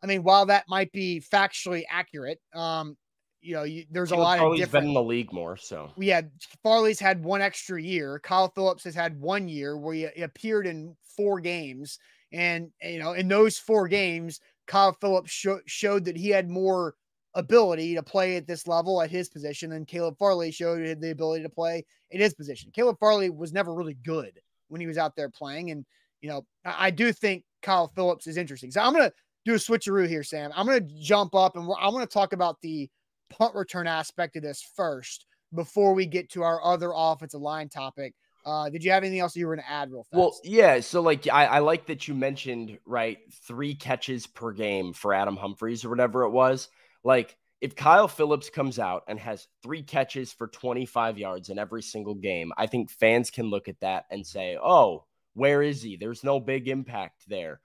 I 0.01 0.07
mean, 0.07 0.23
while 0.23 0.45
that 0.45 0.65
might 0.67 0.91
be 0.91 1.21
factually 1.21 1.83
accurate, 1.89 2.39
um, 2.53 2.97
you 3.41 3.53
know, 3.53 3.63
you, 3.63 3.85
there's 3.89 4.09
Caleb 4.09 4.19
a 4.19 4.23
lot 4.23 4.39
Farley's 4.39 4.61
of 4.61 4.67
different. 4.67 4.83
been 4.83 4.89
in 4.89 4.93
the 4.93 5.03
league 5.03 5.31
more, 5.31 5.57
so 5.57 5.91
yeah. 5.97 6.21
Farley's 6.63 6.99
had 6.99 7.23
one 7.23 7.41
extra 7.41 7.81
year. 7.81 8.19
Kyle 8.19 8.51
Phillips 8.53 8.83
has 8.83 8.95
had 8.95 9.19
one 9.19 9.47
year 9.47 9.77
where 9.77 9.93
he, 9.93 10.07
he 10.15 10.21
appeared 10.23 10.67
in 10.67 10.95
four 11.15 11.39
games, 11.39 11.99
and 12.33 12.69
you 12.81 12.99
know, 12.99 13.13
in 13.13 13.27
those 13.27 13.57
four 13.57 13.87
games, 13.87 14.39
Kyle 14.67 14.95
Phillips 14.99 15.31
sh- 15.31 15.47
showed 15.67 16.05
that 16.05 16.17
he 16.17 16.29
had 16.29 16.49
more 16.49 16.95
ability 17.35 17.95
to 17.95 18.03
play 18.03 18.35
at 18.35 18.47
this 18.47 18.67
level 18.67 19.01
at 19.01 19.11
his 19.11 19.29
position, 19.29 19.69
than 19.69 19.85
Caleb 19.85 20.17
Farley 20.17 20.51
showed 20.51 20.99
the 20.99 21.11
ability 21.11 21.43
to 21.43 21.49
play 21.49 21.85
at 22.13 22.19
his 22.19 22.33
position. 22.33 22.71
Caleb 22.73 22.97
Farley 22.99 23.29
was 23.29 23.53
never 23.53 23.73
really 23.73 23.97
good 24.03 24.37
when 24.67 24.81
he 24.81 24.87
was 24.87 24.97
out 24.97 25.15
there 25.15 25.29
playing, 25.29 25.71
and 25.71 25.85
you 26.21 26.29
know, 26.29 26.45
I, 26.65 26.87
I 26.87 26.89
do 26.89 27.13
think 27.13 27.45
Kyle 27.61 27.87
Phillips 27.87 28.27
is 28.27 28.35
interesting. 28.35 28.71
So 28.71 28.81
I'm 28.81 28.91
gonna 28.91 29.13
do 29.49 29.55
a 29.55 29.57
switcheroo 29.57 30.07
here, 30.07 30.23
Sam. 30.23 30.51
I'm 30.55 30.65
going 30.65 30.87
to 30.87 30.93
jump 31.01 31.35
up 31.35 31.55
and 31.55 31.65
I 31.79 31.89
want 31.89 32.09
to 32.09 32.13
talk 32.13 32.33
about 32.33 32.61
the 32.61 32.89
punt 33.29 33.55
return 33.55 33.87
aspect 33.87 34.35
of 34.35 34.43
this 34.43 34.63
first 34.75 35.25
before 35.53 35.93
we 35.93 36.05
get 36.05 36.29
to 36.31 36.43
our 36.43 36.63
other 36.63 36.91
offensive 36.95 37.41
line 37.41 37.69
topic. 37.69 38.13
Uh, 38.45 38.69
did 38.69 38.83
you 38.83 38.91
have 38.91 39.03
anything 39.03 39.19
else 39.19 39.35
you 39.35 39.47
were 39.47 39.55
going 39.55 39.65
to 39.65 39.71
add 39.71 39.91
real 39.91 40.03
fast? 40.03 40.17
Well, 40.17 40.37
yeah. 40.43 40.79
So, 40.79 41.01
like, 41.01 41.27
I, 41.27 41.45
I 41.45 41.59
like 41.59 41.87
that 41.87 42.07
you 42.07 42.13
mentioned, 42.13 42.79
right, 42.85 43.17
three 43.45 43.75
catches 43.75 44.27
per 44.27 44.51
game 44.51 44.93
for 44.93 45.13
Adam 45.13 45.35
Humphries 45.35 45.83
or 45.83 45.89
whatever 45.89 46.23
it 46.23 46.29
was. 46.29 46.69
Like, 47.03 47.35
if 47.59 47.75
Kyle 47.75 48.07
Phillips 48.07 48.49
comes 48.49 48.79
out 48.79 49.03
and 49.07 49.19
has 49.19 49.47
three 49.61 49.83
catches 49.83 50.31
for 50.31 50.47
25 50.47 51.17
yards 51.17 51.49
in 51.49 51.59
every 51.59 51.81
single 51.81 52.15
game, 52.15 52.53
I 52.55 52.67
think 52.67 52.89
fans 52.89 53.29
can 53.29 53.49
look 53.49 53.67
at 53.67 53.79
that 53.81 54.05
and 54.09 54.25
say, 54.25 54.57
oh, 54.61 55.03
where 55.33 55.61
is 55.61 55.81
he? 55.81 55.97
There's 55.97 56.23
no 56.23 56.39
big 56.39 56.69
impact 56.69 57.23
there 57.27 57.59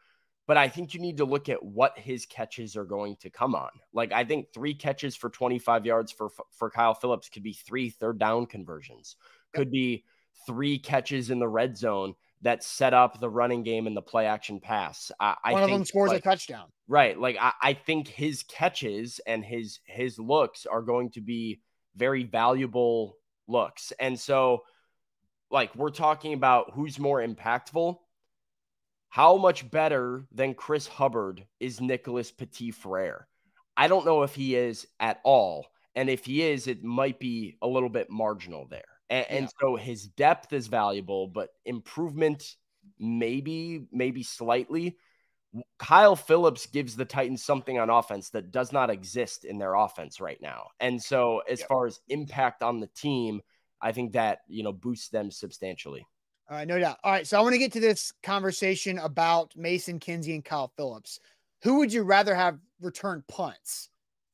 but 0.46 0.56
I 0.56 0.68
think 0.68 0.94
you 0.94 1.00
need 1.00 1.16
to 1.18 1.24
look 1.24 1.48
at 1.48 1.62
what 1.62 1.98
his 1.98 2.26
catches 2.26 2.76
are 2.76 2.84
going 2.84 3.16
to 3.16 3.30
come 3.30 3.54
on. 3.54 3.70
Like 3.92 4.12
I 4.12 4.24
think 4.24 4.52
three 4.52 4.74
catches 4.74 5.16
for 5.16 5.30
25 5.30 5.86
yards 5.86 6.12
for 6.12 6.30
for 6.52 6.70
Kyle 6.70 6.94
Phillips 6.94 7.28
could 7.28 7.42
be 7.42 7.54
three 7.54 7.90
third 7.90 8.18
down 8.18 8.46
conversions. 8.46 9.16
Could 9.54 9.70
be 9.70 10.04
three 10.46 10.78
catches 10.78 11.30
in 11.30 11.38
the 11.38 11.48
red 11.48 11.76
zone 11.76 12.14
that 12.42 12.62
set 12.62 12.92
up 12.92 13.20
the 13.20 13.30
running 13.30 13.62
game 13.62 13.86
and 13.86 13.96
the 13.96 14.02
play 14.02 14.26
action 14.26 14.60
pass. 14.60 15.10
I, 15.18 15.34
I 15.42 15.52
One 15.52 15.62
think, 15.62 15.72
of 15.72 15.78
them 15.78 15.84
scores 15.86 16.10
like, 16.10 16.20
a 16.20 16.22
touchdown. 16.22 16.66
Right. 16.86 17.18
Like 17.18 17.36
I, 17.40 17.52
I 17.62 17.72
think 17.72 18.08
his 18.08 18.42
catches 18.42 19.20
and 19.26 19.44
his 19.44 19.80
his 19.84 20.18
looks 20.18 20.66
are 20.66 20.82
going 20.82 21.10
to 21.12 21.22
be 21.22 21.62
very 21.96 22.24
valuable 22.24 23.16
looks. 23.48 23.92
And 23.98 24.18
so 24.18 24.64
like 25.50 25.74
we're 25.74 25.90
talking 25.90 26.34
about 26.34 26.72
who's 26.74 26.98
more 26.98 27.26
impactful 27.26 27.96
how 29.14 29.36
much 29.36 29.70
better 29.70 30.26
than 30.32 30.54
Chris 30.54 30.88
Hubbard 30.88 31.46
is 31.60 31.80
Nicholas 31.80 32.32
Petit 32.32 32.72
Frere? 32.72 33.28
I 33.76 33.86
don't 33.86 34.04
know 34.04 34.24
if 34.24 34.34
he 34.34 34.56
is 34.56 34.88
at 34.98 35.20
all. 35.22 35.68
And 35.94 36.10
if 36.10 36.24
he 36.24 36.42
is, 36.42 36.66
it 36.66 36.82
might 36.82 37.20
be 37.20 37.56
a 37.62 37.68
little 37.68 37.88
bit 37.88 38.10
marginal 38.10 38.66
there. 38.68 38.82
And, 39.08 39.24
yeah. 39.30 39.36
and 39.36 39.48
so 39.60 39.76
his 39.76 40.08
depth 40.08 40.52
is 40.52 40.66
valuable, 40.66 41.28
but 41.28 41.50
improvement 41.64 42.56
maybe, 42.98 43.86
maybe 43.92 44.24
slightly. 44.24 44.96
Kyle 45.78 46.16
Phillips 46.16 46.66
gives 46.66 46.96
the 46.96 47.04
Titans 47.04 47.44
something 47.44 47.78
on 47.78 47.90
offense 47.90 48.30
that 48.30 48.50
does 48.50 48.72
not 48.72 48.90
exist 48.90 49.44
in 49.44 49.58
their 49.58 49.74
offense 49.74 50.20
right 50.20 50.42
now. 50.42 50.70
And 50.80 51.00
so, 51.00 51.40
as 51.48 51.60
yep. 51.60 51.68
far 51.68 51.86
as 51.86 52.00
impact 52.08 52.64
on 52.64 52.80
the 52.80 52.88
team, 52.88 53.42
I 53.80 53.92
think 53.92 54.14
that, 54.14 54.40
you 54.48 54.64
know, 54.64 54.72
boosts 54.72 55.10
them 55.10 55.30
substantially. 55.30 56.04
All 56.48 56.56
right, 56.56 56.68
no 56.68 56.78
doubt. 56.78 56.98
All 57.02 57.12
right, 57.12 57.26
so 57.26 57.38
I 57.38 57.42
want 57.42 57.54
to 57.54 57.58
get 57.58 57.72
to 57.72 57.80
this 57.80 58.12
conversation 58.22 58.98
about 58.98 59.52
Mason 59.56 59.98
Kinsey 59.98 60.34
and 60.34 60.44
Kyle 60.44 60.72
Phillips. 60.76 61.18
Who 61.62 61.78
would 61.78 61.92
you 61.92 62.02
rather 62.02 62.34
have 62.34 62.58
return 62.80 63.24
punts, 63.28 63.88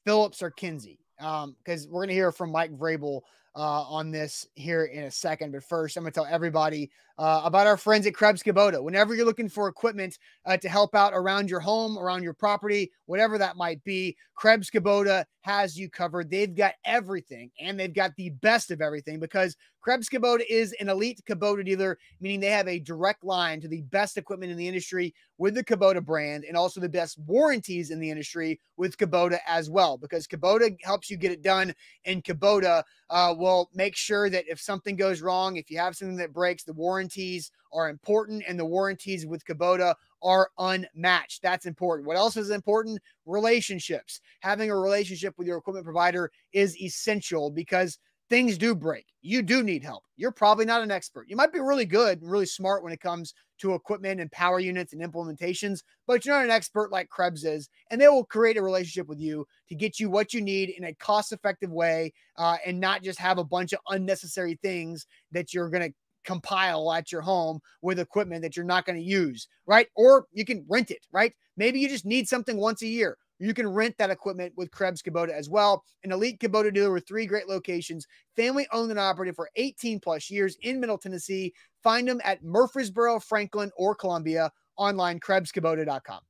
Phillips 0.05 0.43
or 0.43 0.51
Kinsey? 0.51 0.99
Because 1.19 1.87
um, 1.87 1.91
we're 1.91 2.01
going 2.01 2.09
to 2.09 2.15
hear 2.15 2.33
from 2.33 2.51
Mike 2.51 2.77
Vrabel 2.77 3.21
uh, 3.61 3.83
on 3.83 4.11
this 4.11 4.47
here 4.55 4.87
in 4.87 5.05
a 5.05 5.11
second. 5.11 5.53
But 5.53 5.63
first, 5.63 5.95
I'm 5.95 6.03
going 6.03 6.13
to 6.13 6.15
tell 6.15 6.27
everybody 6.31 6.91
uh, 7.19 7.43
about 7.45 7.67
our 7.67 7.77
friends 7.77 8.07
at 8.07 8.15
Krebs 8.15 8.43
Kubota. 8.43 8.83
Whenever 8.83 9.15
you're 9.15 9.27
looking 9.27 9.51
for 9.51 9.69
equipment 9.69 10.17
uh, 10.47 10.57
to 10.57 10.69
help 10.71 10.95
out 10.95 11.13
around 11.13 11.51
your 11.51 11.61
home, 11.61 11.99
around 11.99 12.23
your 12.23 12.33
property, 12.33 12.91
whatever 13.05 13.37
that 13.37 13.59
might 13.59 13.85
be, 13.85 14.17
Krebs 14.35 14.71
Kubota 14.71 15.27
has 15.43 15.77
you 15.77 15.91
covered. 15.91 16.31
They've 16.31 16.55
got 16.55 16.75
everything 16.87 17.51
and 17.61 17.79
they've 17.79 17.95
got 17.95 18.13
the 18.17 18.31
best 18.31 18.71
of 18.71 18.81
everything 18.81 19.21
because 19.21 19.55
Krebs 19.83 20.09
Kubota 20.09 20.43
is 20.49 20.75
an 20.81 20.89
elite 20.89 21.21
Kubota 21.29 21.65
dealer, 21.65 21.99
meaning 22.21 22.41
they 22.41 22.49
have 22.49 22.69
a 22.69 22.79
direct 22.79 23.23
line 23.23 23.61
to 23.61 23.69
the 23.69 23.83
best 23.83 24.17
equipment 24.17 24.51
in 24.53 24.57
the 24.57 24.69
industry 24.69 25.15
with 25.37 25.55
the 25.55 25.65
Kubota 25.65 26.03
brand 26.03 26.45
and 26.45 26.57
also 26.57 26.81
the 26.81 26.89
best 26.89 27.19
warranties 27.27 27.91
in 27.91 28.01
the 28.01 28.11
industry 28.11 28.61
with 28.79 28.97
Kubota 28.97 29.39
as 29.47 29.69
well 29.69 29.99
because 29.99 30.27
Kubota 30.27 30.75
helps 30.83 31.11
you 31.11 31.19
get 31.19 31.33
it 31.33 31.43
done 31.43 31.75
and 32.07 32.25
Kubota 32.25 32.83
uh, 33.11 33.35
will 33.51 33.71
make 33.75 33.97
sure 33.97 34.31
that 34.31 34.45
if 34.49 34.61
something 34.61 34.97
goes 34.97 35.21
wrong, 35.21 35.57
if 35.57 35.71
you 35.71 35.79
have 35.79 35.97
something 35.97 36.17
that 36.17 36.33
breaks, 36.33 36.63
the 36.63 36.73
warranties 36.73 37.51
are 37.73 37.89
important, 37.89 38.43
and 38.49 38.59
the 38.59 38.65
warranties 38.65 39.27
with 39.27 39.45
Kubota 39.45 39.95
are 40.23 40.51
unmatched. 40.59 41.43
That's 41.43 41.67
important. 41.67 42.07
What 42.07 42.17
else 42.17 42.37
is 42.37 42.51
important? 42.51 43.01
Relationships. 43.27 44.21
Having 44.41 44.71
a 44.71 44.77
relationship 44.77 45.35
with 45.37 45.47
your 45.47 45.59
equipment 45.59 45.85
provider 45.85 46.31
is 46.53 46.81
essential 46.81 47.51
because 47.51 47.99
things 48.31 48.57
do 48.57 48.75
break. 48.75 49.07
You 49.23 49.43
do 49.43 49.63
need 49.63 49.85
help. 49.85 50.05
You're 50.17 50.31
probably 50.31 50.65
not 50.65 50.83
an 50.83 50.91
expert. 50.91 51.27
You 51.29 51.37
might 51.37 51.53
be 51.53 51.59
really 51.59 51.85
good 51.85 52.23
and 52.23 52.31
really 52.31 52.47
smart 52.47 52.83
when 52.83 52.93
it 52.93 53.01
comes 53.01 53.35
to 53.59 53.75
equipment 53.75 54.21
and 54.21 54.33
power 54.33 54.61
units 54.61 54.95
and 54.95 55.03
implementations, 55.03 55.81
but 56.07 56.25
you're 56.25 56.35
not 56.35 56.45
an 56.45 56.51
expert 56.51 56.91
like 56.93 57.11
Krebs 57.11 57.45
is. 57.45 57.69
And 57.91 58.01
they 58.01 58.09
will 58.09 58.25
create 58.25 58.57
a 58.57 58.63
relationship 58.63 59.09
with 59.09 59.21
you 59.21 59.47
to 59.69 59.75
get 59.75 60.01
you 60.01 60.09
what 60.09 60.33
you 60.33 60.41
need 60.41 60.71
in 60.71 60.85
a 60.85 60.95
cost 60.95 61.33
effective 61.33 61.71
way 61.71 62.13
uh, 62.39 62.57
and 62.65 62.81
not 62.81 63.03
just 63.03 63.19
have 63.19 63.39
a 63.39 63.45
bunch 63.45 63.73
of 63.73 63.81
unnecessary 63.89 64.59
things 64.63 65.07
that 65.33 65.53
you're 65.53 65.69
going 65.69 65.91
to 65.91 65.95
compile 66.25 66.93
at 66.93 67.11
your 67.11 67.23
home 67.23 67.61
with 67.83 67.99
equipment 67.99 68.43
that 68.43 68.57
you're 68.57 68.65
not 68.65 68.87
going 68.87 68.99
to 68.99 69.05
use, 69.05 69.49
right? 69.67 69.89
Or 69.97 70.27
you 70.33 70.45
can 70.45 70.65
rent 70.69 70.91
it, 70.91 71.05
right? 71.13 71.33
Maybe 71.57 71.81
you 71.81 71.89
just 71.89 72.07
need 72.07 72.29
something 72.29 72.57
once 72.57 72.83
a 72.83 72.87
year. 72.87 73.19
You 73.41 73.55
can 73.55 73.69
rent 73.69 73.97
that 73.99 74.11
equipment 74.11 74.53
with 74.57 74.71
Krebs 74.71 75.03
Kubota 75.03 75.31
as 75.31 75.49
well. 75.49 75.83
An 76.05 76.13
elite 76.13 76.39
Kubota 76.39 76.73
dealer 76.73 76.93
with 76.93 77.09
three 77.09 77.27
great 77.27 77.49
locations, 77.49 78.07
family 78.37 78.67
owned 78.71 78.91
and 78.91 79.01
operated 79.01 79.35
for 79.35 79.51
18 79.57 79.99
plus 80.01 80.31
years 80.31 80.57
in 80.63 80.79
Middle 80.79 80.99
Tennessee. 80.99 81.55
Find 81.83 82.07
them 82.07 82.21
at 82.23 82.45
Murfreesboro, 82.45 83.19
Franklin, 83.21 83.71
or 83.77 83.95
Columbia. 83.95 84.53
Online, 84.77 85.19
KrebsKubota.com. 85.19 86.21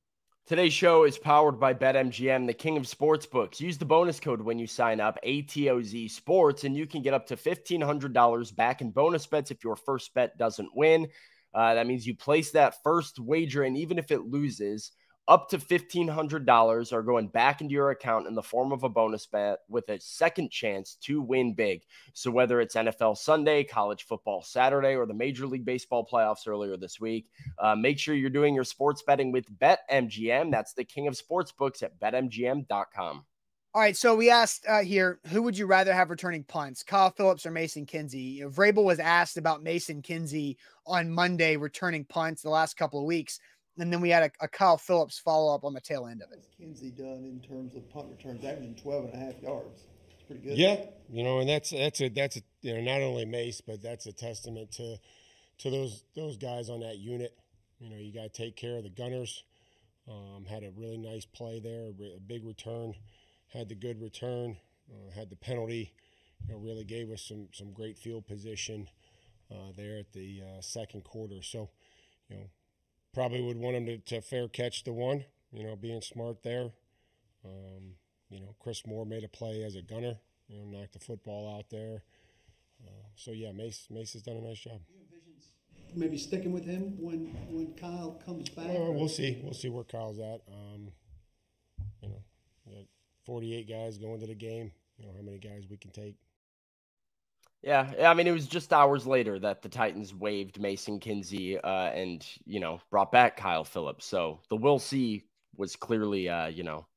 Today's 0.47 0.73
show 0.73 1.03
is 1.03 1.17
powered 1.17 1.59
by 1.59 1.73
BetMGM, 1.73 2.47
the 2.47 2.53
king 2.53 2.75
of 2.75 2.83
sportsbooks. 2.83 3.59
Use 3.59 3.77
the 3.77 3.85
bonus 3.85 4.19
code 4.19 4.41
when 4.41 4.57
you 4.57 4.67
sign 4.67 4.99
up, 4.99 5.17
ATOZ 5.25 6.09
Sports, 6.09 6.63
and 6.63 6.75
you 6.75 6.87
can 6.87 7.01
get 7.01 7.13
up 7.13 7.27
to 7.27 7.35
$1,500 7.35 8.55
back 8.55 8.81
in 8.81 8.91
bonus 8.91 9.25
bets 9.27 9.51
if 9.51 9.63
your 9.63 9.75
first 9.75 10.13
bet 10.13 10.37
doesn't 10.37 10.75
win. 10.75 11.07
Uh, 11.53 11.73
that 11.75 11.87
means 11.87 12.07
you 12.07 12.15
place 12.15 12.51
that 12.51 12.75
first 12.83 13.19
wager, 13.19 13.63
and 13.63 13.77
even 13.77 13.97
if 13.97 14.11
it 14.11 14.21
loses, 14.21 14.91
up 15.27 15.49
to 15.49 15.57
$1,500 15.57 16.93
are 16.93 17.01
going 17.03 17.27
back 17.27 17.61
into 17.61 17.73
your 17.73 17.91
account 17.91 18.27
in 18.27 18.35
the 18.35 18.41
form 18.41 18.71
of 18.71 18.83
a 18.83 18.89
bonus 18.89 19.25
bet 19.25 19.59
with 19.69 19.87
a 19.89 19.99
second 19.99 20.51
chance 20.51 20.95
to 20.95 21.21
win 21.21 21.53
big. 21.53 21.83
So, 22.13 22.31
whether 22.31 22.59
it's 22.59 22.75
NFL 22.75 23.17
Sunday, 23.17 23.63
college 23.63 24.03
football 24.03 24.41
Saturday, 24.41 24.95
or 24.95 25.05
the 25.05 25.13
Major 25.13 25.47
League 25.47 25.65
Baseball 25.65 26.07
playoffs 26.11 26.47
earlier 26.47 26.77
this 26.77 26.99
week, 26.99 27.29
uh, 27.59 27.75
make 27.75 27.99
sure 27.99 28.15
you're 28.15 28.29
doing 28.29 28.55
your 28.55 28.63
sports 28.63 29.03
betting 29.05 29.31
with 29.31 29.45
BetMGM. 29.59 30.51
That's 30.51 30.73
the 30.73 30.83
king 30.83 31.07
of 31.07 31.15
sports 31.15 31.51
books 31.51 31.83
at 31.83 31.99
betmgm.com. 31.99 33.25
All 33.73 33.81
right, 33.81 33.95
so 33.95 34.13
we 34.17 34.29
asked 34.29 34.65
uh, 34.67 34.81
here, 34.81 35.21
who 35.27 35.41
would 35.43 35.57
you 35.57 35.65
rather 35.65 35.93
have 35.93 36.09
returning 36.09 36.43
punts, 36.43 36.83
Kyle 36.83 37.09
Phillips 37.09 37.45
or 37.45 37.51
Mason 37.51 37.85
Kinsey? 37.85 38.19
You 38.19 38.43
know, 38.43 38.49
Vrabel 38.49 38.83
was 38.83 38.99
asked 38.99 39.37
about 39.37 39.63
Mason 39.63 40.01
Kinsey 40.01 40.57
on 40.85 41.09
Monday 41.09 41.55
returning 41.55 42.03
punts 42.03 42.41
the 42.41 42.49
last 42.49 42.75
couple 42.75 42.99
of 42.99 43.05
weeks. 43.05 43.39
And 43.77 43.91
then 43.91 44.01
we 44.01 44.09
had 44.09 44.23
a, 44.23 44.45
a 44.45 44.47
Kyle 44.47 44.77
Phillips 44.77 45.17
follow 45.17 45.55
up 45.55 45.63
on 45.63 45.73
the 45.73 45.81
tail 45.81 46.07
end 46.07 46.21
of 46.21 46.31
it. 46.31 46.37
What's 46.37 46.49
Kinsey 46.57 46.91
done 46.91 47.23
in 47.25 47.41
terms 47.47 47.75
of 47.75 47.89
punt 47.89 48.07
returns, 48.11 48.43
averaging 48.43 48.75
12 48.75 49.05
and 49.05 49.13
a 49.13 49.17
half 49.17 49.41
yards? 49.41 49.83
It's 50.11 50.23
pretty 50.23 50.41
good. 50.41 50.57
Yeah, 50.57 50.85
you 51.09 51.23
know, 51.23 51.39
and 51.39 51.49
that's 51.49 51.71
that's 51.71 52.01
a 52.01 52.09
that's 52.09 52.37
a 52.37 52.41
you 52.61 52.73
know 52.75 52.81
not 52.81 53.01
only 53.01 53.25
Mace, 53.25 53.61
but 53.61 53.81
that's 53.81 54.05
a 54.05 54.13
testament 54.13 54.71
to 54.73 54.97
to 55.59 55.69
those 55.69 56.03
those 56.15 56.37
guys 56.37 56.69
on 56.69 56.81
that 56.81 56.97
unit. 56.97 57.37
You 57.79 57.89
know, 57.89 57.97
you 57.97 58.13
got 58.13 58.23
to 58.23 58.29
take 58.29 58.55
care 58.55 58.77
of 58.77 58.83
the 58.83 58.89
gunners. 58.89 59.43
Um, 60.09 60.45
had 60.45 60.63
a 60.63 60.71
really 60.71 60.97
nice 60.97 61.25
play 61.25 61.59
there, 61.59 61.89
a 61.89 62.19
big 62.19 62.45
return. 62.45 62.93
Had 63.53 63.69
the 63.69 63.75
good 63.75 64.01
return. 64.01 64.57
Uh, 64.89 65.11
had 65.13 65.29
the 65.29 65.35
penalty. 65.35 65.93
You 66.45 66.53
know, 66.53 66.59
really 66.59 66.83
gave 66.83 67.11
us 67.11 67.21
some 67.21 67.47
some 67.53 67.71
great 67.71 67.97
field 67.97 68.27
position 68.27 68.87
uh, 69.51 69.71
there 69.75 69.97
at 69.97 70.11
the 70.13 70.41
uh, 70.41 70.61
second 70.61 71.03
quarter. 71.03 71.41
So, 71.41 71.69
you 72.29 72.37
know, 72.37 72.49
probably 73.13 73.41
would 73.41 73.57
want 73.57 73.75
him 73.75 73.85
to, 73.85 73.97
to 73.97 74.21
fair 74.21 74.47
catch 74.47 74.83
the 74.83 74.93
one, 74.93 75.25
you 75.51 75.63
know, 75.63 75.75
being 75.75 76.01
smart 76.01 76.43
there. 76.43 76.71
Um, 77.45 77.95
you 78.29 78.39
know, 78.39 78.55
Chris 78.59 78.85
Moore 78.85 79.05
made 79.05 79.23
a 79.23 79.27
play 79.27 79.63
as 79.63 79.75
a 79.75 79.81
gunner, 79.81 80.17
you 80.47 80.57
know, 80.57 80.79
knocked 80.79 80.93
the 80.93 80.99
football 80.99 81.57
out 81.57 81.69
there. 81.69 82.03
Uh, 82.85 83.07
so 83.15 83.31
yeah, 83.31 83.51
Mace 83.51 83.87
Mace 83.89 84.13
has 84.13 84.21
done 84.21 84.37
a 84.37 84.41
nice 84.41 84.59
job. 84.59 84.79
Maybe 85.93 86.17
sticking 86.17 86.53
with 86.53 86.65
him 86.65 86.95
when 86.99 87.35
when 87.49 87.73
Kyle 87.73 88.19
comes 88.25 88.49
back. 88.49 88.69
Uh, 88.69 88.91
we'll 88.91 89.09
see. 89.09 89.39
We'll 89.43 89.53
see 89.53 89.69
where 89.69 89.83
Kyle's 89.83 90.19
at. 90.19 90.41
Um, 90.51 90.91
you 92.01 92.09
know, 92.09 92.23
got 92.65 92.85
48 93.25 93.67
guys 93.67 93.97
going 93.97 94.19
to 94.21 94.27
the 94.27 94.35
game. 94.35 94.71
You 94.97 95.07
know 95.07 95.13
how 95.15 95.21
many 95.21 95.37
guys 95.37 95.65
we 95.69 95.77
can 95.77 95.91
take. 95.91 96.15
Yeah, 97.63 97.93
I 98.01 98.15
mean, 98.15 98.25
it 98.25 98.31
was 98.31 98.47
just 98.47 98.73
hours 98.73 99.05
later 99.05 99.37
that 99.39 99.61
the 99.61 99.69
Titans 99.69 100.15
waived 100.15 100.59
Mason 100.59 100.99
Kinsey 100.99 101.59
uh, 101.59 101.89
and 101.91 102.25
you 102.45 102.59
know 102.59 102.81
brought 102.89 103.11
back 103.11 103.37
Kyle 103.37 103.63
Phillips. 103.63 104.05
So 104.05 104.39
the 104.49 104.55
we'll 104.55 104.79
see 104.79 105.25
was 105.57 105.75
clearly, 105.75 106.27
uh, 106.27 106.47
you 106.47 106.63
know, 106.63 106.87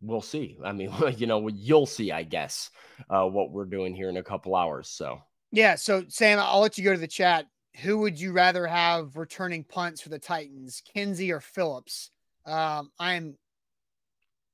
we'll 0.00 0.20
see. 0.20 0.56
I 0.64 0.70
mean, 0.72 0.92
you 1.16 1.26
know, 1.26 1.48
you'll 1.48 1.86
see, 1.86 2.12
I 2.12 2.22
guess, 2.22 2.70
uh, 3.10 3.24
what 3.24 3.50
we're 3.50 3.64
doing 3.64 3.94
here 3.94 4.08
in 4.08 4.16
a 4.16 4.22
couple 4.22 4.54
hours. 4.54 4.88
So 4.88 5.20
yeah. 5.50 5.74
So 5.74 6.04
Sam, 6.08 6.38
I'll 6.40 6.60
let 6.60 6.78
you 6.78 6.84
go 6.84 6.92
to 6.92 7.00
the 7.00 7.08
chat. 7.08 7.46
Who 7.82 7.98
would 7.98 8.20
you 8.20 8.30
rather 8.30 8.68
have 8.68 9.16
returning 9.16 9.64
punts 9.64 10.00
for 10.00 10.10
the 10.10 10.18
Titans, 10.20 10.80
Kinsey 10.94 11.32
or 11.32 11.40
Phillips? 11.40 12.10
Um, 12.46 12.92
I'm 13.00 13.36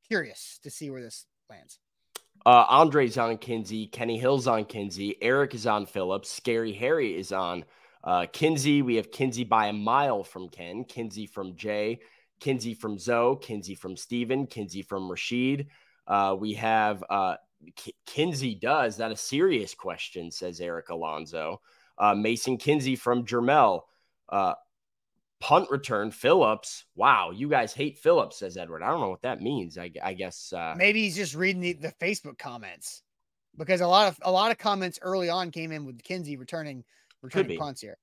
curious 0.08 0.58
to 0.62 0.70
see 0.70 0.90
where 0.90 1.02
this 1.02 1.26
lands. 1.50 1.78
Uh, 2.46 2.64
Andre's 2.68 3.18
on 3.18 3.36
Kinsey. 3.38 3.86
Kenny 3.86 4.18
Hill's 4.18 4.46
on 4.46 4.64
Kinsey. 4.64 5.16
Eric 5.20 5.54
is 5.54 5.66
on 5.66 5.86
Phillips. 5.86 6.30
Scary 6.30 6.72
Harry 6.72 7.18
is 7.18 7.32
on 7.32 7.64
uh, 8.02 8.26
Kinsey. 8.32 8.82
We 8.82 8.96
have 8.96 9.12
Kinsey 9.12 9.44
by 9.44 9.66
a 9.66 9.72
mile 9.72 10.24
from 10.24 10.48
Ken. 10.48 10.84
Kinsey 10.84 11.26
from 11.26 11.54
Jay. 11.54 12.00
Kinsey 12.40 12.74
from 12.74 12.98
Zoe. 12.98 13.36
Kinsey 13.40 13.74
from 13.74 13.96
Steven. 13.96 14.46
Kinsey 14.46 14.82
from 14.82 15.10
Rashid. 15.10 15.66
Uh, 16.06 16.34
we 16.38 16.54
have 16.54 17.04
uh, 17.10 17.36
K- 17.76 17.94
Kinsey 18.06 18.54
does. 18.54 18.96
That 18.96 19.12
a 19.12 19.16
serious 19.16 19.74
question, 19.74 20.30
says 20.30 20.60
Eric 20.60 20.88
Alonso. 20.88 21.60
Uh, 21.98 22.14
Mason 22.14 22.56
Kinsey 22.56 22.96
from 22.96 23.26
Jermel. 23.26 23.82
Punt 25.40 25.70
return 25.70 26.10
Phillips. 26.10 26.84
Wow, 26.94 27.30
you 27.30 27.48
guys 27.48 27.72
hate 27.72 27.98
Phillips, 27.98 28.38
says 28.38 28.56
Edward. 28.56 28.82
I 28.82 28.90
don't 28.90 29.00
know 29.00 29.08
what 29.08 29.22
that 29.22 29.40
means. 29.40 29.78
I, 29.78 29.90
I 30.02 30.12
guess 30.12 30.52
uh, 30.52 30.74
maybe 30.76 31.02
he's 31.02 31.16
just 31.16 31.34
reading 31.34 31.62
the, 31.62 31.72
the, 31.72 31.92
Facebook 32.00 32.38
comments 32.38 33.02
because 33.56 33.80
a 33.80 33.86
lot 33.86 34.08
of 34.08 34.18
a 34.22 34.30
lot 34.30 34.50
of 34.50 34.58
comments 34.58 34.98
early 35.00 35.30
on 35.30 35.50
came 35.50 35.72
in 35.72 35.86
with 35.86 36.02
Kinsey 36.02 36.36
returning 36.36 36.84
returning 37.22 37.58
punts 37.58 37.80
here. 37.80 37.96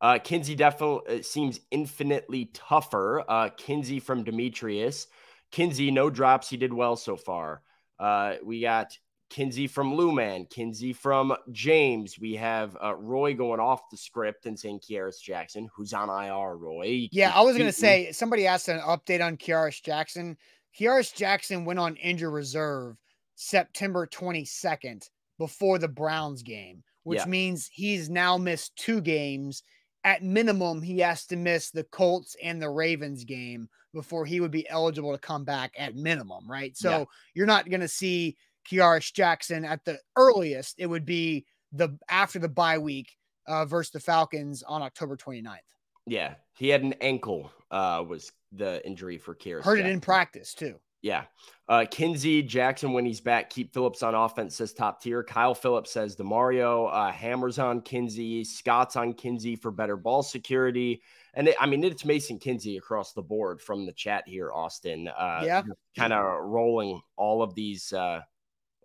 Uh, 0.00 0.18
Kinsey 0.22 0.54
definitely 0.54 1.18
uh, 1.18 1.22
seems 1.22 1.60
infinitely 1.70 2.50
tougher. 2.52 3.24
Uh, 3.28 3.48
Kinsey 3.56 3.98
from 3.98 4.22
Demetrius. 4.22 5.08
Kinsey, 5.50 5.90
no 5.90 6.10
drops. 6.10 6.48
He 6.48 6.56
did 6.56 6.72
well 6.72 6.96
so 6.96 7.16
far. 7.16 7.62
Uh, 7.98 8.34
we 8.44 8.60
got 8.60 8.98
Kinsey 9.34 9.66
from 9.66 9.94
Luman, 9.96 10.48
Kinsey 10.48 10.92
from 10.92 11.34
James. 11.50 12.20
We 12.20 12.36
have 12.36 12.76
uh, 12.80 12.94
Roy 12.94 13.34
going 13.34 13.58
off 13.58 13.90
the 13.90 13.96
script 13.96 14.46
and 14.46 14.56
saying 14.56 14.78
Kearis 14.78 15.20
Jackson, 15.20 15.68
who's 15.74 15.92
on 15.92 16.08
IR, 16.08 16.56
Roy. 16.56 17.08
Yeah, 17.10 17.32
I 17.34 17.40
was 17.40 17.56
going 17.56 17.66
to 17.66 17.72
say, 17.72 18.12
somebody 18.12 18.46
asked 18.46 18.68
an 18.68 18.78
update 18.78 19.20
on 19.26 19.36
Kearis 19.36 19.82
Jackson. 19.82 20.36
Kearis 20.78 21.12
Jackson 21.12 21.64
went 21.64 21.80
on 21.80 21.96
injured 21.96 22.32
reserve 22.32 22.96
September 23.34 24.06
22nd 24.06 25.08
before 25.38 25.80
the 25.80 25.88
Browns 25.88 26.44
game, 26.44 26.84
which 27.02 27.18
Yeah. 27.18 27.26
means 27.26 27.68
he's 27.72 28.08
now 28.08 28.38
missed 28.38 28.76
two 28.76 29.00
games. 29.00 29.64
At 30.04 30.22
minimum, 30.22 30.80
he 30.80 31.00
has 31.00 31.26
to 31.26 31.36
miss 31.36 31.72
the 31.72 31.82
Colts 31.82 32.36
and 32.40 32.62
the 32.62 32.70
Ravens 32.70 33.24
game 33.24 33.68
before 33.92 34.26
he 34.26 34.38
would 34.38 34.52
be 34.52 34.68
eligible 34.68 35.10
to 35.10 35.18
come 35.18 35.44
back 35.44 35.72
at 35.76 35.96
minimum, 35.96 36.48
right? 36.48 36.76
So 36.76 36.90
Yeah. 36.90 37.04
you're 37.34 37.46
not 37.46 37.68
going 37.68 37.80
to 37.80 37.88
see 37.88 38.36
Kearis 38.70 39.12
Jackson 39.12 39.64
at 39.64 39.84
the 39.84 39.98
earliest. 40.16 40.76
It 40.78 40.86
would 40.86 41.04
be 41.04 41.46
the 41.72 41.98
after 42.08 42.38
the 42.38 42.48
bye 42.48 42.78
week 42.78 43.16
uh, 43.46 43.64
versus 43.64 43.92
the 43.92 44.00
Falcons 44.00 44.62
on 44.62 44.82
October 44.82 45.16
29th. 45.16 45.58
Yeah, 46.06 46.34
he 46.54 46.68
had 46.68 46.82
an 46.82 46.94
ankle. 47.00 47.50
Uh, 47.70 48.04
was 48.06 48.30
the 48.52 48.84
injury 48.86 49.18
for 49.18 49.34
Kier? 49.34 49.62
Heard 49.62 49.80
it 49.80 49.86
in 49.86 50.00
practice 50.00 50.54
too. 50.54 50.78
Yeah. 51.04 51.24
Uh, 51.68 51.84
Kinsey 51.90 52.42
Jackson, 52.42 52.94
when 52.94 53.04
he's 53.04 53.20
back, 53.20 53.50
keep 53.50 53.74
Phillips 53.74 54.02
on 54.02 54.14
offense, 54.14 54.56
says 54.56 54.72
top 54.72 55.02
tier. 55.02 55.22
Kyle 55.22 55.54
Phillips 55.54 55.90
says 55.90 56.16
Demario, 56.16 56.88
uh, 56.90 57.12
hammers 57.12 57.58
on 57.58 57.82
Kinsey, 57.82 58.42
Scott's 58.42 58.96
on 58.96 59.12
Kinsey 59.12 59.54
for 59.54 59.70
better 59.70 59.98
ball 59.98 60.22
security. 60.22 61.02
And 61.34 61.48
it, 61.48 61.56
I 61.60 61.66
mean, 61.66 61.84
it's 61.84 62.06
Mason 62.06 62.38
Kinsey 62.38 62.78
across 62.78 63.12
the 63.12 63.20
board 63.20 63.60
from 63.60 63.84
the 63.84 63.92
chat 63.92 64.24
here, 64.26 64.50
Austin. 64.50 65.08
Uh, 65.08 65.42
Yeah. 65.44 65.62
Kind 65.94 66.14
of 66.14 66.24
rolling 66.42 67.02
all 67.16 67.42
of 67.42 67.54
these, 67.54 67.92
uh, 67.92 68.20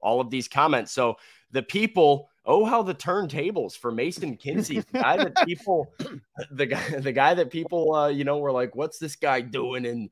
all 0.02 0.22
of 0.22 0.30
these 0.30 0.47
comments. 0.47 0.91
So 0.91 1.16
the 1.52 1.64
people, 1.64 2.30
oh, 2.45 2.66
how 2.66 2.84
the 2.84 2.95
turntables 2.95 3.78
for 3.78 3.91
Mason 3.91 4.38
Kinsey, 4.38 4.80
the 4.80 5.00
guy 5.00 5.18
that 5.18 5.36
people, 5.45 5.93
the 6.52 6.66
guy, 6.66 7.00
the 7.00 7.12
guy 7.12 7.34
that 7.34 7.50
people, 7.50 7.93
uh, 7.93 8.08
you 8.08 8.24
know, 8.24 8.38
were 8.38 8.52
like, 8.52 8.76
what's 8.76 9.00
this 9.00 9.16
guy 9.16 9.41
doing? 9.41 9.86
in 9.86 10.10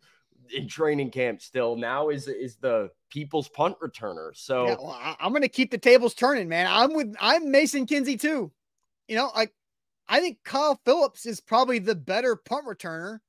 in 0.55 0.67
training 0.67 1.11
camp 1.11 1.41
still 1.41 1.75
now 1.75 2.09
is 2.09 2.27
is 2.27 2.55
the 2.57 2.89
people's 3.09 3.49
punt 3.49 3.77
returner. 3.79 4.31
So 4.35 4.67
Yeah, 4.67 4.75
well, 4.79 4.99
I, 4.99 5.15
am 5.19 5.31
going 5.31 5.41
to 5.41 5.49
keep 5.49 5.71
the 5.71 5.77
tables 5.77 6.13
turning, 6.13 6.47
man. 6.47 6.67
I'm 6.69 6.93
with 6.93 7.15
I'm 7.19 7.51
Mason 7.51 7.85
Kinsey 7.85 8.17
too. 8.17 8.51
You 9.07 9.15
know, 9.15 9.31
like 9.35 9.53
I 10.07 10.19
think 10.19 10.39
Kyle 10.43 10.79
Phillips 10.85 11.25
is 11.25 11.39
probably 11.39 11.79
the 11.79 11.95
better 11.95 12.35
punt 12.35 12.65
returner, 12.65 13.19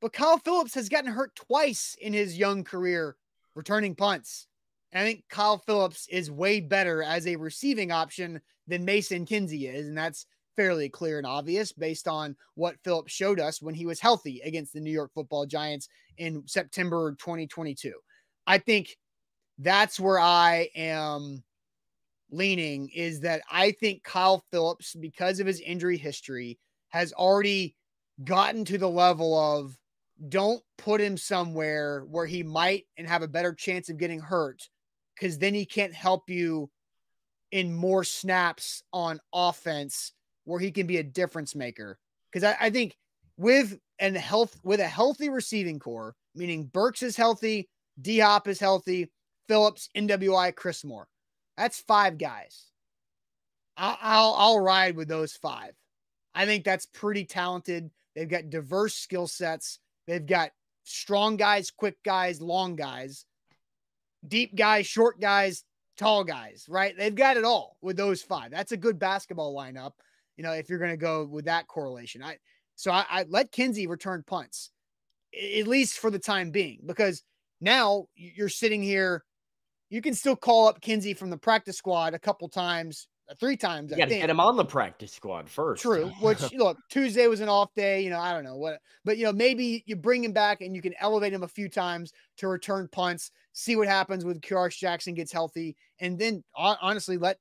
but 0.00 0.12
Kyle 0.12 0.38
Phillips 0.38 0.74
has 0.74 0.88
gotten 0.88 1.12
hurt 1.12 1.34
twice 1.34 1.96
in 2.00 2.12
his 2.12 2.38
young 2.38 2.64
career 2.64 3.16
returning 3.54 3.94
punts. 3.94 4.46
I 4.92 5.02
think 5.02 5.24
Kyle 5.28 5.58
Phillips 5.58 6.06
is 6.08 6.30
way 6.30 6.60
better 6.60 7.02
as 7.02 7.26
a 7.26 7.36
receiving 7.36 7.92
option 7.92 8.40
than 8.66 8.84
Mason 8.84 9.24
Kinsey 9.24 9.68
is, 9.68 9.86
and 9.86 9.96
that's 9.96 10.26
fairly 10.56 10.88
clear 10.88 11.18
and 11.18 11.26
obvious 11.26 11.72
based 11.72 12.08
on 12.08 12.36
what 12.54 12.76
Phillips 12.82 13.12
showed 13.12 13.38
us 13.38 13.62
when 13.62 13.74
he 13.74 13.86
was 13.86 14.00
healthy 14.00 14.40
against 14.44 14.72
the 14.72 14.80
New 14.80 14.90
York 14.90 15.12
Football 15.14 15.46
Giants 15.46 15.88
in 16.18 16.42
September 16.46 17.12
2022. 17.20 17.92
I 18.46 18.58
think 18.58 18.96
that's 19.58 20.00
where 20.00 20.18
I 20.18 20.68
am 20.74 21.44
leaning 22.32 22.88
is 22.94 23.20
that 23.20 23.42
I 23.50 23.72
think 23.72 24.02
Kyle 24.02 24.44
Phillips, 24.50 24.94
because 24.94 25.40
of 25.40 25.46
his 25.46 25.60
injury 25.60 25.96
history, 25.96 26.58
has 26.88 27.12
already 27.12 27.76
gotten 28.24 28.64
to 28.66 28.78
the 28.78 28.88
level 28.88 29.38
of 29.38 29.76
don't 30.28 30.62
put 30.76 31.00
him 31.00 31.16
somewhere 31.16 32.04
where 32.08 32.26
he 32.26 32.42
might 32.42 32.86
and 32.98 33.06
have 33.06 33.22
a 33.22 33.28
better 33.28 33.54
chance 33.54 33.88
of 33.88 33.96
getting 33.96 34.20
hurt 34.20 34.68
because 35.20 35.38
then 35.38 35.54
he 35.54 35.66
can't 35.66 35.94
help 35.94 36.30
you 36.30 36.70
in 37.52 37.74
more 37.74 38.04
snaps 38.04 38.82
on 38.92 39.20
offense 39.34 40.12
where 40.44 40.60
he 40.60 40.70
can 40.70 40.86
be 40.86 40.96
a 40.96 41.02
difference 41.02 41.54
maker. 41.54 41.98
Because 42.32 42.44
I, 42.44 42.56
I 42.66 42.70
think 42.70 42.96
with 43.36 43.78
and 43.98 44.16
health 44.16 44.58
with 44.62 44.80
a 44.80 44.86
healthy 44.86 45.28
receiving 45.28 45.78
core, 45.78 46.14
meaning 46.34 46.64
Burks 46.64 47.02
is 47.02 47.16
healthy, 47.16 47.68
D 48.00 48.18
Hop 48.20 48.48
is 48.48 48.60
healthy, 48.60 49.10
Phillips, 49.48 49.90
NWI, 49.96 50.54
Chris 50.54 50.84
Moore. 50.84 51.08
That's 51.56 51.80
five 51.80 52.16
guys. 52.16 52.66
I'll, 53.76 53.98
I'll 54.00 54.34
I'll 54.34 54.60
ride 54.60 54.96
with 54.96 55.08
those 55.08 55.34
five. 55.34 55.72
I 56.34 56.46
think 56.46 56.64
that's 56.64 56.86
pretty 56.86 57.24
talented. 57.24 57.90
They've 58.14 58.28
got 58.28 58.50
diverse 58.50 58.94
skill 58.94 59.26
sets. 59.26 59.80
They've 60.06 60.24
got 60.24 60.52
strong 60.84 61.36
guys, 61.36 61.70
quick 61.70 61.96
guys, 62.04 62.40
long 62.40 62.76
guys, 62.76 63.26
deep 64.26 64.54
guys, 64.54 64.86
short 64.86 65.20
guys, 65.20 65.64
tall 65.98 66.24
guys, 66.24 66.64
right? 66.68 66.94
They've 66.96 67.14
got 67.14 67.36
it 67.36 67.44
all 67.44 67.76
with 67.82 67.96
those 67.96 68.22
five. 68.22 68.50
That's 68.50 68.72
a 68.72 68.76
good 68.76 68.98
basketball 68.98 69.54
lineup, 69.54 69.92
you 70.36 70.44
know, 70.44 70.52
if 70.52 70.68
you're 70.68 70.78
going 70.78 70.90
to 70.90 70.96
go 70.96 71.26
with 71.26 71.44
that 71.46 71.66
correlation. 71.66 72.22
I 72.22 72.38
so 72.76 72.90
I, 72.90 73.04
I 73.10 73.24
let 73.28 73.52
Kinsey 73.52 73.86
return 73.86 74.24
punts, 74.26 74.70
at 75.34 75.66
least 75.66 75.98
for 75.98 76.10
the 76.10 76.18
time 76.18 76.50
being, 76.50 76.80
because 76.86 77.22
now 77.60 78.06
you're 78.14 78.48
sitting 78.48 78.82
here. 78.82 79.24
You 79.90 80.00
can 80.00 80.14
still 80.14 80.36
call 80.36 80.68
up 80.68 80.80
Kinsey 80.80 81.14
from 81.14 81.30
the 81.30 81.36
practice 81.36 81.76
squad 81.76 82.14
a 82.14 82.18
couple 82.18 82.48
times, 82.48 83.08
three 83.38 83.56
times. 83.56 83.90
you 83.90 83.96
I 83.96 84.00
got 84.00 84.08
to 84.08 84.18
get 84.18 84.30
him 84.30 84.40
on 84.40 84.56
the 84.56 84.64
practice 84.64 85.12
squad 85.12 85.48
first. 85.48 85.82
True. 85.82 86.10
Which 86.20 86.52
look, 86.52 86.78
Tuesday 86.88 87.26
was 87.26 87.40
an 87.40 87.48
off 87.48 87.74
day. 87.74 88.02
You 88.02 88.10
know, 88.10 88.18
I 88.18 88.32
don't 88.32 88.44
know 88.44 88.56
what, 88.56 88.80
but 89.04 89.18
you 89.18 89.24
know, 89.24 89.32
maybe 89.32 89.82
you 89.86 89.96
bring 89.96 90.24
him 90.24 90.32
back 90.32 90.60
and 90.60 90.74
you 90.74 90.82
can 90.82 90.94
elevate 91.00 91.32
him 91.32 91.42
a 91.42 91.48
few 91.48 91.68
times 91.68 92.12
to 92.38 92.48
return 92.48 92.88
punts, 92.90 93.30
see 93.52 93.76
what 93.76 93.88
happens 93.88 94.24
with 94.24 94.40
Kearis 94.40 94.76
Jackson 94.76 95.14
gets 95.14 95.32
healthy, 95.32 95.76
and 95.98 96.18
then 96.18 96.42
honestly 96.56 97.16
let 97.16 97.38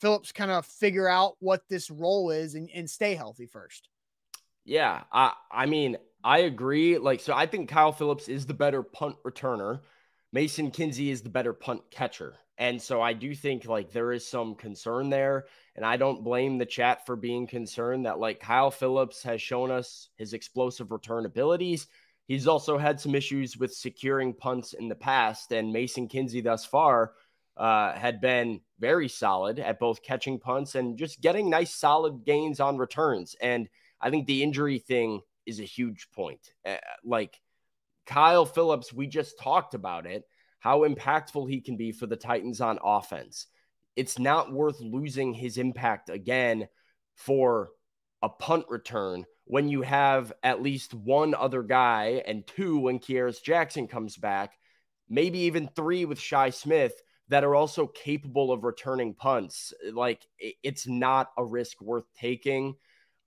Phillips 0.00 0.32
kind 0.32 0.50
of 0.50 0.66
figure 0.66 1.08
out 1.08 1.34
what 1.40 1.62
this 1.68 1.90
role 1.90 2.30
is 2.30 2.54
and, 2.54 2.68
and 2.74 2.88
stay 2.88 3.14
healthy 3.14 3.46
first. 3.46 3.88
Yeah, 4.64 5.02
I 5.12 5.32
I 5.50 5.66
mean, 5.66 5.96
I 6.22 6.40
agree. 6.40 6.98
Like, 6.98 7.20
so 7.20 7.34
I 7.34 7.46
think 7.46 7.68
Kyle 7.68 7.92
Phillips 7.92 8.28
is 8.28 8.46
the 8.46 8.54
better 8.54 8.82
punt 8.82 9.16
returner. 9.24 9.80
Mason 10.32 10.70
Kinsey 10.70 11.10
is 11.10 11.22
the 11.22 11.30
better 11.30 11.52
punt 11.52 11.82
catcher. 11.90 12.34
And 12.58 12.82
so 12.82 13.00
I 13.00 13.12
do 13.12 13.34
think 13.34 13.66
like 13.66 13.92
there 13.92 14.12
is 14.12 14.26
some 14.26 14.56
concern 14.56 15.10
there. 15.10 15.46
And 15.76 15.86
I 15.86 15.96
don't 15.96 16.24
blame 16.24 16.58
the 16.58 16.66
chat 16.66 17.06
for 17.06 17.14
being 17.14 17.46
concerned 17.46 18.06
that 18.06 18.18
like 18.18 18.40
Kyle 18.40 18.72
Phillips 18.72 19.22
has 19.22 19.40
shown 19.40 19.70
us 19.70 20.08
his 20.16 20.32
explosive 20.32 20.90
return 20.90 21.24
abilities. 21.24 21.86
He's 22.26 22.48
also 22.48 22.76
had 22.76 23.00
some 23.00 23.14
issues 23.14 23.56
with 23.56 23.72
securing 23.72 24.34
punts 24.34 24.72
in 24.72 24.88
the 24.88 24.96
past. 24.96 25.52
And 25.52 25.72
Mason 25.72 26.08
Kinsey 26.08 26.40
thus 26.40 26.64
far 26.64 27.12
uh, 27.56 27.92
had 27.92 28.20
been 28.20 28.60
very 28.80 29.08
solid 29.08 29.60
at 29.60 29.78
both 29.78 30.02
catching 30.02 30.40
punts 30.40 30.74
and 30.74 30.98
just 30.98 31.20
getting 31.20 31.48
nice, 31.48 31.74
solid 31.74 32.24
gains 32.24 32.60
on 32.60 32.76
returns. 32.76 33.36
And 33.40 33.68
I 34.00 34.10
think 34.10 34.26
the 34.26 34.42
injury 34.42 34.78
thing 34.80 35.20
is 35.46 35.60
a 35.60 35.64
huge 35.64 36.08
point. 36.12 36.40
Uh, 36.66 36.76
like 37.04 37.40
Kyle 38.06 38.46
Phillips, 38.46 38.92
we 38.92 39.06
just 39.06 39.38
talked 39.38 39.74
about 39.74 40.06
it, 40.06 40.24
how 40.58 40.80
impactful 40.86 41.48
he 41.48 41.60
can 41.60 41.76
be 41.76 41.92
for 41.92 42.06
the 42.06 42.16
Titans 42.16 42.60
on 42.60 42.78
offense. 42.82 43.46
It's 43.96 44.18
not 44.18 44.52
worth 44.52 44.80
losing 44.80 45.34
his 45.34 45.58
impact 45.58 46.08
again 46.08 46.68
for 47.14 47.70
a 48.22 48.28
punt 48.28 48.66
return 48.68 49.24
when 49.44 49.68
you 49.68 49.82
have 49.82 50.32
at 50.42 50.62
least 50.62 50.92
one 50.94 51.34
other 51.34 51.62
guy 51.62 52.22
and 52.26 52.46
two 52.46 52.78
when 52.78 52.98
Kearis 52.98 53.42
Jackson 53.42 53.88
comes 53.88 54.16
back, 54.16 54.52
maybe 55.08 55.40
even 55.40 55.70
three 55.74 56.04
with 56.04 56.20
Shy 56.20 56.50
Smith 56.50 56.92
that 57.28 57.44
are 57.44 57.54
also 57.54 57.86
capable 57.86 58.52
of 58.52 58.64
returning 58.64 59.14
punts. 59.14 59.72
Like 59.92 60.24
it's 60.62 60.86
not 60.86 61.30
a 61.36 61.44
risk 61.44 61.80
worth 61.80 62.04
taking. 62.18 62.74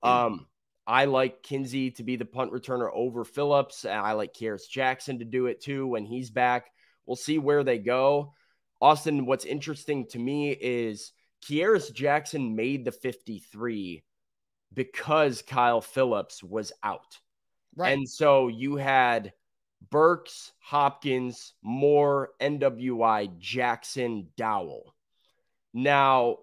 Um, 0.04 0.48
I 0.88 1.06
like 1.06 1.44
Kinsey 1.44 1.92
to 1.92 2.04
be 2.04 2.16
the 2.16 2.26
punt 2.26 2.52
returner 2.52 2.90
over 2.94 3.24
Phillips. 3.24 3.86
And 3.86 4.00
I 4.00 4.14
like 4.14 4.34
Kearis 4.34 4.68
Jackson 4.70 5.20
to 5.20 5.26
do 5.26 5.48
it 5.48 5.62
too 5.62 5.88
when 5.88 6.06
he's 6.06 6.30
back. 6.30 6.72
We'll 7.12 7.18
see 7.18 7.39
where 7.39 7.66
they 7.66 7.78
go. 7.78 8.36
Austin, 8.80 9.26
what's 9.26 9.43
interesting 9.43 10.07
to 10.12 10.18
me 10.18 10.51
is 10.51 11.12
Kearis 11.45 11.93
Jackson 11.93 12.55
made 12.55 12.86
the 12.86 12.93
53 12.93 14.01
because 14.74 15.41
Kyle 15.41 15.82
Phillips 15.82 16.41
was 16.41 16.72
out. 16.84 17.18
Right. 17.76 17.91
And 17.91 18.07
so 18.07 18.47
you 18.47 18.78
had 18.78 19.34
Burks, 19.89 20.53
Hopkins, 20.62 21.51
Moore, 21.62 22.30
NWI, 22.39 23.38
Jackson, 23.38 24.30
Dowell. 24.38 24.95
Now, 25.74 26.38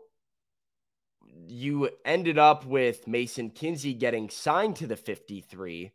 you 1.47 1.89
ended 2.05 2.37
up 2.37 2.67
with 2.67 3.09
Mason 3.09 3.49
Kinsey 3.49 3.95
getting 3.95 4.29
signed 4.29 4.77
to 4.77 4.87
the 4.87 4.97
53 4.97 5.93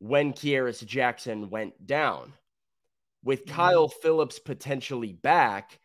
when 0.00 0.34
Kearis 0.34 0.84
Jackson 0.84 1.48
went 1.48 1.86
down. 1.86 2.34
With 3.24 3.46
Kyle 3.46 3.88
Phillips 3.88 4.38
potentially 4.38 5.12
back, 5.12 5.78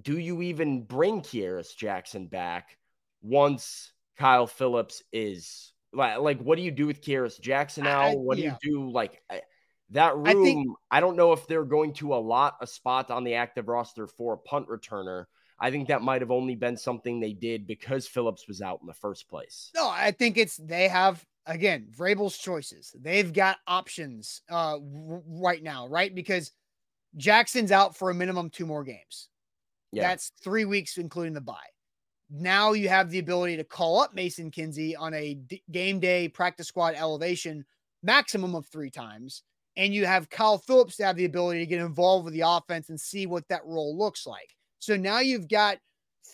do 0.00 0.16
you 0.18 0.42
even 0.42 0.82
bring 0.82 1.20
Kearis 1.20 1.74
Jackson 1.76 2.26
back 2.26 2.78
once 3.22 3.92
Kyle 4.16 4.46
Phillips 4.46 5.02
is 5.12 5.72
like, 5.92 6.18
like 6.18 6.40
what 6.40 6.56
do 6.56 6.62
you 6.62 6.70
do 6.70 6.86
with 6.86 7.02
Kearis 7.02 7.40
Jackson 7.40 7.84
now? 7.84 8.02
I- 8.02 8.14
what 8.14 8.36
do 8.36 8.42
you 8.42 8.56
do? 8.62 8.90
Like 8.90 9.20
that 9.90 10.16
room, 10.16 10.76
I 10.90 10.98
I, 10.98 11.00
don't 11.00 11.16
know 11.16 11.32
if 11.32 11.46
they're 11.46 11.64
going 11.64 11.94
to 11.94 12.14
allot 12.14 12.56
a 12.60 12.66
spot 12.66 13.10
on 13.10 13.24
the 13.24 13.34
active 13.34 13.68
roster 13.68 14.06
for 14.06 14.34
a 14.34 14.38
punt 14.38 14.68
returner. 14.68 15.24
I 15.58 15.70
think 15.70 15.88
that 15.88 16.02
might 16.02 16.22
have 16.22 16.30
only 16.30 16.54
been 16.54 16.76
something 16.76 17.20
they 17.20 17.32
did 17.32 17.66
because 17.66 18.06
Phillips 18.06 18.48
was 18.48 18.62
out 18.62 18.78
in 18.80 18.86
the 18.86 18.94
first 18.94 19.28
place. 19.28 19.70
No, 19.74 19.88
I 19.88 20.12
think 20.12 20.38
it's 20.38 20.56
they 20.56 20.88
have 20.88 21.24
again 21.44 21.88
Vrabel's 21.94 22.38
choices. 22.38 22.94
They've 22.98 23.32
got 23.32 23.58
options 23.66 24.42
uh 24.48 24.78
right 24.82 25.62
now, 25.62 25.88
right? 25.88 26.14
Because 26.14 26.52
Jackson's 27.16 27.72
out 27.72 27.96
for 27.96 28.10
a 28.10 28.14
minimum 28.14 28.50
two 28.50 28.66
more 28.66 28.84
games. 28.84 29.28
Yeah. 29.92 30.02
That's 30.02 30.32
three 30.42 30.64
weeks, 30.64 30.98
including 30.98 31.32
the 31.32 31.40
bye. 31.40 31.56
Now 32.30 32.72
you 32.72 32.88
have 32.88 33.10
the 33.10 33.18
ability 33.18 33.56
to 33.56 33.64
call 33.64 34.00
up 34.00 34.14
Mason 34.14 34.50
Kinsey 34.50 34.94
on 34.94 35.14
a 35.14 35.34
d- 35.34 35.62
game 35.70 35.98
day 35.98 36.28
practice 36.28 36.68
squad 36.68 36.94
elevation 36.94 37.64
maximum 38.02 38.54
of 38.54 38.66
three 38.66 38.90
times. 38.90 39.42
And 39.76 39.92
you 39.94 40.06
have 40.06 40.30
Kyle 40.30 40.58
Phillips 40.58 40.96
to 40.96 41.04
have 41.04 41.16
the 41.16 41.24
ability 41.24 41.60
to 41.60 41.66
get 41.66 41.80
involved 41.80 42.24
with 42.24 42.34
the 42.34 42.42
offense 42.46 42.88
and 42.88 43.00
see 43.00 43.26
what 43.26 43.48
that 43.48 43.64
role 43.64 43.96
looks 43.96 44.26
like. 44.26 44.54
So 44.78 44.96
now 44.96 45.20
you've 45.20 45.48
got 45.48 45.78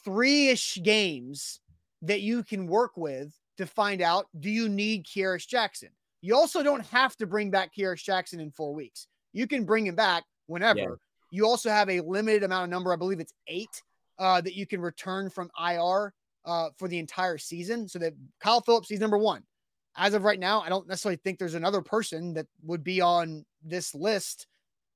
three 0.04 0.48
ish 0.48 0.78
games 0.82 1.60
that 2.02 2.20
you 2.20 2.42
can 2.42 2.66
work 2.66 2.96
with 2.96 3.34
to 3.58 3.66
find 3.66 4.02
out 4.02 4.26
do 4.38 4.50
you 4.50 4.68
need 4.68 5.06
Kearis 5.06 5.46
Jackson? 5.46 5.90
You 6.20 6.34
also 6.34 6.62
don't 6.62 6.84
have 6.86 7.16
to 7.16 7.26
bring 7.26 7.50
back 7.50 7.70
Kearis 7.74 8.02
Jackson 8.02 8.40
in 8.40 8.50
four 8.50 8.74
weeks. 8.74 9.06
You 9.32 9.46
can 9.46 9.64
bring 9.64 9.86
him 9.86 9.94
back 9.94 10.24
whenever. 10.46 10.78
Yeah. 10.78 10.88
You 11.30 11.46
also 11.46 11.70
have 11.70 11.90
a 11.90 12.00
limited 12.00 12.44
amount 12.44 12.64
of 12.64 12.70
number, 12.70 12.92
I 12.92 12.96
believe 12.96 13.20
it's 13.20 13.34
eight, 13.48 13.82
uh, 14.18 14.40
that 14.40 14.54
you 14.54 14.66
can 14.66 14.80
return 14.80 15.28
from 15.28 15.50
IR 15.60 16.12
uh, 16.44 16.70
for 16.78 16.88
the 16.88 16.98
entire 16.98 17.38
season. 17.38 17.88
So 17.88 17.98
that 17.98 18.14
Kyle 18.40 18.60
Phillips, 18.60 18.88
he's 18.88 19.00
number 19.00 19.18
one. 19.18 19.42
As 19.96 20.14
of 20.14 20.24
right 20.24 20.38
now, 20.38 20.60
I 20.60 20.68
don't 20.68 20.86
necessarily 20.86 21.18
think 21.24 21.38
there's 21.38 21.54
another 21.54 21.80
person 21.80 22.34
that 22.34 22.46
would 22.62 22.84
be 22.84 23.00
on 23.00 23.44
this 23.64 23.94
list 23.94 24.46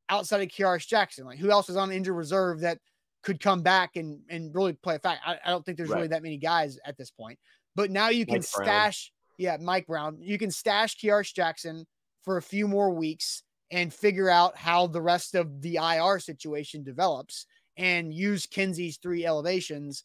outside 0.08 0.42
of 0.42 0.48
Kearis 0.48 0.86
Jackson. 0.86 1.24
Like 1.24 1.38
who 1.38 1.50
else 1.50 1.68
is 1.68 1.76
on 1.76 1.90
injured 1.90 2.16
reserve 2.16 2.60
that 2.60 2.78
could 3.22 3.40
come 3.40 3.62
back 3.62 3.96
and 3.96 4.20
and 4.28 4.54
really 4.54 4.74
play 4.74 4.96
a 4.96 4.98
fact? 4.98 5.22
I, 5.26 5.38
I 5.44 5.50
don't 5.50 5.64
think 5.64 5.78
there's 5.78 5.88
right. 5.88 5.96
really 5.96 6.08
that 6.08 6.22
many 6.22 6.36
guys 6.36 6.78
at 6.84 6.98
this 6.98 7.10
point. 7.10 7.38
But 7.74 7.90
now 7.90 8.10
you 8.10 8.26
can 8.26 8.36
Mike 8.36 8.44
stash, 8.44 9.12
Brown. 9.38 9.58
yeah, 9.58 9.64
Mike 9.64 9.86
Brown. 9.86 10.18
You 10.20 10.38
can 10.38 10.50
stash 10.50 10.98
Kearis 10.98 11.32
Jackson 11.32 11.86
for 12.22 12.36
a 12.36 12.42
few 12.42 12.68
more 12.68 12.90
weeks 12.90 13.42
and 13.70 13.92
figure 13.92 14.28
out 14.28 14.56
how 14.56 14.86
the 14.86 15.02
rest 15.02 15.34
of 15.34 15.62
the 15.62 15.76
IR 15.76 16.18
situation 16.18 16.82
develops 16.82 17.46
and 17.76 18.12
use 18.12 18.46
Kinsey's 18.46 18.98
three 18.98 19.24
elevations 19.24 20.04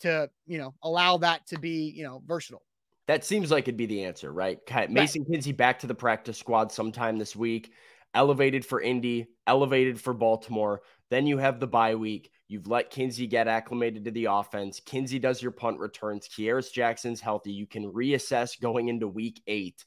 to, 0.00 0.30
you 0.46 0.58
know, 0.58 0.74
allow 0.82 1.18
that 1.18 1.46
to 1.48 1.58
be, 1.58 1.92
you 1.94 2.04
know, 2.04 2.22
versatile. 2.26 2.62
That 3.06 3.24
seems 3.24 3.50
like 3.50 3.64
it'd 3.64 3.76
be 3.76 3.86
the 3.86 4.04
answer, 4.04 4.32
right? 4.32 4.58
Mason 4.88 5.22
right. 5.22 5.32
Kinsey 5.32 5.52
back 5.52 5.80
to 5.80 5.86
the 5.86 5.94
practice 5.94 6.38
squad 6.38 6.70
sometime 6.70 7.18
this 7.18 7.34
week, 7.34 7.72
elevated 8.14 8.64
for 8.64 8.80
Indy, 8.80 9.26
elevated 9.46 10.00
for 10.00 10.14
Baltimore. 10.14 10.82
Then 11.10 11.26
you 11.26 11.38
have 11.38 11.58
the 11.58 11.66
bye 11.66 11.96
week. 11.96 12.30
You've 12.46 12.68
let 12.68 12.90
Kinsey 12.90 13.26
get 13.26 13.48
acclimated 13.48 14.04
to 14.04 14.10
the 14.12 14.26
offense. 14.26 14.80
Kinsey 14.80 15.18
does 15.18 15.42
your 15.42 15.50
punt 15.50 15.80
returns. 15.80 16.28
Kearis 16.28 16.72
Jackson's 16.72 17.20
healthy. 17.20 17.52
You 17.52 17.66
can 17.66 17.92
reassess 17.92 18.60
going 18.60 18.88
into 18.88 19.08
week 19.08 19.42
eight. 19.46 19.84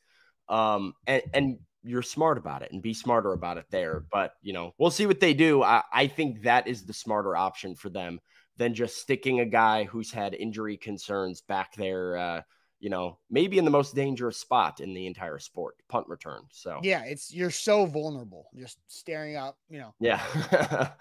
Um, 0.49 0.93
and, 1.07 1.23
and 1.33 1.59
you're 1.83 2.01
smart 2.01 2.37
about 2.37 2.61
it 2.61 2.71
and 2.71 2.81
be 2.81 2.93
smarter 2.93 3.33
about 3.33 3.57
it 3.57 3.65
there. 3.69 4.03
But 4.11 4.33
you 4.41 4.53
know, 4.53 4.73
we'll 4.77 4.91
see 4.91 5.05
what 5.05 5.19
they 5.19 5.33
do. 5.33 5.63
I, 5.63 5.83
I 5.91 6.07
think 6.07 6.43
that 6.43 6.67
is 6.67 6.85
the 6.85 6.93
smarter 6.93 7.35
option 7.35 7.75
for 7.75 7.89
them 7.89 8.19
than 8.57 8.73
just 8.73 8.97
sticking 8.97 9.39
a 9.39 9.45
guy 9.45 9.83
who's 9.83 10.11
had 10.11 10.33
injury 10.33 10.77
concerns 10.77 11.41
back 11.41 11.75
there. 11.75 12.17
Uh, 12.17 12.41
you 12.79 12.89
know, 12.89 13.17
maybe 13.29 13.57
in 13.57 13.65
the 13.65 13.71
most 13.71 13.95
dangerous 13.95 14.37
spot 14.37 14.81
in 14.81 14.93
the 14.93 15.07
entire 15.07 15.39
sport, 15.39 15.75
punt 15.87 16.07
return. 16.09 16.41
So 16.51 16.79
yeah, 16.83 17.03
it's 17.05 17.33
you're 17.33 17.51
so 17.51 17.85
vulnerable 17.85 18.47
just 18.57 18.77
staring 18.87 19.37
up. 19.37 19.57
You 19.69 19.79
know. 19.79 19.95
Yeah. 19.99 20.21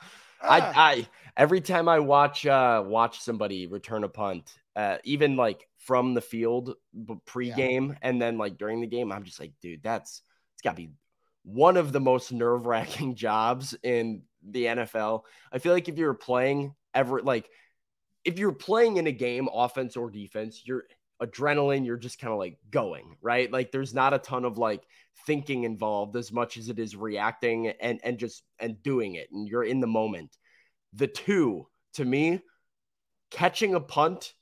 I, 0.45 0.61
ah. 0.61 0.73
I 0.77 1.09
every 1.37 1.61
time 1.61 1.89
I 1.89 2.01
watch 2.01 2.47
uh 2.47 2.83
watch 2.85 3.21
somebody 3.21 3.67
return 3.67 4.05
a 4.05 4.09
punt, 4.09 4.53
uh 4.77 4.99
even 5.05 5.37
like 5.37 5.69
from 5.79 6.15
the 6.15 6.21
field 6.21 6.75
pregame 7.27 7.89
yeah. 7.89 7.95
and 8.03 8.23
then 8.23 8.39
like 8.39 8.59
during 8.59 8.81
the 8.81 8.87
game, 8.87 9.11
I'm 9.11 9.25
just 9.25 9.41
like, 9.41 9.53
dude, 9.61 9.83
that's 9.83 10.23
it's 10.63 10.69
got 10.69 10.77
to 10.77 10.87
be 10.87 10.93
one 11.43 11.77
of 11.77 11.93
the 11.93 12.01
most 12.01 12.33
nerve 12.33 12.67
wracking 12.67 13.15
jobs 13.17 13.75
in 13.83 14.23
the 14.49 14.67
NFL. 14.67 15.23
I 15.53 15.59
feel 15.59 15.73
like 15.73 15.89
if 15.89 15.99
you're 15.99 16.15
playing 16.15 16.75
ever, 16.95 17.21
like 17.21 17.51
if 18.25 18.39
you're 18.39 18.53
playing 18.53 18.97
in 18.97 19.09
a 19.09 19.13
game, 19.13 19.49
offense 19.53 19.97
or 19.97 20.09
defense, 20.09 20.63
you're 20.65 20.85
adrenaline, 21.21 21.85
you're 21.85 21.97
just 21.97 22.21
kind 22.21 22.33
of 22.33 22.39
like 22.39 22.59
going, 22.71 23.17
right? 23.21 23.51
Like 23.51 23.73
there's 23.73 23.93
not 23.93 24.15
a 24.15 24.19
ton 24.19 24.45
of 24.45 24.57
like 24.57 24.85
thinking 25.27 25.65
involved 25.65 26.15
as 26.17 26.31
much 26.31 26.57
as 26.57 26.69
it 26.69 26.79
is 26.79 26.95
reacting 26.95 27.69
and 27.69 28.01
and 28.05 28.19
just 28.19 28.45
and 28.61 28.81
doing 28.83 29.17
it 29.17 29.29
and 29.33 29.49
you're 29.49 29.65
in 29.65 29.81
the 29.81 29.87
moment. 29.89 30.37
The 30.93 31.09
two 31.09 31.67
to 31.95 32.05
me 32.05 32.41
catching 33.31 33.75
a 33.75 33.81
punt 33.81 34.35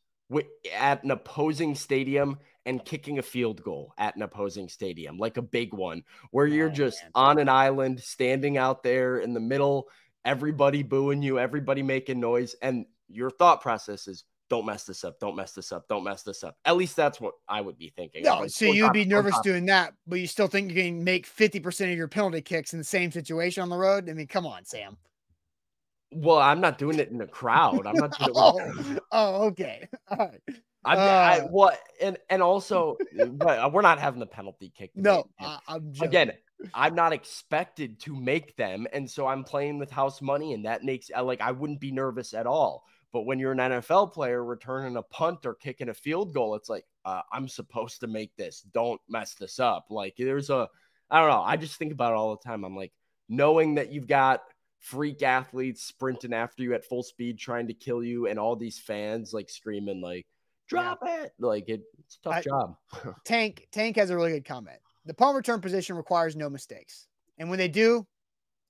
at 0.75 1.03
an 1.03 1.11
opposing 1.11 1.75
stadium 1.75 2.39
and 2.67 2.85
kicking 2.85 3.19
a 3.19 3.23
field 3.23 3.63
goal 3.63 3.95
at 3.99 4.17
an 4.17 4.23
opposing 4.23 4.69
stadium, 4.69 5.19
like 5.19 5.37
a 5.37 5.43
big 5.43 5.73
one, 5.73 6.03
where 6.31 6.47
you're 6.47 6.69
oh, 6.69 6.73
just 6.73 7.03
on 7.15 7.39
an 7.39 7.49
island, 7.49 8.01
standing 8.01 8.59
out 8.59 8.83
there 8.83 9.19
in 9.19 9.33
the 9.33 9.41
middle, 9.41 9.89
everybody 10.25 10.83
booing 10.83 11.23
you, 11.23 11.39
everybody 11.39 11.83
making 11.83 12.21
noise. 12.21 12.55
And 12.63 12.87
your 13.09 13.31
thought 13.31 13.61
process 13.61 14.07
is, 14.07 14.25
don't 14.51 14.67
mess 14.67 14.85
this 14.85 15.05
up, 15.05 15.19
don't 15.21 15.37
mess 15.37 15.53
this 15.53 15.71
up, 15.73 15.87
don't 15.89 16.03
mess 16.03 16.23
this 16.23 16.43
up. 16.43 16.57
At 16.65 16.77
least 16.77 16.97
that's 16.97 17.21
what 17.21 17.35
I 17.49 17.61
would 17.61 17.79
be 17.79 17.93
thinking. 17.97 18.25
No, 18.25 18.41
like, 18.41 18.51
so 18.51 18.67
you'd 18.67 18.93
be 18.93 19.05
nervous 19.05 19.39
doing 19.41 19.65
that, 19.67 19.95
but 20.09 20.17
you 20.17 20.27
still 20.27 20.49
think 20.49 20.71
you 20.71 20.83
can 20.83 21.05
make 21.05 21.27
50% 21.27 21.93
of 21.93 21.97
your 21.97 22.09
penalty 22.09 22.43
kicks 22.43 22.73
in 22.73 22.79
the 22.81 22.85
same 22.85 23.13
situation 23.13 23.63
on 23.63 23.69
the 23.69 23.77
road? 23.77 24.11
I 24.11 24.13
mean, 24.13 24.27
come 24.27 24.47
on, 24.47 24.65
Sam. 24.65 24.97
Well, 26.13 26.39
I'm 26.39 26.61
not 26.61 26.79
doing 26.79 26.99
it 26.99 27.11
in 27.11 27.21
a 27.21 27.27
crowd. 27.29 27.87
I'm 27.87 27.95
not 27.95 28.19
doing 28.19 28.31
it. 28.31 28.37
oh, 28.37 28.99
oh, 29.13 29.45
okay. 29.47 29.89
All 30.11 30.19
right. 30.19 30.41
I'm 30.85 30.99
uh, 30.99 31.01
I, 31.01 31.41
what 31.51 31.79
and 32.01 32.17
and 32.31 32.43
also, 32.43 32.97
but 33.33 33.73
we're 33.73 33.83
not 33.83 33.99
having 33.99 34.21
the 34.21 34.27
penalty 34.27 34.73
kick. 34.75 34.93
No, 34.95 35.29
I, 35.39 35.59
am 35.69 35.93
again. 36.01 36.33
I'm 36.75 36.95
not 36.95 37.13
expected 37.13 38.01
to 38.01 38.15
make 38.15 38.57
them, 38.57 38.87
and 38.93 39.11
so 39.11 39.27
I'm 39.27 39.45
playing 39.45 39.79
with 39.79 39.91
house 39.91 40.23
money, 40.23 40.55
and 40.55 40.65
that 40.65 40.85
makes 40.85 41.11
uh, 41.15 41.23
like 41.23 41.41
I 41.41 41.53
wouldn't 41.53 41.81
be 41.81 41.93
nervous 41.93 42.33
at 42.35 42.47
all. 42.47 42.85
But 43.13 43.23
when 43.23 43.39
you're 43.39 43.53
an 43.53 43.59
NFL 43.59 44.13
player 44.13 44.43
returning 44.45 44.97
a 44.97 45.03
punt 45.03 45.45
or 45.45 45.55
kicking 45.55 45.89
a 45.89 45.95
field 45.95 46.33
goal, 46.33 46.55
it's 46.55 46.69
like 46.69 46.85
uh, 47.05 47.23
I'm 47.33 47.49
supposed 47.49 48.01
to 48.01 48.07
make 48.07 48.35
this. 48.37 48.63
Don't 48.73 49.01
mess 49.09 49.35
this 49.35 49.59
up. 49.59 49.87
Like 49.91 50.15
there's 50.17 50.49
a, 50.49 50.69
I 51.11 51.21
don't 51.21 51.29
know. 51.29 51.43
I 51.43 51.57
just 51.57 51.77
think 51.77 51.93
about 51.93 52.13
it 52.13 52.17
all 52.17 52.37
the 52.37 52.49
time. 52.49 52.65
I'm 52.65 52.77
like 52.77 52.93
knowing 53.29 53.75
that 53.75 53.93
you've 53.93 54.07
got 54.07 54.43
freak 54.79 55.23
athletes 55.23 55.83
sprinting 55.83 56.33
after 56.33 56.63
you 56.63 56.73
at 56.73 56.85
full 56.85 57.03
speed, 57.03 57.39
trying 57.39 57.67
to 57.67 57.75
kill 57.75 58.03
you, 58.03 58.29
and 58.29 58.39
all 58.39 58.57
these 58.57 58.79
fans 58.79 59.35
like 59.35 59.51
screaming 59.51 60.01
like 60.01 60.27
drop 60.71 61.01
yeah. 61.05 61.25
it. 61.25 61.33
Like 61.39 61.69
it, 61.69 61.83
it's 61.99 62.17
a 62.17 62.23
tough 62.23 62.35
I, 62.35 62.41
job. 62.41 62.77
Tank 63.25 63.69
Tank 63.73 63.97
has 63.97 64.11
a 64.11 64.17
really 64.17 64.33
good 64.33 64.45
comment. 64.45 64.79
The 65.05 65.15
punt 65.15 65.37
return 65.37 65.61
position 65.61 65.97
requires 65.97 66.37
no 66.37 66.49
mistakes, 66.49 67.09
and 67.39 67.51
when 67.51 67.59
they 67.59 67.69
do, 67.69 68.07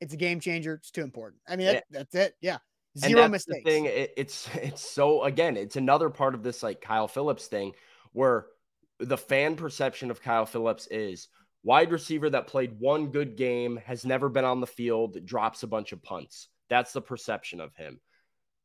it's 0.00 0.14
a 0.14 0.16
game 0.16 0.40
changer. 0.40 0.74
It's 0.74 0.90
too 0.90 1.02
important. 1.02 1.42
I 1.46 1.56
mean, 1.56 1.66
that, 1.66 1.84
that's 1.90 2.14
it. 2.14 2.34
Yeah, 2.40 2.58
zero 2.98 3.28
mistakes. 3.28 3.64
thing, 3.64 3.84
it, 3.84 4.12
it's 4.16 4.48
it's 4.54 4.80
so 4.80 5.24
again, 5.24 5.56
it's 5.56 5.76
another 5.76 6.10
part 6.10 6.34
of 6.34 6.42
this 6.42 6.62
like 6.62 6.80
Kyle 6.80 7.08
Phillips 7.08 7.46
thing 7.46 7.72
where 8.12 8.46
the 8.98 9.16
fan 9.16 9.56
perception 9.56 10.10
of 10.10 10.22
Kyle 10.22 10.46
Phillips 10.46 10.86
is 10.88 11.28
wide 11.62 11.92
receiver 11.92 12.30
that 12.30 12.46
played 12.46 12.78
one 12.78 13.08
good 13.08 13.36
game, 13.36 13.78
has 13.84 14.04
never 14.04 14.28
been 14.28 14.44
on 14.44 14.60
the 14.60 14.66
field, 14.66 15.24
drops 15.24 15.62
a 15.62 15.66
bunch 15.66 15.92
of 15.92 16.02
punts. 16.02 16.48
That's 16.68 16.92
the 16.92 17.02
perception 17.02 17.60
of 17.60 17.74
him. 17.74 18.00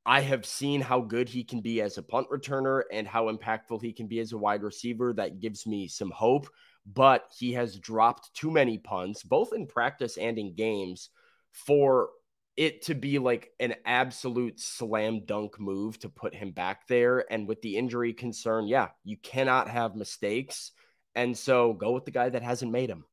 I 0.06 0.22
have 0.22 0.46
seen 0.46 0.82
how 0.82 1.02
good 1.02 1.28
he 1.28 1.44
can 1.44 1.62
be 1.62 1.82
as 1.82 1.98
a 1.98 2.04
punt 2.04 2.30
returner 2.30 2.84
and 2.92 3.08
how 3.08 3.32
impactful 3.32 3.82
he 3.82 3.92
can 3.92 4.08
be 4.08 4.20
as 4.20 4.34
a 4.34 4.38
wide 4.38 4.62
receiver. 4.62 5.14
That 5.14 5.40
gives 5.40 5.66
me 5.66 5.88
some 5.88 6.12
hope, 6.12 6.48
but 6.86 7.26
he 7.36 7.54
has 7.54 7.80
dropped 7.80 8.34
too 8.36 8.52
many 8.52 8.78
punts, 8.78 9.24
both 9.24 9.54
in 9.54 9.66
practice 9.66 10.18
and 10.18 10.38
in 10.38 10.56
games, 10.56 11.10
for 11.52 12.10
it 12.56 12.84
to 12.84 12.94
be 12.94 13.20
like 13.20 13.52
an 13.60 13.76
absolute 13.86 14.60
slam 14.60 15.26
dunk 15.26 15.60
move 15.60 15.98
to 16.00 16.10
put 16.10 16.36
him 16.36 16.52
back 16.52 16.88
there. 16.88 17.26
And 17.32 17.48
with 17.48 17.62
the 17.62 17.76
injury 17.76 18.14
concern, 18.14 18.68
yeah, 18.68 18.90
you 19.04 19.18
cannot 19.18 19.70
have 19.70 19.96
mistakes. 19.96 20.72
And 21.16 21.38
so 21.38 21.74
go 21.74 21.92
with 21.92 22.06
the 22.06 22.12
guy 22.12 22.30
that 22.30 22.44
hasn't 22.44 22.72
made 22.72 22.90
them. 22.90 23.06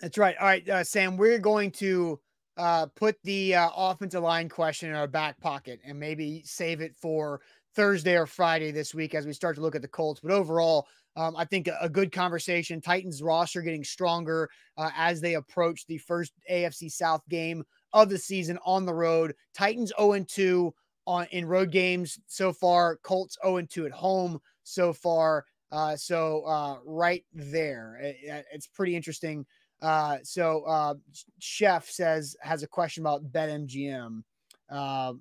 That's 0.00 0.16
right. 0.16 0.36
All 0.38 0.46
right, 0.46 0.68
uh, 0.68 0.84
Sam, 0.84 1.16
we're 1.16 1.40
going 1.40 1.72
to 1.72 2.20
uh, 2.58 2.86
put 2.96 3.16
the 3.22 3.54
uh, 3.54 3.70
offensive 3.76 4.22
line 4.22 4.48
question 4.48 4.90
in 4.90 4.96
our 4.96 5.06
back 5.06 5.40
pocket 5.40 5.80
and 5.86 5.98
maybe 5.98 6.42
save 6.44 6.80
it 6.80 6.94
for 6.96 7.40
Thursday 7.74 8.16
or 8.16 8.26
Friday 8.26 8.72
this 8.72 8.92
week 8.94 9.14
as 9.14 9.26
we 9.26 9.32
start 9.32 9.54
to 9.54 9.62
look 9.62 9.76
at 9.76 9.82
the 9.82 9.88
Colts. 9.88 10.20
But 10.20 10.32
overall, 10.32 10.88
um, 11.16 11.36
I 11.36 11.44
think 11.44 11.68
a, 11.68 11.78
a, 11.80 11.88
good 11.88 12.10
conversation. 12.10 12.80
Titans 12.80 13.22
roster 13.22 13.62
getting 13.62 13.84
stronger 13.84 14.50
uh, 14.76 14.90
as 14.96 15.20
they 15.20 15.34
approach 15.34 15.86
the 15.86 15.98
first 15.98 16.32
AFC 16.50 16.90
South 16.90 17.22
game 17.28 17.62
of 17.92 18.08
the 18.08 18.18
season 18.18 18.58
on 18.64 18.84
the 18.84 18.94
road. 18.94 19.34
Titans 19.54 19.92
0 19.98 20.24
2 20.28 20.74
on 21.06 21.26
in 21.30 21.46
road 21.46 21.70
games 21.70 22.18
so 22.26 22.52
far. 22.52 22.98
Colts 23.04 23.36
0 23.44 23.62
2 23.62 23.86
at 23.86 23.92
home 23.92 24.38
so 24.64 24.92
far. 24.92 25.44
Uh, 25.70 25.96
so 25.96 26.42
uh, 26.44 26.78
right 26.84 27.24
there, 27.32 27.98
it, 28.00 28.44
it's 28.52 28.66
pretty 28.66 28.96
interesting 28.96 29.44
uh, 29.80 30.18
so 30.22 30.62
uh, 30.64 30.94
Chef 31.38 31.88
says 31.88 32.36
has 32.40 32.62
a 32.62 32.68
question 32.68 33.02
about 33.02 33.32
BetMGM. 33.32 34.22
Uh, 34.70 35.14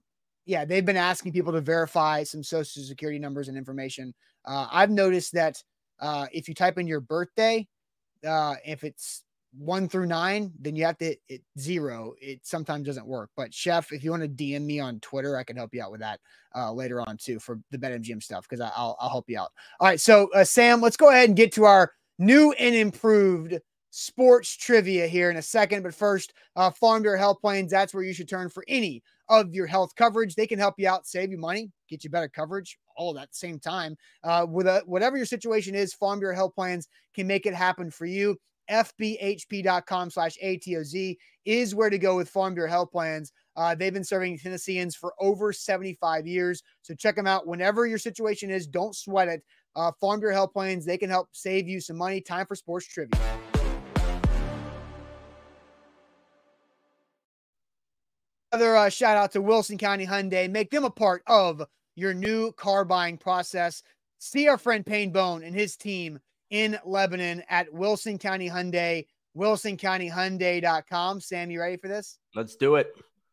yeah, 0.46 0.66
they've 0.66 0.86
been 0.86 0.98
asking 0.98 1.34
people 1.34 1.54
to 1.54 1.62
verify 1.62 2.24
some 2.24 2.42
social 2.42 2.82
security 2.82 3.20
numbers 3.20 3.50
and 3.50 3.58
information. 3.58 4.14
Uh, 4.46 4.68
I've 4.72 4.90
noticed 4.90 5.34
that 5.34 5.62
uh, 6.00 6.28
if 6.32 6.48
you 6.48 6.54
type 6.54 6.78
in 6.78 6.88
your 6.88 7.02
birthday, 7.02 7.68
uh, 8.26 8.56
if 8.66 8.84
it's 8.84 9.24
one 9.58 9.90
through 9.90 10.06
nine, 10.06 10.52
then 10.60 10.76
you 10.76 10.86
have 10.86 10.98
to 11.00 11.16
hit, 11.28 11.42
zero. 11.60 12.14
It 12.22 12.40
sometimes 12.44 12.86
doesn't 12.86 13.06
work. 13.06 13.30
But 13.36 13.54
Chef, 13.54 13.92
if 13.92 14.04
you 14.04 14.12
want 14.12 14.24
to 14.24 14.30
DM 14.30 14.62
me 14.64 14.80
on 14.80 15.00
Twitter, 15.02 15.38
I 15.38 15.44
can 15.44 15.58
help 15.58 15.74
you 15.74 15.82
out 15.82 15.92
with 15.92 16.02
that 16.02 16.20
uh, 16.56 16.72
later 16.72 17.02
on 17.02 17.18
too 17.18 17.40
for 17.40 17.60
the 17.72 17.78
BetMGM 17.78 18.24
stuff 18.24 18.48
because 18.50 18.62
I'll 18.62 18.96
I'll 19.00 19.10
help 19.10 19.30
you 19.30 19.40
out. 19.40 19.52
All 19.80 19.88
right, 19.88 20.00
so 20.00 20.30
uh, 20.34 20.44
Sam, 20.44 20.82
let's 20.82 20.98
go 20.98 21.10
ahead 21.10 21.30
and 21.30 21.38
get 21.38 21.52
to 21.54 21.66
our 21.66 21.92
new 22.20 22.52
and 22.54 22.76
improved 22.76 23.60
sports 23.90 24.56
trivia 24.56 25.08
here 25.08 25.30
in 25.30 25.38
a 25.38 25.42
second. 25.42 25.84
But 25.84 25.94
first, 25.94 26.34
uh, 26.56 26.72
Farm 26.72 27.02
Bureau 27.02 27.18
Health 27.18 27.40
Plans, 27.42 27.72
that's 27.72 27.94
where 27.94 28.04
you 28.04 28.14
should 28.14 28.30
turn 28.30 28.50
for 28.50 28.64
any 28.68 29.02
of 29.30 29.54
your 29.54 29.68
health 29.68 29.96
coverage. 29.96 30.36
They 30.36 30.48
can 30.48 30.60
help 30.60 30.76
you 30.78 30.88
out, 30.88 31.08
save 31.08 31.32
you 31.32 31.38
money, 31.38 31.72
get 31.90 32.04
you 32.04 32.10
better 32.10 32.30
coverage, 32.30 32.78
all 32.96 33.14
that 33.14 33.36
same 33.36 33.60
time. 33.60 33.96
Uh, 34.24 34.46
with 34.50 34.68
a, 34.68 34.84
whatever 34.86 35.18
your 35.18 35.26
situation 35.26 35.76
is, 35.76 35.94
Farm 35.94 36.20
Bureau 36.20 36.36
Health 36.36 36.56
Plans 36.56 36.88
can 37.14 37.28
make 37.28 37.46
it 37.46 37.54
happen 37.54 37.92
for 37.92 38.06
you. 38.06 38.38
FBHP.com 38.70 40.10
slash 40.10 40.38
ATOZ 40.44 41.16
is 41.46 41.74
where 41.74 41.90
to 41.90 41.98
go 41.98 42.18
with 42.18 42.30
Farm 42.30 42.54
Bureau 42.54 42.70
Health 42.70 42.92
Plans. 42.92 43.32
Uh, 43.56 43.74
they've 43.74 43.94
been 43.94 44.04
serving 44.04 44.38
Tennesseans 44.38 44.96
for 44.96 45.14
over 45.20 45.52
75 45.54 46.28
years. 46.28 46.62
So 46.82 46.94
check 46.94 47.16
them 47.16 47.28
out 47.28 47.48
whenever 47.48 47.88
your 47.88 47.98
situation 47.98 48.52
is. 48.52 48.68
Don't 48.68 48.96
sweat 48.96 49.30
it. 49.30 49.42
Uh, 49.76 49.92
Farm 50.00 50.20
Bureau 50.20 50.36
Health 50.36 50.54
Plans, 50.54 50.86
they 50.86 50.98
can 50.98 51.10
help 51.10 51.30
save 51.32 51.68
you 51.68 51.80
some 51.80 51.98
money. 51.98 52.20
Time 52.20 52.46
for 52.46 52.56
sports 52.56 52.88
trivia. 52.88 53.20
Another 58.52 58.76
uh, 58.78 58.90
shout 58.90 59.18
out 59.18 59.32
to 59.34 59.42
Wilson 59.42 59.78
County 59.78 60.06
Hyundai. 60.06 60.50
Make 60.50 60.72
them 60.72 60.86
a 60.86 60.90
part 60.90 61.22
of 61.28 61.62
your 61.96 62.14
new 62.14 62.52
car 62.54 62.86
buying 62.86 63.18
process. 63.18 63.84
See 64.20 64.48
our 64.48 64.58
friend 64.58 64.86
Payne 64.86 65.12
Bone 65.12 65.44
and 65.44 65.54
his 65.54 65.76
team 65.76 66.20
in 66.50 66.78
Lebanon 66.86 67.44
at 67.50 67.72
Wilson 67.74 68.18
County 68.18 68.50
Hyundai, 68.50 69.06
wilsoncountyhyundai.com. 69.36 71.20
Sam, 71.22 71.52
you 71.52 71.60
ready 71.60 71.78
for 71.78 71.88
this? 71.88 72.18
Let's 72.36 72.56
do 72.56 72.76
it. 72.76 72.88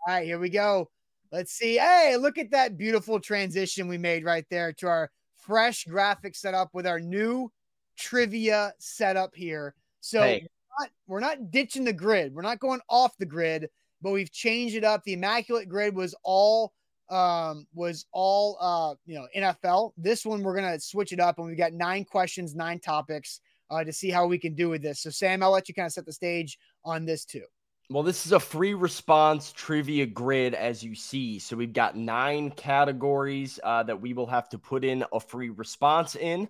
All 0.06 0.14
right, 0.14 0.26
here 0.26 0.38
we 0.38 0.48
go. 0.48 0.90
Let's 1.32 1.52
see. 1.52 1.76
Hey, 1.78 2.16
look 2.18 2.38
at 2.38 2.50
that 2.50 2.76
beautiful 2.76 3.20
transition 3.20 3.88
we 3.88 3.98
made 3.98 4.24
right 4.24 4.44
there 4.50 4.72
to 4.74 4.88
our 4.88 5.10
fresh 5.36 5.84
graphic 5.84 6.34
setup 6.34 6.70
with 6.72 6.86
our 6.86 7.00
new 7.00 7.50
trivia 7.96 8.72
setup 8.78 9.34
here. 9.34 9.74
So 10.00 10.22
Hey. 10.22 10.40
we're, 10.42 10.84
not, 10.84 10.90
we're 11.06 11.20
not 11.20 11.50
ditching 11.50 11.84
the 11.84 11.92
grid. 11.92 12.34
We're 12.34 12.42
not 12.42 12.58
going 12.60 12.80
off 12.88 13.16
the 13.18 13.26
grid, 13.26 13.68
but 14.04 14.12
we've 14.12 14.30
changed 14.30 14.76
it 14.76 14.84
up. 14.84 15.02
The 15.02 15.14
immaculate 15.14 15.68
grid 15.68 15.96
was 15.96 16.14
all 16.22 16.72
um 17.10 17.66
was 17.74 18.06
all 18.12 18.56
uh 18.60 18.94
you 19.06 19.16
know 19.16 19.26
NFL. 19.36 19.92
This 19.96 20.24
one 20.24 20.42
we're 20.42 20.54
gonna 20.54 20.78
switch 20.78 21.12
it 21.12 21.20
up 21.20 21.38
and 21.38 21.48
we've 21.48 21.58
got 21.58 21.72
nine 21.72 22.04
questions, 22.04 22.54
nine 22.54 22.78
topics 22.78 23.40
uh 23.70 23.82
to 23.82 23.92
see 23.92 24.10
how 24.10 24.26
we 24.26 24.38
can 24.38 24.54
do 24.54 24.68
with 24.68 24.82
this. 24.82 25.00
So 25.00 25.10
Sam, 25.10 25.42
I'll 25.42 25.50
let 25.50 25.68
you 25.68 25.74
kind 25.74 25.86
of 25.86 25.92
set 25.92 26.06
the 26.06 26.12
stage 26.12 26.58
on 26.84 27.06
this 27.06 27.24
too. 27.24 27.44
Well, 27.90 28.02
this 28.02 28.24
is 28.24 28.32
a 28.32 28.40
free 28.40 28.72
response 28.72 29.52
trivia 29.52 30.06
grid, 30.06 30.54
as 30.54 30.82
you 30.82 30.94
see. 30.94 31.38
So 31.38 31.54
we've 31.54 31.74
got 31.74 31.96
nine 31.96 32.50
categories 32.50 33.60
uh, 33.62 33.82
that 33.82 34.00
we 34.00 34.14
will 34.14 34.26
have 34.26 34.48
to 34.50 34.58
put 34.58 34.84
in 34.84 35.04
a 35.12 35.20
free 35.20 35.50
response 35.50 36.16
in. 36.16 36.48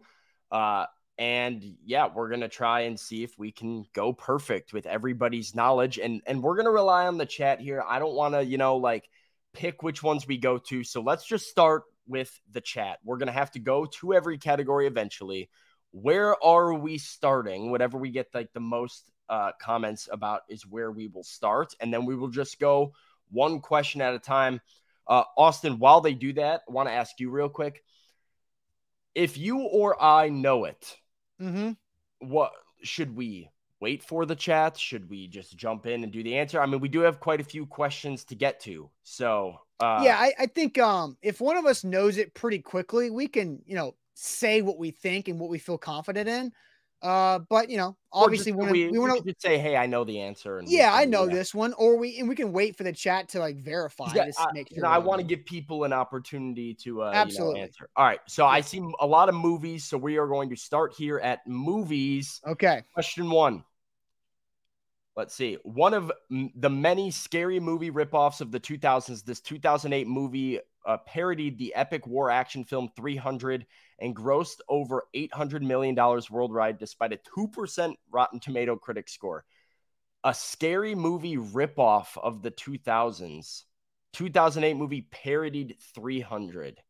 Uh, 0.52 0.86
and 1.18 1.76
yeah, 1.84 2.08
we're 2.12 2.28
gonna 2.28 2.48
try 2.48 2.80
and 2.80 2.98
see 2.98 3.22
if 3.22 3.38
we 3.38 3.52
can 3.52 3.86
go 3.92 4.12
perfect 4.12 4.72
with 4.72 4.86
everybody's 4.86 5.54
knowledge. 5.54 5.98
And 5.98 6.22
and 6.26 6.42
we're 6.42 6.56
gonna 6.56 6.70
rely 6.70 7.06
on 7.06 7.18
the 7.18 7.26
chat 7.26 7.60
here. 7.60 7.84
I 7.86 7.98
don't 7.98 8.14
want 8.14 8.34
to, 8.34 8.44
you 8.44 8.58
know, 8.58 8.76
like 8.76 9.08
pick 9.52 9.82
which 9.82 10.02
ones 10.02 10.26
we 10.26 10.38
go 10.38 10.58
to. 10.58 10.82
So 10.82 11.00
let's 11.00 11.24
just 11.24 11.48
start 11.48 11.84
with 12.06 12.38
the 12.50 12.60
chat. 12.60 12.98
We're 13.04 13.18
gonna 13.18 13.32
have 13.32 13.52
to 13.52 13.60
go 13.60 13.86
to 13.86 14.14
every 14.14 14.38
category 14.38 14.86
eventually. 14.86 15.48
Where 15.92 16.42
are 16.42 16.74
we 16.74 16.98
starting? 16.98 17.70
Whatever 17.70 17.98
we 17.98 18.10
get 18.10 18.34
like 18.34 18.52
the 18.52 18.60
most 18.60 19.10
uh, 19.28 19.52
comments 19.60 20.08
about 20.10 20.42
is 20.48 20.66
where 20.66 20.90
we 20.90 21.06
will 21.06 21.22
start, 21.22 21.74
and 21.80 21.94
then 21.94 22.04
we 22.06 22.16
will 22.16 22.28
just 22.28 22.58
go 22.58 22.92
one 23.30 23.60
question 23.60 24.00
at 24.00 24.14
a 24.14 24.18
time. 24.18 24.60
Uh, 25.06 25.22
Austin, 25.36 25.78
while 25.78 26.00
they 26.00 26.14
do 26.14 26.32
that, 26.32 26.62
I 26.68 26.72
want 26.72 26.88
to 26.88 26.92
ask 26.92 27.20
you 27.20 27.30
real 27.30 27.48
quick: 27.48 27.84
if 29.14 29.38
you 29.38 29.60
or 29.60 30.02
I 30.02 30.28
know 30.28 30.64
it, 30.64 30.96
Mm-hmm. 31.40 31.72
what 32.20 32.52
should 32.82 33.16
we 33.16 33.50
wait 33.80 34.02
for 34.02 34.24
the 34.24 34.36
chat? 34.36 34.78
Should 34.78 35.10
we 35.10 35.26
just 35.26 35.56
jump 35.56 35.86
in 35.86 36.04
and 36.04 36.12
do 36.12 36.22
the 36.22 36.36
answer? 36.36 36.60
I 36.60 36.66
mean, 36.66 36.80
we 36.80 36.88
do 36.88 37.00
have 37.00 37.20
quite 37.20 37.40
a 37.40 37.44
few 37.44 37.66
questions 37.66 38.24
to 38.26 38.34
get 38.34 38.60
to, 38.60 38.90
so 39.02 39.56
uh, 39.80 40.02
yeah, 40.04 40.16
I, 40.18 40.32
I 40.38 40.46
think 40.46 40.78
um 40.78 41.16
if 41.22 41.40
one 41.40 41.56
of 41.56 41.66
us 41.66 41.84
knows 41.84 42.16
it 42.16 42.34
pretty 42.34 42.60
quickly, 42.60 43.10
we 43.10 43.26
can, 43.26 43.60
you 43.66 43.74
know, 43.74 43.94
say 44.14 44.62
what 44.62 44.78
we 44.78 44.90
think 44.90 45.28
and 45.28 45.38
what 45.40 45.50
we 45.50 45.58
feel 45.58 45.78
confident 45.78 46.28
in. 46.28 46.52
Uh, 47.02 47.40
but 47.50 47.68
you 47.68 47.76
know, 47.76 47.96
obviously 48.12 48.52
just- 48.52 48.58
when 48.58 48.70
we, 48.70 48.88
we, 48.88 48.98
want 48.98 49.26
to 49.26 49.34
say, 49.38 49.58
"Hey, 49.58 49.76
I 49.76 49.86
know 49.86 50.04
the 50.04 50.20
answer." 50.20 50.58
And 50.58 50.68
yeah, 50.68 50.90
I 50.94 51.04
know 51.04 51.26
yeah. 51.26 51.34
this 51.34 51.54
one, 51.54 51.74
or 51.74 51.96
we 51.98 52.18
and 52.18 52.28
we 52.28 52.34
can 52.34 52.50
wait 52.52 52.76
for 52.76 52.82
the 52.82 52.92
chat 52.92 53.28
to 53.30 53.40
like 53.40 53.58
verify 53.58 54.10
Yeah, 54.14 54.30
I, 54.38 54.52
make 54.52 54.70
you 54.70 54.76
sure. 54.76 54.84
know, 54.84 54.88
I 54.88 54.98
want 54.98 55.20
to 55.20 55.26
give 55.26 55.44
people 55.44 55.84
an 55.84 55.92
opportunity 55.92 56.72
to 56.82 57.02
uh, 57.02 57.12
Absolutely. 57.14 57.56
You 57.56 57.60
know, 57.60 57.66
answer. 57.66 57.88
All 57.96 58.06
right, 58.06 58.20
so 58.26 58.46
I 58.46 58.62
see 58.62 58.80
a 59.00 59.06
lot 59.06 59.28
of 59.28 59.34
movies, 59.34 59.84
so 59.84 59.98
we 59.98 60.16
are 60.16 60.26
going 60.26 60.48
to 60.50 60.56
start 60.56 60.94
here 60.96 61.18
at 61.18 61.46
movies. 61.46 62.40
Okay. 62.46 62.82
Question 62.94 63.28
one. 63.28 63.64
Let's 65.16 65.34
see. 65.34 65.58
One 65.62 65.94
of 65.94 66.10
the 66.56 66.70
many 66.70 67.10
scary 67.10 67.60
movie 67.60 67.90
ripoffs 67.90 68.40
of 68.40 68.50
the 68.50 68.58
2000s, 68.58 69.24
this 69.24 69.40
2008 69.40 70.08
movie 70.08 70.58
uh, 70.86 70.98
parodied 71.06 71.58
the 71.58 71.74
epic 71.74 72.06
war 72.06 72.30
action 72.30 72.64
film 72.64 72.88
300 72.96 73.66
and 73.98 74.14
grossed 74.14 74.60
over 74.68 75.04
$800 75.14 75.62
million 75.62 75.96
worldwide 76.30 76.78
despite 76.78 77.12
a 77.12 77.20
2% 77.36 77.94
Rotten 78.10 78.40
Tomato 78.40 78.76
critic 78.76 79.08
score. 79.08 79.44
A 80.24 80.34
scary 80.34 80.94
movie 80.94 81.36
ripoff 81.36 82.16
of 82.16 82.42
the 82.42 82.50
2000s. 82.50 83.64
2008 84.14 84.74
movie 84.74 85.08
parodied 85.10 85.76
300. 85.94 86.80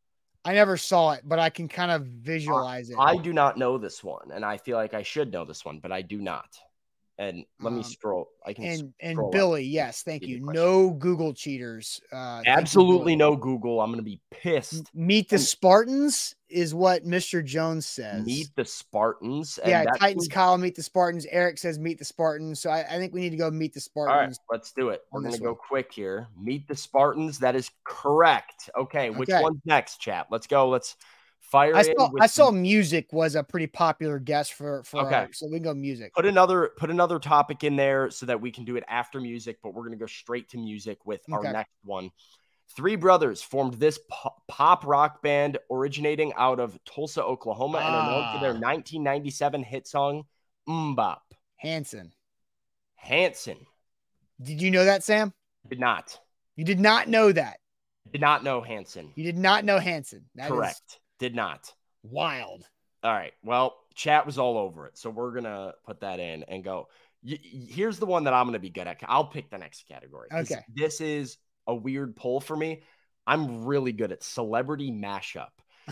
I 0.45 0.53
never 0.53 0.77
saw 0.77 1.13
it, 1.13 1.21
but 1.23 1.39
I 1.39 1.49
can 1.49 1.67
kind 1.67 1.91
of 1.91 2.05
visualize 2.05 2.91
it. 2.91 2.97
I 2.99 3.17
do 3.17 3.33
not 3.33 3.57
know 3.57 3.79
this 3.79 4.03
one, 4.03 4.29
and 4.31 4.45
I 4.45 4.57
feel 4.57 4.77
like 4.77 4.93
I 4.93 5.01
should 5.01 5.33
know 5.33 5.43
this 5.43 5.65
one, 5.65 5.79
but 5.79 5.91
I 5.91 6.03
do 6.03 6.21
not. 6.21 6.55
And 7.17 7.45
let 7.61 7.71
me 7.71 7.79
Um, 7.79 7.83
scroll. 7.83 8.27
I 8.45 8.51
can 8.53 8.65
and 8.65 8.93
and 8.99 9.15
scroll 9.15 9.29
up. 9.29 9.31
Billy, 9.31 9.63
yes, 9.63 10.03
thank 10.03 10.23
you. 10.23 10.41
No 10.41 10.89
Google 10.89 11.33
cheaters. 11.33 12.01
Uh, 12.11 12.41
absolutely 12.45 13.15
no 13.15 13.37
Google. 13.37 13.79
I'm 13.79 13.89
to 13.93 14.03
be 14.03 14.19
pissed. 14.31 14.93
Meet 14.93 15.29
the 15.29 15.39
Spartans 15.39 16.35
is 16.49 16.73
what 16.75 17.05
Mr. 17.05 17.43
Jones 17.43 17.87
says. 17.87 18.25
Meet 18.25 18.49
the 18.57 18.65
Spartans. 18.65 19.57
and 19.59 19.69
yeah, 19.69 19.85
Titans 19.97 20.27
Kyle 20.27 20.57
meet 20.57 20.75
the 20.75 20.83
Spartans. 20.83 21.25
Eric 21.31 21.57
says 21.57 21.79
meet 21.79 21.99
the 21.99 22.05
Spartans. 22.05 22.59
So 22.59 22.69
I, 22.69 22.81
I 22.81 22.97
think 22.97 23.13
we 23.13 23.21
need 23.21 23.29
to 23.31 23.37
go 23.37 23.49
meet 23.49 23.73
the 23.73 23.79
Spartans. 23.79 24.13
All 24.13 24.21
right, 24.21 24.37
let's 24.51 24.73
do 24.73 24.89
it. 24.89 25.01
We're 25.11 25.21
to 25.31 25.37
go 25.39 25.51
one. 25.51 25.55
quick 25.55 25.93
here. 25.93 26.27
Meet 26.37 26.67
the 26.67 26.75
Spartans. 26.75 27.39
That 27.39 27.55
is 27.55 27.71
correct. 27.85 28.69
Okay, 28.77 29.09
which 29.09 29.29
Okay. 29.29 29.41
one's 29.41 29.61
next, 29.65 29.97
chat? 30.01 30.27
Let's 30.29 30.47
go. 30.47 30.67
Let's 30.67 30.97
fire 31.51 31.75
I 31.75 31.83
saw 31.83 32.09
I 32.19 32.27
saw 32.27 32.51
music 32.51 33.11
was 33.13 33.35
a 33.35 33.43
pretty 33.43 33.67
popular 33.67 34.19
guess 34.19 34.49
for 34.49 34.83
for 34.83 35.01
Okay. 35.05 35.15
uh, 35.15 35.27
so 35.31 35.47
we 35.47 35.53
can 35.57 35.63
go 35.63 35.73
music. 35.73 36.13
put 36.13 36.25
another 36.25 36.71
put 36.77 36.89
another 36.89 37.19
topic 37.19 37.63
in 37.63 37.75
there 37.75 38.09
so 38.09 38.25
that 38.25 38.39
we 38.41 38.51
can 38.51 38.65
do 38.65 38.75
it 38.75 38.83
after 38.87 39.19
music 39.21 39.57
but 39.63 39.73
we're 39.73 39.83
going 39.83 39.91
to 39.97 39.97
go 39.97 40.05
straight 40.07 40.49
to 40.49 40.57
music 40.57 41.05
with 41.05 41.21
our 41.31 41.43
next 41.43 41.71
one 41.83 42.09
three 42.75 42.95
brothers 42.95 43.41
formed 43.41 43.75
this 43.75 43.99
po- 44.09 44.33
pop 44.47 44.85
rock 44.85 45.21
band 45.21 45.57
originating 45.71 46.33
out 46.35 46.59
of 46.59 46.77
tulsa 46.83 47.23
oklahoma 47.23 47.77
and 47.77 47.87
are 47.95 48.11
known 48.11 48.33
for 48.33 48.39
their 48.41 48.51
Ah. 48.55 48.73
1997 48.73 49.63
hit 49.63 49.87
song 49.87 50.23
MMMBop 50.67 51.19
Hanson. 51.57 52.11
hanson 52.95 53.57
Did 54.41 54.61
you 54.61 54.71
know 54.71 54.85
that, 54.85 55.03
Sam? 55.03 55.31
did 55.67 55.79
not 55.79 56.19
You 56.55 56.65
did 56.65 56.79
not 56.79 57.07
know 57.07 57.31
that. 57.31 57.59
did 58.11 58.21
not 58.21 58.43
know 58.43 58.61
hanson 58.61 59.11
You 59.15 59.23
did 59.23 59.37
not 59.37 59.63
know 59.63 59.77
Hanson. 59.79 60.25
That 60.35 60.45
is 60.45 60.51
correct 60.51 60.99
did 61.19 61.35
not 61.35 61.73
wild. 62.03 62.67
All 63.03 63.13
right. 63.13 63.33
Well, 63.43 63.75
chat 63.93 64.25
was 64.25 64.37
all 64.37 64.57
over 64.57 64.87
it. 64.87 64.97
So 64.97 65.09
we're 65.09 65.31
going 65.31 65.43
to 65.43 65.73
put 65.85 66.01
that 66.01 66.19
in 66.19 66.43
and 66.43 66.63
go. 66.63 66.87
Y- 67.23 67.39
here's 67.41 67.99
the 67.99 68.05
one 68.05 68.23
that 68.23 68.33
I'm 68.33 68.45
going 68.45 68.53
to 68.53 68.59
be 68.59 68.69
good 68.69 68.87
at. 68.87 68.99
I'll 69.05 69.27
pick 69.27 69.49
the 69.49 69.57
next 69.57 69.87
category. 69.87 70.29
Okay. 70.33 70.61
This 70.73 71.01
is 71.01 71.37
a 71.67 71.75
weird 71.75 72.15
poll 72.15 72.39
for 72.39 72.55
me. 72.55 72.83
I'm 73.27 73.65
really 73.65 73.91
good 73.91 74.11
at 74.11 74.23
celebrity 74.23 74.91
mashup. 74.91 75.49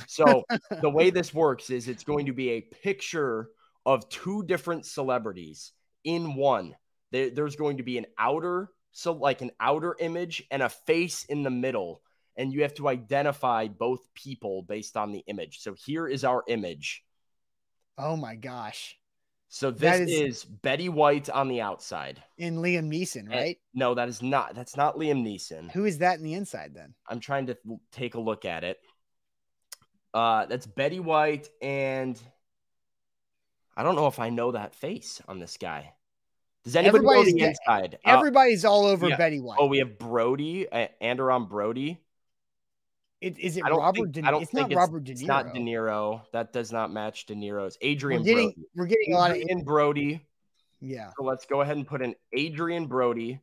So 0.07 0.43
the 0.81 0.89
way 0.89 1.09
this 1.09 1.33
works 1.33 1.69
is 1.69 1.87
it's 1.87 2.03
going 2.03 2.27
to 2.27 2.33
be 2.33 2.51
a 2.51 2.61
picture 2.61 3.49
of 3.85 4.07
two 4.09 4.43
different 4.43 4.85
celebrities 4.85 5.71
in 6.03 6.35
one. 6.35 6.75
There, 7.11 7.29
there's 7.29 7.55
going 7.55 7.77
to 7.77 7.83
be 7.83 7.97
an 7.97 8.05
outer, 8.17 8.69
so 8.91 9.13
like 9.13 9.41
an 9.41 9.51
outer 9.59 9.95
image 9.99 10.43
and 10.51 10.61
a 10.61 10.69
face 10.69 11.25
in 11.25 11.43
the 11.43 11.49
middle. 11.49 12.01
And 12.35 12.51
you 12.51 12.63
have 12.63 12.73
to 12.75 12.87
identify 12.87 13.67
both 13.67 14.11
people 14.15 14.63
based 14.63 14.97
on 14.97 15.11
the 15.11 15.23
image. 15.27 15.59
So 15.59 15.73
here 15.75 16.07
is 16.07 16.23
our 16.23 16.43
image. 16.47 17.03
Oh 17.97 18.15
my 18.15 18.35
gosh. 18.35 18.97
So 19.49 19.69
this 19.69 19.99
is- 19.99 20.09
is, 20.09 20.43
Betty 20.45 20.89
White 20.89 21.29
on 21.29 21.47
the 21.47 21.61
outside. 21.61 22.23
In 22.39 22.57
Liam 22.57 22.87
Neeson, 22.91 23.29
right? 23.29 23.59
No, 23.75 23.93
that 23.93 24.09
is 24.09 24.23
not. 24.23 24.55
That's 24.55 24.75
not 24.75 24.95
Liam 24.95 25.23
Neeson. 25.23 25.69
Who 25.71 25.85
is 25.85 25.99
that 25.99 26.17
in 26.17 26.23
the 26.23 26.33
inside 26.33 26.73
then? 26.73 26.95
I'm 27.07 27.19
trying 27.19 27.45
to 27.47 27.57
take 27.91 28.15
a 28.15 28.19
look 28.19 28.45
at 28.45 28.63
it. 28.63 28.79
Uh, 30.11 30.47
that's 30.47 30.65
Betty 30.65 30.99
White, 30.99 31.49
and 31.61 32.19
I 33.77 33.83
don't 33.83 33.95
know 33.95 34.07
if 34.07 34.19
I 34.19 34.29
know 34.29 34.51
that 34.53 34.73
face 34.75 35.21
on 35.27 35.39
this 35.39 35.57
guy. 35.57 35.93
Does 36.63 36.75
anybody 36.75 37.03
know 37.03 37.23
the 37.23 37.33
de- 37.33 37.45
inside? 37.45 37.97
Uh, 38.05 38.09
Everybody's 38.17 38.63
all 38.65 38.85
over 38.85 39.09
yeah. 39.09 39.17
Betty 39.17 39.39
White. 39.39 39.57
oh, 39.59 39.67
we 39.67 39.79
have 39.79 39.99
Brody, 39.99 40.67
uh, 40.69 40.87
Anderon 41.01 41.47
Brody. 41.49 41.99
It- 43.23 43.39
is 43.39 43.57
it 43.57 43.63
Robert? 43.63 43.95
think, 43.95 44.11
De, 44.11 44.21
I 44.23 44.31
don't 44.31 44.41
it's 44.43 44.51
think 44.51 44.69
not 44.71 44.77
Robert 44.77 45.03
De 45.05 45.13
Niro. 45.13 45.19
It's 45.19 45.23
not 45.27 45.53
De 45.53 45.59
Niro. 45.59 46.21
That 46.33 46.51
does 46.53 46.71
not 46.71 46.91
match 46.91 47.25
De 47.25 47.33
Niro's. 47.35 47.77
Adrien 47.83 48.21
We're 48.21 48.25
getting 48.25 48.45
Brody. 48.51 48.67
we're 48.75 48.85
getting 48.85 49.13
a 49.13 49.17
lot 49.17 49.31
of 49.31 49.65
Brody. 49.65 50.25
yeah. 50.81 51.11
So 51.17 51.23
let's 51.23 51.45
go 51.45 51.61
ahead 51.61 51.77
and 51.77 51.87
put 51.87 52.01
in 52.01 52.15
Adrien 52.37 52.87
Brody 52.87 53.39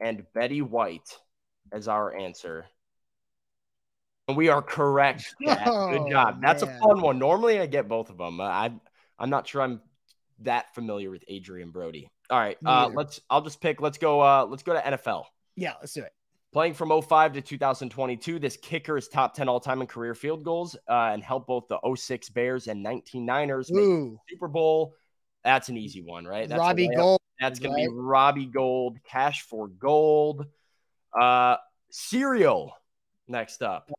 and 0.00 0.24
Betty 0.34 0.62
White 0.62 1.18
as 1.72 1.88
our 1.88 2.16
answer. 2.16 2.66
And 4.28 4.36
we 4.36 4.48
are 4.48 4.62
correct. 4.62 5.34
Oh, 5.66 5.90
Good 5.90 6.10
job. 6.10 6.40
That's 6.40 6.62
a 6.62 6.66
fun 6.78 7.00
one. 7.02 7.18
Normally 7.18 7.60
I 7.60 7.66
get 7.66 7.88
both 7.88 8.10
of 8.10 8.16
them. 8.18 8.40
I 8.40 8.72
I'm 9.18 9.30
not 9.30 9.46
sure 9.46 9.62
I'm 9.62 9.80
that 10.40 10.74
familiar 10.74 11.10
with 11.10 11.24
Adrien 11.30 11.70
Brody. 11.70 12.08
All 12.30 12.38
right. 12.38 12.56
Uh, 12.64 12.90
let's 12.94 13.20
I'll 13.28 13.42
just 13.42 13.60
pick. 13.60 13.80
Let's 13.82 13.98
go 13.98 14.20
uh 14.20 14.46
let's 14.48 14.62
go 14.62 14.72
to 14.74 14.80
NFL. 14.80 15.24
Yeah, 15.56 15.74
let's 15.80 15.92
do 15.92 16.02
it. 16.02 16.12
Playing 16.54 16.74
from 16.74 17.02
05 17.02 17.32
to 17.32 17.42
2022, 17.42 18.38
this 18.38 18.56
kicker 18.56 18.96
is 18.96 19.08
top 19.08 19.34
10 19.34 19.48
all 19.48 19.58
time 19.58 19.80
in 19.80 19.88
career 19.88 20.14
field 20.14 20.44
goals 20.44 20.76
uh, 20.88 21.10
and 21.12 21.20
helped 21.20 21.48
both 21.48 21.66
the 21.66 21.80
06 21.96 22.28
Bears 22.28 22.68
and 22.68 22.80
19 22.80 23.26
Niners 23.26 23.72
make 23.72 24.12
Super 24.30 24.46
Bowl. 24.46 24.94
That's 25.42 25.68
an 25.68 25.76
easy 25.76 26.00
one, 26.00 26.24
right? 26.24 26.48
That's 26.48 26.60
Robbie. 26.60 26.90
Gould. 26.94 27.18
That's 27.40 27.58
going 27.58 27.72
to 27.72 27.90
be? 27.90 27.92
Robbie 27.92 28.46
Gould, 28.46 28.98
Cash 29.02 29.42
for 29.42 29.66
Gold. 29.66 30.46
Uh, 31.12 31.56
cereal 31.90 32.72
next 33.26 33.60
up. 33.60 33.90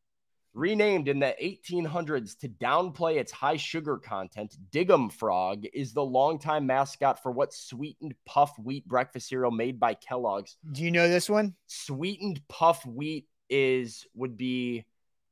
Renamed 0.56 1.10
in 1.10 1.20
the 1.20 1.36
1800s 1.44 2.38
to 2.40 2.48
downplay 2.48 3.18
its 3.18 3.30
high 3.32 3.58
sugar 3.58 3.98
content, 3.98 4.56
Dig'em 4.72 5.12
Frog 5.12 5.66
is 5.74 5.92
the 5.92 6.04
longtime 6.04 6.66
mascot 6.66 7.22
for 7.22 7.32
what 7.34 7.54
sweetened 7.54 8.16
puff 8.26 8.58
wheat 8.58 8.88
breakfast 8.88 9.28
cereal 9.28 9.52
made 9.52 9.82
by 9.82 9.96
Kellogg's. 9.96 10.56
Do 10.72 10.82
you 10.84 10.92
know 10.92 11.10
this 11.10 11.30
one? 11.30 11.56
Sweetened 11.68 12.42
puff 12.48 12.86
wheat 12.86 13.28
is 13.50 14.08
would 14.16 14.38
be 14.38 14.86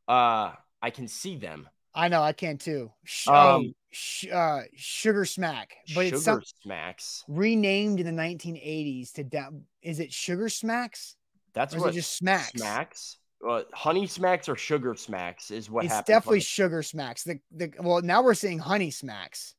uh 0.10 0.52
I 0.82 0.90
can 0.90 1.08
see 1.08 1.38
them. 1.38 1.70
I 1.96 2.10
know 2.10 2.22
I 2.22 2.34
can 2.34 2.58
too. 2.58 2.92
Sh- 3.06 3.28
Um, 3.30 3.34
oh, 3.36 3.64
sh- 3.92 4.28
uh, 4.28 4.62
Sugar 4.76 5.24
Smack, 5.24 5.76
but 5.96 6.06
Sugar 6.06 6.16
it's 6.18 6.26
some, 6.26 6.42
smacks. 6.64 7.24
renamed 7.30 8.02
in 8.02 8.06
the 8.06 8.22
1980s 8.22 9.14
to 9.14 9.24
down. 9.24 9.64
Is 9.82 10.00
it 10.02 10.12
Sugar 10.12 10.50
Smacks? 10.50 11.16
That's 11.54 11.76
what 11.76 11.92
it 11.92 11.94
just 11.94 12.18
Smacks? 12.18 12.52
smacks. 12.60 13.18
Uh, 13.48 13.64
honey 13.74 14.08
smacks 14.08 14.48
or 14.48 14.56
sugar 14.56 14.96
smacks 14.96 15.52
is 15.52 15.70
what 15.70 15.86
it's 15.86 16.02
definitely 16.04 16.40
Sugar 16.40 16.82
Smacks. 16.82 17.24
The 17.24 17.40
the 17.52 17.74
well 17.80 18.02
now 18.02 18.24
we're 18.24 18.36
seeing 18.36 18.60
Honey 18.60 18.92
Smacks. 18.92 19.56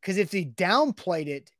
Because 0.00 0.18
if 0.18 0.30
they 0.30 0.44
downplayed 0.44 1.28
it, 1.28 1.50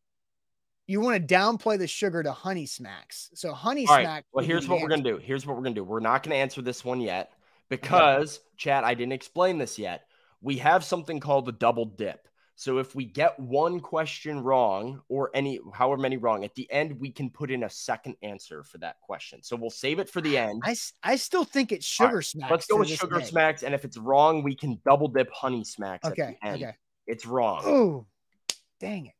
you 0.86 1.00
want 1.00 1.16
to 1.26 1.34
downplay 1.34 1.78
the 1.78 1.86
sugar 1.86 2.22
to 2.22 2.32
Honey 2.32 2.66
Smacks. 2.66 3.30
So 3.34 3.52
Honey 3.52 3.86
All 3.86 3.96
right. 3.96 4.04
Smack. 4.04 4.24
Well, 4.32 4.44
here's 4.44 4.68
what 4.68 4.80
we're 4.80 4.88
gonna 4.88 5.02
do. 5.02 5.18
Here's 5.18 5.46
what 5.46 5.56
we're 5.56 5.62
gonna 5.62 5.74
do. 5.74 5.84
We're 5.84 6.00
not 6.00 6.22
gonna 6.22 6.36
answer 6.36 6.62
this 6.62 6.84
one 6.84 7.00
yet 7.00 7.32
because, 7.68 8.40
Chad, 8.56 8.84
I 8.84 8.94
didn't 8.94 9.12
explain 9.12 9.58
this 9.58 9.78
yet. 9.78 10.06
We 10.40 10.58
have 10.58 10.84
something 10.84 11.20
called 11.20 11.46
the 11.46 11.52
double 11.52 11.84
dip. 11.84 12.28
So 12.62 12.78
if 12.78 12.94
we 12.94 13.04
get 13.04 13.40
one 13.40 13.80
question 13.80 14.38
wrong 14.38 15.02
or 15.08 15.32
any 15.34 15.58
however 15.74 16.00
many 16.00 16.16
wrong, 16.16 16.44
at 16.44 16.54
the 16.54 16.70
end 16.70 17.00
we 17.00 17.10
can 17.10 17.28
put 17.28 17.50
in 17.50 17.64
a 17.64 17.68
second 17.68 18.14
answer 18.22 18.62
for 18.62 18.78
that 18.78 19.00
question. 19.00 19.42
So 19.42 19.56
we'll 19.56 19.68
save 19.68 19.98
it 19.98 20.08
for 20.08 20.20
the 20.20 20.38
end. 20.38 20.62
I, 20.64 20.76
I 21.02 21.16
still 21.16 21.42
think 21.42 21.72
it's 21.72 21.84
Sugar 21.84 22.18
right, 22.18 22.24
Smacks. 22.24 22.50
Let's 22.52 22.66
go 22.66 22.78
with 22.78 22.88
sugar 22.88 23.18
day. 23.18 23.24
smacks, 23.24 23.64
and 23.64 23.74
if 23.74 23.84
it's 23.84 23.96
wrong, 23.96 24.44
we 24.44 24.54
can 24.54 24.78
double 24.84 25.08
dip 25.08 25.28
honey 25.32 25.64
smacks 25.64 26.06
Okay. 26.06 26.22
at 26.22 26.28
the 26.40 26.46
end. 26.46 26.62
Okay. 26.62 26.72
It's 27.08 27.26
wrong. 27.26 27.62
Oh, 27.64 28.06
dang 28.78 29.06
it. 29.06 29.14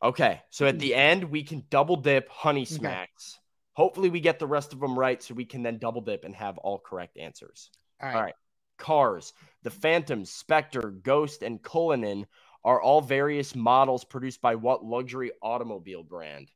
Okay, 0.00 0.40
so 0.50 0.68
at 0.68 0.78
the 0.78 0.92
hmm. 0.92 0.98
end 0.98 1.24
we 1.24 1.42
can 1.42 1.64
double 1.68 1.96
dip 1.96 2.28
honey 2.28 2.62
Okay. 2.62 2.76
smacks. 2.76 3.40
Hopefully 3.72 4.10
we 4.10 4.20
get 4.20 4.38
the 4.38 4.46
rest 4.46 4.72
of 4.72 4.78
them 4.78 4.96
right, 4.96 5.20
so 5.20 5.34
we 5.34 5.44
can 5.44 5.64
then 5.64 5.78
double 5.78 6.02
dip 6.02 6.22
and 6.22 6.36
have 6.36 6.56
all 6.58 6.78
correct 6.78 7.18
answers. 7.18 7.68
All 8.00 8.08
right. 8.08 8.14
All 8.14 8.22
right. 8.22 8.34
Cars, 8.78 9.32
the 9.62 9.70
Phantom, 9.70 10.24
Spectre, 10.24 10.90
Ghost, 11.02 11.42
and 11.42 11.62
Cullinan 11.62 12.26
are 12.66 12.82
all 12.82 13.00
various 13.00 13.54
models 13.54 14.04
produced 14.04 14.42
by 14.42 14.56
what 14.56 14.84
luxury 14.84 15.30
automobile 15.40 16.02
brand? 16.02 16.50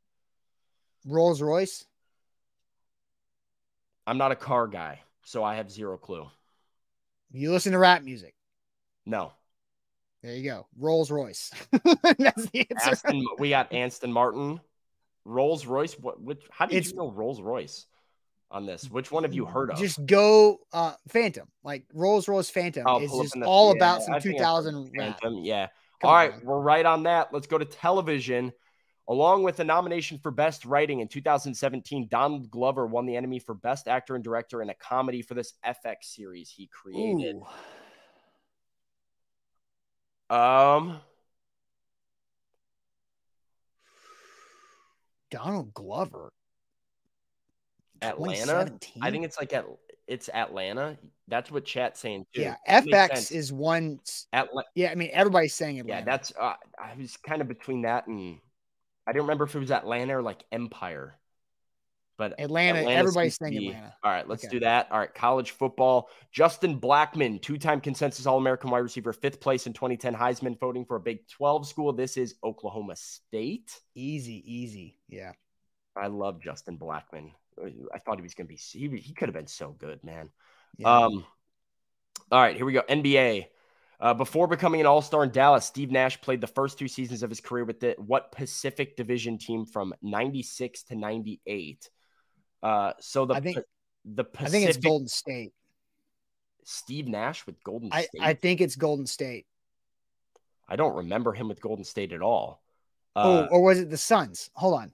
Rolls 1.05 1.41
Royce. 1.41 1.85
I'm 4.05 4.17
not 4.17 4.31
a 4.31 4.35
car 4.35 4.67
guy, 4.67 4.99
so 5.23 5.43
I 5.43 5.55
have 5.55 5.71
zero 5.71 5.97
clue. 5.97 6.27
You 7.31 7.51
listen 7.51 7.71
to 7.71 7.77
rap 7.79 8.03
music. 8.03 8.35
No. 9.05 9.31
There 10.21 10.33
you 10.35 10.43
go. 10.43 10.67
Rolls 10.77 11.09
Royce. 11.09 11.49
That's 11.71 12.45
the 12.49 12.67
answer. 12.69 12.89
Aston, 12.91 13.25
we 13.39 13.49
got 13.49 13.73
Aston 13.73 14.11
Martin, 14.11 14.59
Rolls 15.23 15.65
Royce. 15.65 15.93
What? 15.97 16.21
Which? 16.21 16.43
How 16.51 16.65
It's- 16.65 16.91
you 16.91 16.97
know 16.97 17.09
Rolls 17.09 17.41
Royce 17.41 17.87
on 18.51 18.65
this? 18.65 18.91
Which 18.91 19.11
one 19.11 19.23
have 19.23 19.33
you 19.33 19.45
heard 19.45 19.71
of? 19.71 19.77
Just 19.77 20.05
go 20.05 20.59
uh 20.73 20.93
Phantom. 21.07 21.47
Like 21.63 21.85
Rolls 21.93 22.27
Royce 22.27 22.49
Phantom 22.49 22.85
I'll 22.85 22.99
is 22.99 23.11
just 23.11 23.37
all 23.43 23.69
yeah, 23.69 23.77
about 23.77 24.03
some 24.03 24.13
I 24.15 24.19
think 24.19 24.35
2000 24.37 24.91
rap. 24.97 25.19
Phantom, 25.21 25.39
Yeah. 25.43 25.67
All 26.03 26.13
right, 26.13 26.43
we're 26.43 26.59
right 26.59 26.85
on 26.85 27.03
that. 27.03 27.33
Let's 27.33 27.47
go 27.47 27.57
to 27.57 27.65
television. 27.65 28.51
Along 29.07 29.43
with 29.43 29.57
the 29.57 29.63
nomination 29.63 30.19
for 30.19 30.31
Best 30.31 30.63
Writing 30.63 30.99
in 31.01 31.07
2017, 31.07 32.07
Donald 32.09 32.49
Glover 32.49 32.87
won 32.87 33.05
the 33.05 33.17
Emmy 33.17 33.39
for 33.39 33.53
Best 33.53 33.87
Actor 33.87 34.15
and 34.15 34.23
Director 34.23 34.61
in 34.61 34.69
a 34.69 34.73
comedy 34.75 35.21
for 35.21 35.33
this 35.33 35.53
FX 35.65 36.03
series 36.03 36.49
he 36.49 36.67
created. 36.67 37.35
Ooh. 40.31 40.35
Um, 40.35 41.01
Donald 45.29 45.73
Glover. 45.73 46.31
Atlanta. 48.01 48.35
2017? 48.35 49.03
I 49.03 49.11
think 49.11 49.25
it's 49.25 49.37
like 49.37 49.53
at 49.53 49.65
it's 50.11 50.29
Atlanta. 50.29 50.97
That's 51.27 51.49
what 51.49 51.63
chat's 51.65 51.99
saying 51.99 52.25
too. 52.33 52.41
Yeah, 52.41 52.55
FX 52.67 53.31
is 53.31 53.53
one. 53.53 53.99
Atla- 54.33 54.65
Yeah, 54.75 54.91
I 54.91 54.95
mean 54.95 55.09
everybody's 55.13 55.53
saying 55.55 55.79
Atlanta. 55.79 56.01
Yeah, 56.01 56.05
that's 56.05 56.33
uh, 56.39 56.53
I 56.77 56.95
was 56.97 57.15
kind 57.17 57.41
of 57.41 57.47
between 57.47 57.83
that 57.83 58.07
and 58.07 58.37
I 59.07 59.13
don't 59.13 59.21
remember 59.23 59.45
if 59.45 59.55
it 59.55 59.59
was 59.59 59.71
Atlanta 59.71 60.17
or 60.17 60.21
like 60.21 60.43
Empire. 60.51 61.15
But 62.17 62.39
Atlanta. 62.39 62.79
Atlanta 62.79 62.99
everybody's 62.99 63.35
saying 63.37 63.57
be- 63.57 63.67
Atlanta. 63.69 63.95
All 64.03 64.11
right, 64.11 64.27
let's 64.27 64.43
Okay. 64.43 64.51
do 64.51 64.59
that. 64.59 64.91
All 64.91 64.99
right, 64.99 65.11
college 65.13 65.51
football. 65.51 66.07
Justin 66.31 66.79
Blackmon, 66.79 67.41
two-time 67.41 67.81
consensus 67.81 68.27
All-American 68.27 68.69
wide 68.69 68.79
receiver, 68.79 69.11
fifth 69.11 69.39
place 69.39 69.65
in 69.65 69.73
2010 69.73 70.13
Heisman 70.13 70.59
voting 70.59 70.85
for 70.85 70.97
a 70.97 70.99
Big 70.99 71.27
12 71.29 71.65
school. 71.67 71.93
This 71.93 72.17
is 72.17 72.35
Oklahoma 72.43 72.95
State. 72.95 73.71
Easy, 73.95 74.43
easy. 74.45 74.99
Yeah. 75.09 75.31
I 75.97 76.07
love 76.07 76.41
Justin 76.41 76.77
Blackmon. 76.77 77.31
I 77.93 77.99
thought 77.99 78.17
he 78.17 78.21
was 78.21 78.33
going 78.33 78.47
to 78.47 78.53
be. 78.53 78.55
He, 78.55 78.87
he 78.97 79.13
could 79.13 79.27
have 79.29 79.35
been 79.35 79.47
so 79.47 79.71
good, 79.71 80.03
man. 80.03 80.29
yeah. 80.77 80.87
Um, 81.05 81.25
all 82.31 82.39
right, 82.41 82.55
here 82.55 82.65
we 82.65 82.73
go. 82.73 82.81
NBA. 82.81 83.47
Uh, 83.99 84.13
before 84.15 84.47
becoming 84.47 84.81
an 84.81 84.87
All 84.87 85.01
Star 85.01 85.23
in 85.23 85.29
Dallas, 85.29 85.65
Steve 85.65 85.91
Nash 85.91 86.19
played 86.21 86.41
the 86.41 86.47
first 86.47 86.79
two 86.79 86.87
seasons 86.87 87.21
of 87.21 87.29
his 87.29 87.39
career 87.39 87.63
with 87.65 87.79
the 87.79 87.95
what 87.97 88.31
Pacific 88.31 88.95
Division 88.97 89.37
team 89.37 89.65
from 89.65 89.93
'96 90.01 90.83
to 90.83 90.95
'98. 90.95 91.89
Uh, 92.63 92.93
so 92.99 93.25
the 93.25 93.35
I 93.35 93.39
think- 93.41 93.57
the 94.05 94.23
Pacific, 94.23 94.47
I 94.47 94.51
think 94.51 94.69
it's 94.69 94.77
Golden 94.77 95.07
State. 95.07 95.53
Steve 96.63 97.07
Nash 97.07 97.45
with 97.45 97.63
Golden 97.63 97.89
I, 97.91 98.03
State. 98.03 98.21
I 98.21 98.33
think 98.33 98.61
it's 98.61 98.75
Golden 98.75 99.05
State. 99.05 99.45
I 100.67 100.75
don't 100.75 100.95
remember 100.95 101.33
him 101.33 101.47
with 101.47 101.61
Golden 101.61 101.83
State 101.83 102.13
at 102.13 102.21
all. 102.21 102.63
oh, 103.15 103.39
Uh, 103.39 103.47
or 103.51 103.61
was 103.61 103.79
it 103.79 103.89
the 103.89 103.97
Suns? 103.97 104.49
Hold 104.55 104.75
on. 104.75 104.93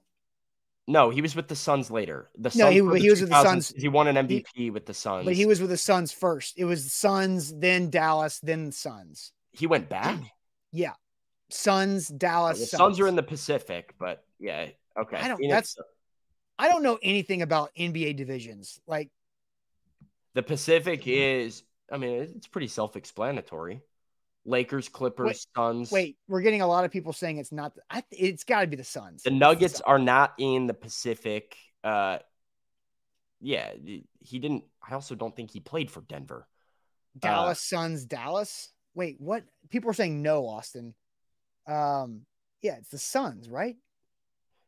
No, 0.87 1.09
he 1.09 1.21
was 1.21 1.35
with 1.35 1.47
the 1.49 1.55
Suns 1.55 1.91
later. 1.91 2.29
The 2.37 2.49
No, 2.55 2.65
Suns 2.65 2.69
he- 2.69 2.75
he 2.75 2.81
was 2.81 3.21
with 3.21 3.29
the 3.29 3.35
2000s. 3.35 3.43
Suns. 3.43 3.73
He 3.77 3.87
won 3.89 4.07
an 4.07 4.15
MVP 4.27 4.71
with 4.71 4.85
the 4.85 4.93
Suns. 4.93 5.25
But 5.25 5.33
he 5.35 5.45
was 5.45 5.59
with 5.59 5.69
the 5.69 5.77
Suns 5.77 6.11
first. 6.11 6.53
It 6.57 6.65
was 6.65 6.83
the 6.85 6.89
Suns, 6.89 7.53
then 7.53 7.89
Dallas, 7.89 8.39
then 8.39 8.65
the 8.67 8.71
Suns. 8.71 9.31
he 9.51 9.67
went 9.67 9.89
back. 9.89 10.19
Yeah. 10.71 10.93
Suns, 11.49 12.07
the 12.09 12.17
Dallas. 12.17 12.69
Suns 12.71 12.99
are 12.99 13.07
in 13.07 13.15
the 13.15 13.23
Pacific, 13.23 13.95
but 13.99 14.23
yeah, 14.39 14.67
okay. 14.99 15.17
I 15.17 15.27
don't- 15.27 15.37
Phoenix- 15.37 15.75
that's- 15.75 15.77
I 16.59 16.69
don't 16.69 16.83
know 16.83 16.97
anything 17.03 17.41
about 17.41 17.71
NBA 17.77 18.13
divisions. 18.13 18.79
Like, 18.87 19.09
The 20.33 20.43
Pacific 20.43 21.07
is, 21.07 21.63
I 21.91 21.97
mean, 21.97 22.21
it's 22.35 22.47
pretty 22.47 22.67
self 22.67 22.95
explanatory. 22.95 23.81
Lakers, 24.47 24.87
Clippers, 24.87 25.27
Wait, 25.27 25.45
Suns. 25.55 25.91
wait, 25.91 26.17
we're 26.27 26.41
getting 26.41 26.61
a 26.61 26.67
lot 26.67 26.85
of 26.85 26.91
people 26.91 27.11
saying 27.11 27.37
it's 27.37 27.51
not. 27.51 27.73
I, 27.89 28.01
it's 28.11 28.45
got 28.45 28.61
to 28.61 28.67
be 28.67 28.77
the 28.77 28.83
Suns. 28.83 29.23
The 29.23 29.31
Nuggets 29.31 29.75
Suns. 29.75 29.83
are 29.85 29.99
not 29.99 30.33
in 30.39 30.67
the 30.67 30.73
Pacific. 30.73 31.55
Uh, 31.83 32.19
yeah, 33.41 33.71
he 34.19 34.39
didn't. 34.39 34.63
I 34.87 34.93
also 34.93 35.15
don't 35.15 35.35
think 35.35 35.51
he 35.51 35.59
played 35.59 35.91
for 35.91 36.01
Denver. 36.01 36.47
Dallas 37.19 37.61
Suns, 37.61 38.05
Dallas. 38.05 38.71
Wait, 38.95 39.17
what? 39.19 39.43
People 39.69 39.89
are 39.89 39.93
saying 39.93 40.21
no, 40.21 40.47
Austin. 40.47 40.95
Um, 41.67 42.21
yeah, 42.61 42.77
it's 42.77 42.89
the 42.89 42.97
Suns, 42.97 43.49
right? 43.49 43.75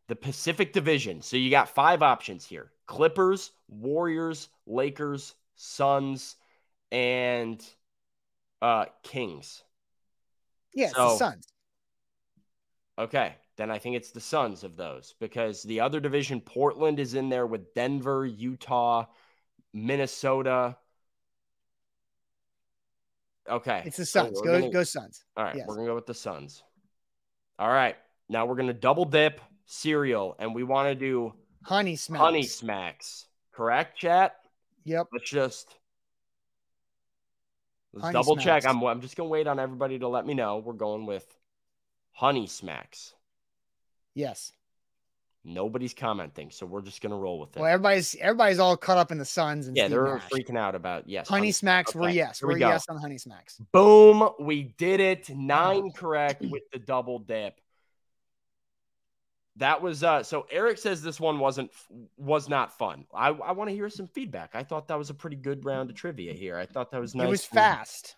The 0.10 0.16
Pacific 0.16 0.74
Division. 0.74 1.22
So 1.22 1.38
you 1.38 1.50
got 1.50 1.70
five 1.70 2.04
options 2.04 2.46
here 2.46 2.72
Clippers, 2.86 3.52
Warriors, 3.70 4.50
Lakers, 4.68 5.36
Suns, 5.56 6.36
and 6.92 7.64
uh, 8.62 8.86
Kings. 9.04 9.64
Yeah, 10.74 10.86
it's 10.88 10.96
the 10.96 11.10
So- 11.10 11.18
Suns. 11.18 11.48
Okay. 12.98 13.36
then 13.56 13.70
I 13.72 13.78
think 13.78 13.98
it's 13.98 14.12
the 14.12 14.22
Suns 14.22 14.64
of 14.64 14.78
those 14.78 15.16
because 15.20 15.64
the 15.64 15.82
other 15.82 16.00
division, 16.00 16.40
Portland 16.40 16.98
is 16.98 17.14
in 17.14 17.28
there 17.28 17.46
with 17.46 17.74
Denver, 17.74 18.26
Utah, 18.26 19.06
Minnesota. 19.74 20.78
Okay. 23.50 23.84
It's 23.86 23.98
the 23.98 24.06
so 24.06 24.24
Suns. 24.24 24.38
we're 24.38 24.46
Go 24.46 24.60
gonna- 24.60 24.72
go 24.72 24.84
Suns. 24.84 25.26
All 25.36 25.44
right, 25.44 25.56
Yes. 25.56 25.68
we're 25.68 25.76
gonna 25.76 25.88
go 25.88 25.96
with 25.96 26.06
the 26.06 26.14
Suns. 26.14 26.64
All 27.58 27.68
right, 27.70 27.98
now 28.30 28.46
we're 28.46 28.56
gonna 28.56 28.74
double 28.74 29.06
dip 29.06 29.42
cereal, 29.66 30.36
and 30.40 30.54
we 30.56 30.64
want 30.64 30.88
to 30.88 30.96
do 30.96 31.34
Honey 31.64 31.96
smacks. 31.96 32.22
honey 32.22 32.44
smacks. 32.44 33.28
Correct, 33.52 33.98
chat? 33.98 34.40
Yep. 34.86 35.08
Let's 35.12 35.30
just 35.30 35.76
let's 37.94 38.06
Honey 38.06 38.14
double 38.14 38.38
check. 38.38 38.66
I'm 38.66 38.84
I'm 38.84 39.02
just 39.02 39.16
gonna 39.16 39.30
wait 39.30 39.48
on 39.48 39.60
everybody 39.60 40.00
to 40.00 40.08
let 40.08 40.26
me 40.26 40.34
know. 40.34 40.58
We're 40.58 40.74
going 40.74 41.06
with 41.06 41.26
honey 42.12 42.48
smacks. 42.48 43.14
Yes. 44.14 44.52
Nobody's 45.46 45.94
commenting, 45.94 46.52
so 46.52 46.66
we're 46.66 46.82
just 46.82 47.02
gonna 47.02 47.18
roll 47.18 47.40
with 47.40 47.56
it. 47.56 47.60
Well, 47.60 47.72
everybody's 47.72 48.16
everybody's 48.20 48.60
all 48.60 48.76
caught 48.76 48.98
up 48.98 49.12
in 49.12 49.18
the 49.18 49.26
Suns 49.26 49.68
and 49.68 49.78
yeah, 49.78 49.84
Steve 49.84 49.92
they're 49.92 50.16
Nash. 50.16 50.30
freaking 50.30 50.58
out 50.58 50.76
about 50.76 51.08
yes. 51.08 51.30
Honey 51.30 51.52
smacks 51.52 51.96
were 51.96 52.04
Okay, 52.04 52.16
yes. 52.16 52.40
here 52.40 52.48
we 52.48 52.56
We're 52.56 52.60
go. 52.60 52.68
yes 52.70 52.86
on 52.90 52.98
honey 52.98 53.18
smacks. 53.18 53.58
Boom, 53.72 54.30
we 54.40 54.64
did 54.78 55.00
it. 55.00 55.30
Nine 55.30 55.84
oh. 55.86 55.92
correct 55.92 56.42
with 56.42 56.64
the 56.74 56.80
double 56.80 57.20
dip. 57.20 57.60
That 59.60 59.82
was 59.82 60.04
uh 60.04 60.24
so 60.24 60.48
Eric 60.50 60.78
says 60.78 61.02
this 61.02 61.20
one 61.20 61.38
wasn't 61.38 61.70
was 62.18 62.50
not 62.50 62.78
fun. 62.78 63.06
I, 63.14 63.28
I 63.28 63.52
want 63.52 63.70
to 63.70 63.76
hear 63.76 63.90
some 63.90 64.08
feedback. 64.08 64.52
I 64.54 64.64
thought 64.64 64.88
that 64.88 64.98
was 64.98 65.10
a 65.10 65.14
pretty 65.14 65.36
good 65.36 65.64
round 65.66 65.90
of 65.90 65.96
trivia 65.96 66.34
here. 66.34 66.58
I 66.58 66.66
thought 66.66 66.92
that 66.92 67.02
was 67.02 67.14
nice. 67.14 67.28
It 67.28 67.30
was 67.30 67.46
fast. 67.46 68.16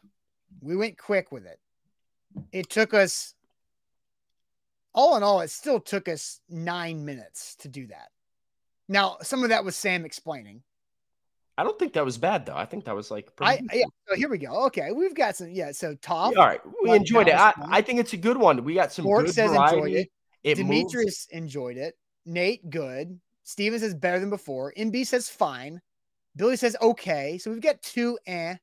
We 0.61 0.75
went 0.75 0.97
quick 0.97 1.31
with 1.31 1.45
it. 1.45 1.59
It 2.51 2.69
took 2.69 2.93
us 2.93 3.33
all 4.93 5.17
in 5.17 5.23
all, 5.23 5.41
it 5.41 5.49
still 5.49 5.79
took 5.79 6.07
us 6.07 6.41
nine 6.49 7.05
minutes 7.05 7.55
to 7.57 7.67
do 7.67 7.87
that. 7.87 8.09
Now, 8.87 9.17
some 9.21 9.43
of 9.43 9.49
that 9.49 9.63
was 9.63 9.75
Sam 9.75 10.05
explaining. 10.05 10.61
I 11.57 11.63
don't 11.63 11.77
think 11.77 11.93
that 11.93 12.05
was 12.05 12.17
bad 12.17 12.45
though. 12.45 12.55
I 12.55 12.65
think 12.65 12.85
that 12.85 12.95
was 12.95 13.11
like 13.11 13.31
I 13.39 13.61
yeah, 13.73 13.85
so 14.07 14.15
here 14.15 14.29
we 14.29 14.37
go. 14.37 14.65
Okay, 14.67 14.91
we've 14.91 15.13
got 15.13 15.35
some. 15.35 15.51
Yeah, 15.51 15.71
so 15.71 15.95
Tom 16.01 16.33
all 16.37 16.45
right. 16.45 16.61
We 16.83 16.91
enjoyed 16.91 17.27
it. 17.27 17.35
I. 17.35 17.53
I 17.69 17.81
think 17.81 17.99
it's 17.99 18.13
a 18.13 18.17
good 18.17 18.37
one. 18.37 18.63
We 18.63 18.73
got 18.73 18.91
some 18.91 19.03
Bork 19.03 19.25
good 19.25 19.35
variety. 19.35 20.09
It. 20.43 20.59
It 20.59 20.63
moves- 20.65 20.91
Demetrius 20.91 21.27
enjoyed 21.31 21.77
it. 21.77 21.95
Nate, 22.25 22.69
good. 22.69 23.19
Steven 23.43 23.79
says 23.79 23.93
better 23.95 24.19
than 24.19 24.29
before. 24.29 24.73
MB 24.77 25.05
says 25.07 25.29
fine. 25.29 25.81
Billy 26.35 26.55
says 26.55 26.75
okay. 26.81 27.37
So 27.37 27.51
we've 27.51 27.61
got 27.61 27.81
two 27.81 28.17
eh. 28.25 28.55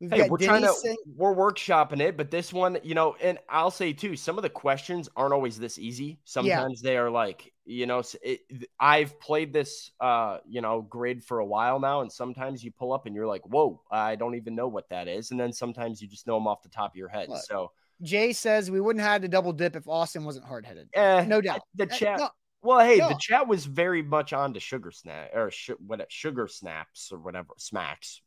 We've 0.00 0.10
Hey, 0.10 0.18
got 0.18 0.30
we're 0.30 0.38
Denny 0.38 0.48
trying 0.48 0.62
to 0.62 0.72
saying- 0.72 0.96
we're 1.14 1.34
workshopping 1.34 2.00
it, 2.00 2.16
but 2.16 2.30
this 2.30 2.52
one, 2.52 2.78
you 2.82 2.94
know, 2.96 3.14
and 3.22 3.38
I'll 3.48 3.70
say 3.70 3.92
too, 3.92 4.16
some 4.16 4.36
of 4.36 4.42
the 4.42 4.50
questions 4.50 5.08
aren't 5.14 5.32
always 5.32 5.58
this 5.60 5.78
easy. 5.78 6.18
Sometimes 6.24 6.80
they 6.82 6.96
are 6.96 7.08
like, 7.08 7.52
you 7.64 7.86
know, 7.86 8.02
it, 8.20 8.40
I've 8.80 9.20
played 9.20 9.52
this, 9.52 9.92
uh, 10.00 10.38
you 10.44 10.60
know, 10.60 10.82
grid 10.82 11.22
for 11.22 11.38
a 11.38 11.46
while 11.46 11.78
now, 11.78 12.00
and 12.00 12.10
sometimes 12.10 12.64
you 12.64 12.72
pull 12.72 12.92
up 12.92 13.06
and 13.06 13.14
you're 13.14 13.28
like, 13.28 13.42
whoa, 13.46 13.80
I 13.92 14.16
don't 14.16 14.34
even 14.34 14.56
know 14.56 14.66
what 14.66 14.88
that 14.88 15.06
is, 15.06 15.30
and 15.30 15.38
then 15.38 15.52
sometimes 15.52 16.02
you 16.02 16.08
just 16.08 16.26
know 16.26 16.34
them 16.34 16.48
off 16.48 16.62
the 16.64 16.68
top 16.68 16.90
of 16.90 16.96
your 16.96 17.08
head. 17.08 17.28
Look, 17.28 17.44
so, 17.44 17.70
Jay 18.02 18.32
says 18.32 18.70
we 18.70 18.80
wouldn't 18.80 19.02
have 19.02 19.12
had 19.12 19.22
to 19.22 19.28
double 19.28 19.52
dip 19.52 19.76
if 19.76 19.86
Austin 19.88 20.24
wasn't 20.24 20.44
hard 20.44 20.66
headed. 20.66 20.88
eh, 20.94 21.24
No 21.26 21.40
doubt. 21.40 21.60
The 21.74 21.84
Uh, 21.84 21.96
chat, 21.96 22.18
no, 22.18 22.28
well, 22.62 22.80
hey, 22.86 22.98
no. 22.98 23.08
the 23.08 23.18
chat 23.20 23.46
was 23.48 23.64
very 23.64 24.02
much 24.02 24.32
on 24.32 24.54
to 24.54 24.60
sugar 24.60 24.90
snap 24.90 25.30
or 25.34 25.50
sh- 25.50 25.70
what 25.84 26.04
sugar 26.10 26.48
snaps 26.48 27.10
or 27.12 27.18
whatever 27.18 27.54
smacks, 27.58 28.20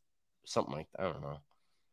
something 0.44 0.74
like 0.74 0.88
that. 0.96 1.06
I 1.06 1.12
don't 1.12 1.22
know. 1.22 1.38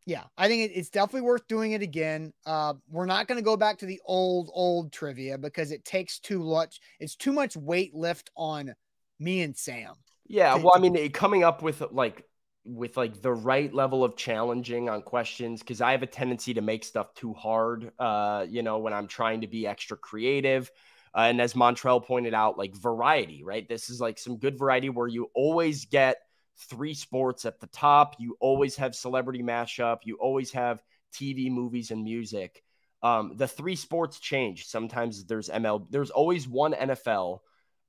yeah, 0.06 0.24
I 0.38 0.48
think 0.48 0.70
it, 0.72 0.76
it's 0.76 0.90
definitely 0.90 1.22
worth 1.22 1.48
doing 1.48 1.72
it 1.74 1.82
again. 1.82 2.34
Uh, 2.46 2.74
we're 2.90 3.06
not 3.06 3.28
going 3.28 3.38
to 3.38 3.44
go 3.44 3.56
back 3.56 3.78
to 3.80 3.86
the 3.86 4.02
old, 4.06 4.50
old 4.54 4.92
trivia 4.92 5.38
because 5.38 5.72
it 5.72 5.86
takes 5.86 6.20
too 6.20 6.40
much. 6.44 6.80
It's 7.00 7.16
too 7.16 7.32
much 7.32 7.56
weight 7.56 7.94
lift 7.96 8.30
on 8.36 8.74
me 9.20 9.42
and 9.42 9.56
Sam. 9.56 9.94
Yeah, 10.28 10.56
well, 10.56 10.74
I 10.76 10.80
mean, 10.80 11.12
coming 11.12 11.44
up 11.44 11.62
with 11.62 11.82
like 11.92 12.26
with 12.66 12.96
like 12.96 13.22
the 13.22 13.34
right 13.34 13.74
level 13.74 14.04
of 14.04 14.16
challenging 14.16 14.90
on 14.90 15.02
questions 15.02 15.62
because 15.62 15.82
I 15.82 15.92
have 15.92 16.04
a 16.04 16.08
tendency 16.08 16.54
to 16.54 16.62
make 16.62 16.84
stuff 16.84 17.14
too 17.14 17.34
hard. 17.34 17.92
Uh, 18.00 18.46
you 18.48 18.64
know, 18.64 18.80
when 18.80 18.94
I'm 18.94 19.08
trying 19.08 19.42
to 19.42 19.48
be 19.48 19.68
extra 19.68 19.98
creative. 19.98 20.72
Uh, 21.16 21.28
and 21.30 21.42
as 21.42 21.54
Montrell 21.54 22.04
pointed 22.04 22.34
out, 22.34 22.58
like 22.58 22.76
variety, 22.76 23.44
right? 23.44 23.68
This 23.68 23.90
is 23.90 24.02
like 24.02 24.18
some 24.18 24.38
good 24.38 24.58
variety 24.58 24.90
where 24.90 25.08
you 25.08 25.30
always 25.36 25.86
get 25.86 26.18
three 26.58 26.94
sports 26.94 27.46
at 27.46 27.60
the 27.60 27.68
top. 27.68 28.16
You 28.20 28.38
always 28.40 28.76
have 28.78 28.96
celebrity 28.96 29.44
mashup. 29.44 30.00
You 30.04 30.16
always 30.16 30.52
have 30.52 30.82
TV, 31.14 31.52
movies, 31.52 31.92
and 31.92 32.04
music. 32.04 32.64
Um, 33.02 33.34
the 33.36 33.48
three 33.48 33.76
sports 33.76 34.20
change. 34.20 34.66
Sometimes 34.66 35.26
there's 35.26 35.50
ML. 35.50 35.88
There's 35.90 36.10
always 36.10 36.48
one 36.48 36.74
NFL, 36.74 37.40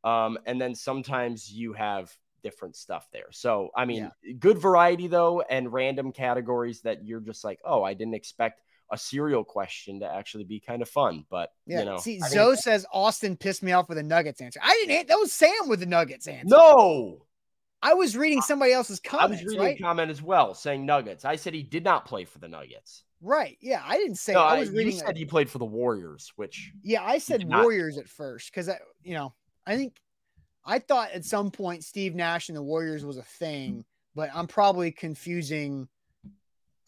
um, 0.03 0.39
and 0.45 0.61
then 0.61 0.75
sometimes 0.75 1.51
you 1.51 1.73
have 1.73 2.15
different 2.45 2.77
stuff 2.77 3.09
there. 3.13 3.27
So 3.33 3.71
I 3.75 3.85
mean, 3.87 4.09
good 4.39 4.59
variety 4.59 5.09
though, 5.09 5.41
and 5.41 5.73
random 5.73 6.13
categories 6.13 6.83
that 6.83 7.05
you're 7.05 7.19
just 7.21 7.43
like, 7.43 7.59
oh, 7.65 7.83
I 7.83 7.95
didn't 7.95 8.15
expect 8.15 8.61
a 8.93 8.99
cereal 8.99 9.43
question 9.43 9.99
to 10.01 10.07
actually 10.07 10.45
be 10.45 10.61
kind 10.61 10.83
of 10.83 10.89
fun. 10.89 11.25
But 11.31 11.51
Yeah. 11.67 11.81
you 11.81 11.85
know, 11.87 11.97
See, 11.97 12.21
I 12.23 12.29
Zoe 12.29 12.55
says 12.57 12.87
Austin 12.93 13.37
pissed 13.37 13.63
me 13.63 13.73
off 13.73 13.89
with 13.89 13.99
a 13.99 14.03
Nuggets 14.03 14.41
answer. 14.41 14.61
I 14.63 14.85
didn't. 14.87 15.09
That 15.09 15.19
was 15.19 15.33
Sam 15.33 15.69
with 15.69 15.81
the 15.81 15.87
Nuggets 15.87 16.29
answer. 16.29 16.55
no, 16.55 17.27
I 17.83 17.95
was 17.95 18.17
reading 18.17 18.41
somebody 18.43 18.73
else's 18.73 19.01
comment. 19.01 19.29
I 19.29 19.33
was 19.33 19.45
reading 19.45 19.61
right? 19.61 19.77
a 19.79 19.83
comment 19.83 20.11
as 20.11 20.23
well 20.23 20.55
saying 20.55 20.87
Nuggets. 20.87 21.25
I 21.25 21.37
said 21.37 21.55
he 21.55 21.63
did 21.63 21.83
not 21.83 22.05
play 22.07 22.25
for 22.27 22.39
the 22.39 22.49
Nuggets. 22.49 23.05
right. 23.23 23.57
Yeah. 23.63 23.83
I 23.85 23.97
didn't 23.97 24.17
say. 24.17 24.35
no, 24.35 24.41
I 24.43 24.57
I, 24.57 24.61
was 24.61 24.71
you 24.71 24.77
reading. 24.79 24.99
said 24.99 25.17
he 25.17 25.25
played 25.25 25.49
for 25.51 25.59
the 25.59 25.65
Warriors, 25.65 26.33
which 26.37 26.73
yeah, 26.83 27.03
I 27.03 27.19
said 27.19 27.41
did 27.41 27.49
not. 27.49 27.63
Warriors 27.63 27.97
at 27.99 28.09
first 28.09 28.51
because 28.51 28.69
I, 28.69 28.79
you 29.03 29.15
know, 29.15 29.33
I 29.67 29.77
think 29.77 29.97
I 30.67 30.79
thought 30.79 31.11
at 31.13 31.25
some 31.25 31.51
point 31.51 31.85
Steve 31.85 32.15
Nash 32.15 32.49
and 32.49 32.57
the 32.57 32.63
Warriors 32.63 33.05
was 33.05 33.19
a 33.19 33.23
thing, 33.23 33.85
but 34.15 34.31
I'm 34.35 34.47
probably 34.47 34.91
confusing 34.91 35.89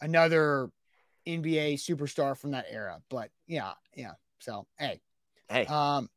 another 0.01 0.69
NBA 1.27 1.75
superstar 1.75 2.37
from 2.37 2.51
that 2.51 2.65
era. 2.69 2.99
But 3.09 3.29
yeah, 3.47 3.73
yeah. 3.95 4.13
So 4.39 4.65
hey, 4.77 5.01
hey, 5.49 5.65
Um, 5.65 6.09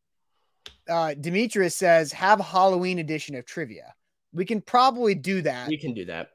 uh, 0.88 1.14
Demetrius 1.14 1.76
says 1.76 2.12
have 2.12 2.40
a 2.40 2.44
Halloween 2.44 2.98
edition 2.98 3.34
of 3.34 3.44
trivia. 3.44 3.94
We 4.32 4.44
can 4.44 4.60
probably 4.60 5.14
do 5.14 5.42
that. 5.42 5.68
we 5.68 5.76
can 5.78 5.94
do 5.94 6.04
that. 6.06 6.30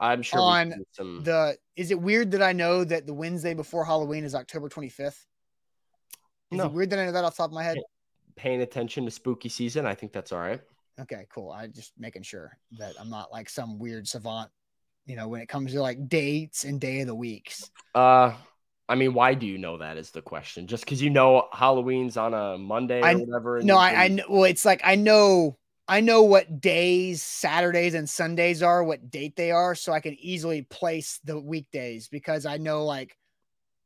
I'm 0.00 0.22
sure 0.22 0.40
on 0.40 0.68
we 0.68 0.74
can 0.74 0.84
some. 0.92 1.22
The 1.24 1.58
is 1.76 1.90
it 1.90 2.00
weird 2.00 2.30
that 2.32 2.42
I 2.42 2.52
know 2.52 2.84
that 2.84 3.06
the 3.06 3.14
Wednesday 3.14 3.54
before 3.54 3.84
Halloween 3.84 4.24
is 4.24 4.34
October 4.34 4.68
25th? 4.68 5.24
Is 6.50 6.58
No. 6.58 6.66
it 6.66 6.72
weird 6.72 6.90
that 6.90 6.98
I 6.98 7.04
know 7.06 7.12
that 7.12 7.24
off 7.24 7.34
the 7.34 7.42
top 7.42 7.50
of 7.50 7.54
my 7.54 7.62
head? 7.64 7.78
Paying 8.38 8.62
attention 8.62 9.04
to 9.04 9.10
spooky 9.10 9.50
season. 9.50 9.84
I 9.84 9.94
think 9.94 10.12
that's 10.12 10.32
all 10.32 10.40
right. 10.40 10.60
Okay, 11.00 11.26
cool. 11.32 11.50
I 11.52 11.66
just 11.66 11.92
making 11.98 12.22
sure 12.22 12.56
that 12.78 12.94
I'm 12.98 13.10
not 13.10 13.30
like 13.30 13.50
some 13.50 13.78
weird 13.78 14.08
savant, 14.08 14.50
you 15.06 15.16
know, 15.16 15.28
when 15.28 15.40
it 15.40 15.48
comes 15.48 15.72
to 15.72 15.82
like 15.82 16.08
dates 16.08 16.64
and 16.64 16.80
day 16.80 17.00
of 17.00 17.06
the 17.06 17.14
weeks. 17.14 17.70
Uh, 17.94 18.32
I 18.88 18.94
mean, 18.94 19.12
why 19.12 19.34
do 19.34 19.46
you 19.46 19.58
know 19.58 19.78
that 19.78 19.98
is 19.98 20.10
the 20.10 20.22
question? 20.22 20.66
Just 20.66 20.84
because 20.84 21.02
you 21.02 21.10
know 21.10 21.48
Halloween's 21.52 22.16
on 22.16 22.32
a 22.32 22.56
Monday 22.56 23.00
or 23.02 23.06
I- 23.06 23.14
whatever? 23.14 23.60
No, 23.62 23.76
I, 23.76 24.04
I 24.04 24.08
know. 24.08 24.24
Well, 24.28 24.44
it's 24.44 24.64
like 24.64 24.80
I 24.82 24.94
know, 24.94 25.58
I 25.86 26.00
know 26.00 26.22
what 26.22 26.60
days, 26.60 27.22
Saturdays 27.22 27.94
and 27.94 28.08
Sundays 28.08 28.62
are, 28.62 28.82
what 28.82 29.10
date 29.10 29.36
they 29.36 29.50
are, 29.50 29.74
so 29.74 29.92
I 29.92 30.00
can 30.00 30.16
easily 30.18 30.62
place 30.62 31.20
the 31.24 31.38
weekdays 31.38 32.08
because 32.08 32.46
I 32.46 32.56
know, 32.56 32.84
like, 32.84 33.16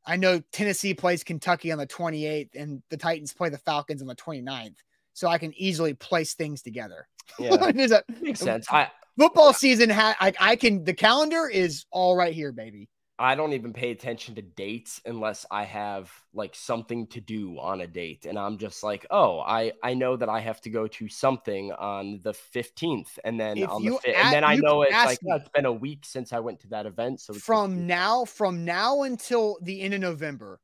I 0.05 0.17
know 0.17 0.41
Tennessee 0.51 0.93
plays 0.93 1.23
Kentucky 1.23 1.71
on 1.71 1.77
the 1.77 1.87
28th 1.87 2.55
and 2.55 2.81
the 2.89 2.97
Titans 2.97 3.33
play 3.33 3.49
the 3.49 3.57
Falcons 3.57 4.01
on 4.01 4.07
the 4.07 4.15
29th, 4.15 4.75
so 5.13 5.27
I 5.27 5.37
can 5.37 5.53
easily 5.55 5.93
place 5.93 6.33
things 6.33 6.61
together. 6.61 7.07
Yeah, 7.39 7.55
a 7.61 8.03
makes 8.21 8.39
sense. 8.39 8.67
I 8.69 8.89
football 9.17 9.53
season. 9.53 9.89
Ha- 9.89 10.17
I, 10.19 10.33
I 10.39 10.55
can. 10.55 10.83
The 10.83 10.93
calendar 10.93 11.47
is 11.47 11.85
all 11.91 12.15
right 12.15 12.33
here, 12.33 12.51
baby. 12.51 12.89
I 13.23 13.35
don't 13.35 13.53
even 13.53 13.71
pay 13.71 13.91
attention 13.91 14.35
to 14.35 14.41
dates 14.41 14.99
unless 15.05 15.45
I 15.49 15.63
have 15.63 16.11
like 16.33 16.53
something 16.53 17.07
to 17.07 17.21
do 17.21 17.57
on 17.57 17.79
a 17.79 17.87
date, 17.87 18.25
and 18.25 18.37
I'm 18.37 18.57
just 18.57 18.83
like, 18.83 19.05
oh, 19.09 19.39
I 19.39 19.71
I 19.81 19.93
know 19.93 20.17
that 20.17 20.27
I 20.27 20.41
have 20.41 20.59
to 20.61 20.69
go 20.69 20.87
to 20.87 21.07
something 21.07 21.71
on 21.71 22.19
the 22.21 22.33
15th, 22.33 23.19
and 23.23 23.39
then 23.39 23.57
If 23.59 23.69
on 23.69 23.81
the 23.81 23.91
fifth, 23.91 24.07
a- 24.07 24.17
and 24.17 24.33
then 24.33 24.43
I 24.43 24.55
know 24.55 24.81
it's 24.81 24.91
like 24.91 25.19
oh, 25.23 25.27
me. 25.27 25.31
oh, 25.31 25.35
it's 25.37 25.47
been 25.49 25.65
a 25.65 25.71
week 25.71 26.03
since 26.03 26.33
I 26.33 26.39
went 26.41 26.59
to 26.61 26.67
that 26.71 26.85
event, 26.85 27.21
so 27.21 27.33
from 27.33 27.87
now 27.87 28.25
from 28.25 28.65
now 28.65 29.03
until 29.03 29.57
the 29.61 29.79
end 29.79 29.93
of 29.93 30.01
November, 30.01 30.59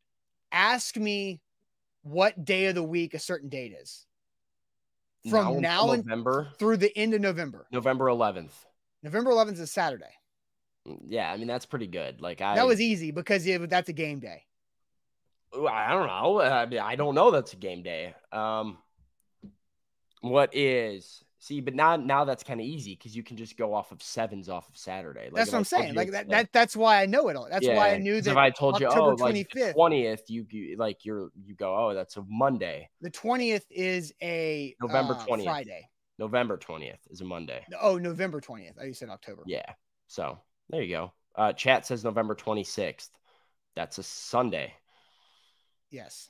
ask 0.52 0.98
me 0.98 1.40
what 2.02 2.44
day 2.44 2.66
of 2.66 2.76
the 2.76 2.84
week 2.84 3.14
a 3.14 3.20
certain 3.20 3.48
date 3.48 3.72
is. 3.72 4.06
From 5.30 5.62
now 5.62 5.92
and 5.92 6.06
November, 6.06 6.50
through 6.60 6.76
the 6.76 6.98
end 6.98 7.14
of 7.14 7.22
November. 7.22 7.68
November 7.72 8.08
11th. 8.08 8.52
November 9.02 9.32
11th 9.32 9.54
is 9.54 9.60
a 9.62 9.68
Saturday. 9.68 10.19
Yeah, 11.08 11.32
I 11.32 11.38
mean 11.38 11.48
that's 11.48 11.66
pretty 11.66 11.88
good. 11.88 12.22
Like 12.22 12.42
I 12.42 12.56
That 12.56 12.68
was 12.68 12.82
easy 12.82 13.12
because 13.12 13.46
yeah, 13.46 13.58
that's 13.60 13.90
a 13.90 13.94
game 13.94 14.20
day. 14.20 14.44
I 15.54 15.92
don't 15.92 16.08
know. 16.08 16.42
I, 16.42 16.66
mean, 16.68 16.80
I 16.80 16.96
don't 16.96 17.16
know. 17.16 17.32
That's 17.32 17.54
a 17.54 17.56
game 17.56 17.82
day. 17.82 18.14
Um, 18.32 18.78
what 20.22 20.56
is 20.56 21.24
See, 21.42 21.62
but 21.62 21.74
now 21.74 21.96
now 21.96 22.26
that's 22.26 22.44
kind 22.44 22.60
of 22.60 22.66
easy 22.66 22.96
because 22.96 23.16
you 23.16 23.24
can 23.24 23.38
just 23.38 23.56
go 23.56 23.74
off 23.74 23.94
of 23.94 24.04
sevens 24.04 24.50
off 24.50 24.68
of 24.68 24.76
Saturday. 24.76 25.26
Like 25.26 25.36
that's 25.36 25.52
what 25.54 25.60
I'm 25.60 25.64
saying. 25.64 25.96
Like 25.96 26.12
that, 26.12 26.28
that, 26.30 26.50
that's 26.52 26.76
why 26.76 27.02
I 27.02 27.06
know 27.06 27.30
it 27.30 27.38
all. 27.38 27.48
That's 27.50 27.66
yeah, 27.66 27.78
why 27.78 27.94
I 27.94 27.98
knew 27.98 28.20
that. 28.20 28.30
If 28.30 28.36
I 28.36 28.50
told 28.50 28.76
October 28.76 29.16
you, 29.18 29.26
oh, 29.26 29.32
25th, 29.32 29.56
like 29.56 29.74
twentieth, 29.74 30.24
you, 30.28 30.46
you 30.50 30.76
like 30.76 31.06
you're 31.06 31.30
you 31.42 31.56
go, 31.56 31.74
oh, 31.74 31.94
that's 31.94 32.18
a 32.18 32.26
Monday. 32.28 32.90
The 33.00 33.10
twentieth 33.10 33.66
is 33.70 34.14
a 34.22 34.76
November 34.82 35.14
uh, 35.14 35.26
twentieth 35.26 35.48
Friday. 35.48 35.90
November 36.18 36.58
twentieth 36.58 37.00
is 37.10 37.22
a 37.22 37.26
Monday. 37.26 37.66
Oh, 37.82 37.98
November 37.98 38.42
twentieth. 38.42 38.76
I 38.78 38.84
Oh, 38.84 38.86
you 38.88 38.94
said 38.94 39.08
October. 39.08 39.44
Yeah. 39.46 39.64
So 40.08 40.40
there 40.70 40.82
you 40.82 40.96
go. 40.96 41.14
Uh, 41.36 41.54
chat 41.54 41.86
says 41.86 42.04
November 42.04 42.36
twenty 42.36 42.64
sixth. 42.64 43.12
That's 43.76 43.98
a 43.98 44.04
Sunday. 44.04 44.74
Yes. 45.90 46.30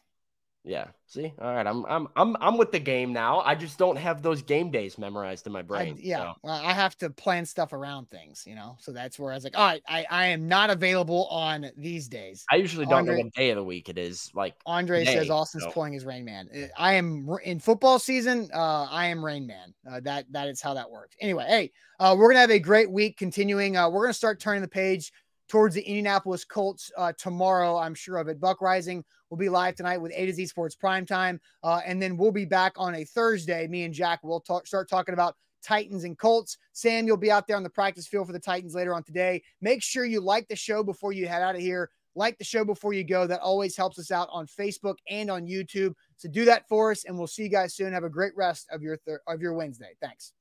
Yeah. 0.63 0.87
See, 1.07 1.33
all 1.41 1.53
right. 1.55 1.65
I'm 1.65 1.85
I'm 1.85 2.07
I'm 2.15 2.35
I'm 2.41 2.57
with 2.57 2.71
the 2.71 2.79
game 2.79 3.13
now. 3.13 3.39
I 3.39 3.55
just 3.55 3.79
don't 3.79 3.95
have 3.95 4.21
those 4.21 4.41
game 4.41 4.69
days 4.69 4.97
memorized 4.97 5.47
in 5.47 5.53
my 5.53 5.61
brain. 5.61 5.95
I, 5.97 6.01
yeah. 6.01 6.17
so. 6.17 6.33
Well, 6.43 6.61
I 6.63 6.73
have 6.73 6.97
to 6.97 7.09
plan 7.09 7.45
stuff 7.45 7.73
around 7.73 8.11
things, 8.11 8.43
you 8.45 8.55
know. 8.55 8.75
So 8.79 8.91
that's 8.91 9.17
where 9.17 9.31
I 9.31 9.35
was 9.35 9.43
like, 9.43 9.57
all 9.57 9.65
right, 9.65 9.81
I 9.87 10.05
I 10.09 10.25
am 10.27 10.47
not 10.47 10.69
available 10.69 11.27
on 11.27 11.71
these 11.77 12.07
days. 12.07 12.45
I 12.51 12.57
usually 12.57 12.85
don't 12.85 12.99
Andre- 12.99 13.17
know 13.17 13.23
what 13.23 13.33
day 13.33 13.49
of 13.49 13.55
the 13.55 13.63
week 13.63 13.89
it 13.89 13.97
is. 13.97 14.29
Like 14.35 14.55
Andre 14.65 15.05
says 15.05 15.29
Austin's 15.29 15.63
so. 15.63 15.71
playing 15.71 15.95
as 15.95 16.05
Rain 16.05 16.25
Man. 16.25 16.49
Uh, 16.53 16.67
I 16.77 16.93
am 16.93 17.27
in 17.43 17.59
football 17.59 17.97
season. 17.97 18.49
Uh, 18.53 18.87
I 18.91 19.07
am 19.07 19.23
Rain 19.23 19.47
Man. 19.47 19.73
Uh, 19.89 20.01
that 20.01 20.25
that 20.31 20.49
is 20.49 20.61
how 20.61 20.73
that 20.73 20.91
works. 20.91 21.15
Anyway, 21.21 21.45
hey, 21.47 21.71
uh, 21.99 22.15
we're 22.17 22.29
gonna 22.29 22.41
have 22.41 22.51
a 22.51 22.59
great 22.59 22.91
week. 22.91 23.17
Continuing, 23.17 23.77
uh, 23.77 23.89
we're 23.89 24.03
gonna 24.03 24.13
start 24.13 24.39
turning 24.39 24.61
the 24.61 24.67
page 24.67 25.11
towards 25.49 25.75
the 25.75 25.81
Indianapolis 25.81 26.45
Colts 26.45 26.91
uh, 26.95 27.11
tomorrow. 27.17 27.75
I'm 27.75 27.95
sure 27.95 28.17
of 28.17 28.27
it. 28.29 28.39
Buck 28.39 28.59
Reising 28.59 29.03
will 29.29 29.37
be 29.37 29.49
live 29.49 29.75
tonight 29.75 29.97
with 29.97 30.13
A 30.15 30.27
to 30.27 30.33
Z 30.33 30.45
Sports 30.45 30.75
Prime 30.75 31.05
Time, 31.05 31.41
uh, 31.63 31.81
and 31.85 32.01
then 32.01 32.15
we'll 32.15 32.31
be 32.31 32.45
back 32.45 32.73
on 32.77 32.95
a 32.95 33.03
Thursday. 33.03 33.67
Me 33.67 33.83
and 33.83 33.93
Jack 33.93 34.23
will 34.23 34.39
talk, 34.39 34.67
start 34.67 34.89
talking 34.89 35.13
about 35.13 35.35
Titans 35.61 36.03
and 36.03 36.17
Colts. 36.17 36.57
Sam, 36.71 37.05
you'll 37.05 37.17
be 37.17 37.31
out 37.31 37.47
there 37.47 37.57
on 37.57 37.63
the 37.63 37.69
practice 37.69 38.07
field 38.07 38.27
for 38.27 38.33
the 38.33 38.39
Titans 38.39 38.75
later 38.75 38.93
on 38.93 39.03
today. 39.03 39.43
Make 39.61 39.83
sure 39.83 40.05
you 40.05 40.21
like 40.21 40.47
the 40.47 40.55
show 40.55 40.83
before 40.83 41.11
you 41.11 41.27
head 41.27 41.41
out 41.41 41.55
of 41.55 41.61
here. 41.61 41.89
Like 42.15 42.37
the 42.37 42.43
show 42.43 42.65
before 42.65 42.93
you 42.93 43.03
go. 43.03 43.27
That 43.27 43.39
always 43.39 43.77
helps 43.77 43.99
us 43.99 44.11
out 44.11 44.29
on 44.31 44.47
Facebook 44.47 44.95
and 45.09 45.29
on 45.29 45.45
YouTube. 45.45 45.93
So 46.17 46.27
do 46.29 46.43
that 46.45 46.67
for 46.67 46.91
us, 46.91 47.05
and 47.05 47.17
we'll 47.17 47.27
see 47.27 47.43
you 47.43 47.49
guys 47.49 47.75
soon. 47.75 47.93
Have 47.93 48.03
a 48.03 48.09
great 48.09 48.35
rest 48.35 48.67
of 48.71 48.81
your 48.81 48.97
thir- 48.97 49.21
of 49.27 49.41
your 49.41 49.53
Wednesday. 49.53 49.91
Thanks. 50.01 50.33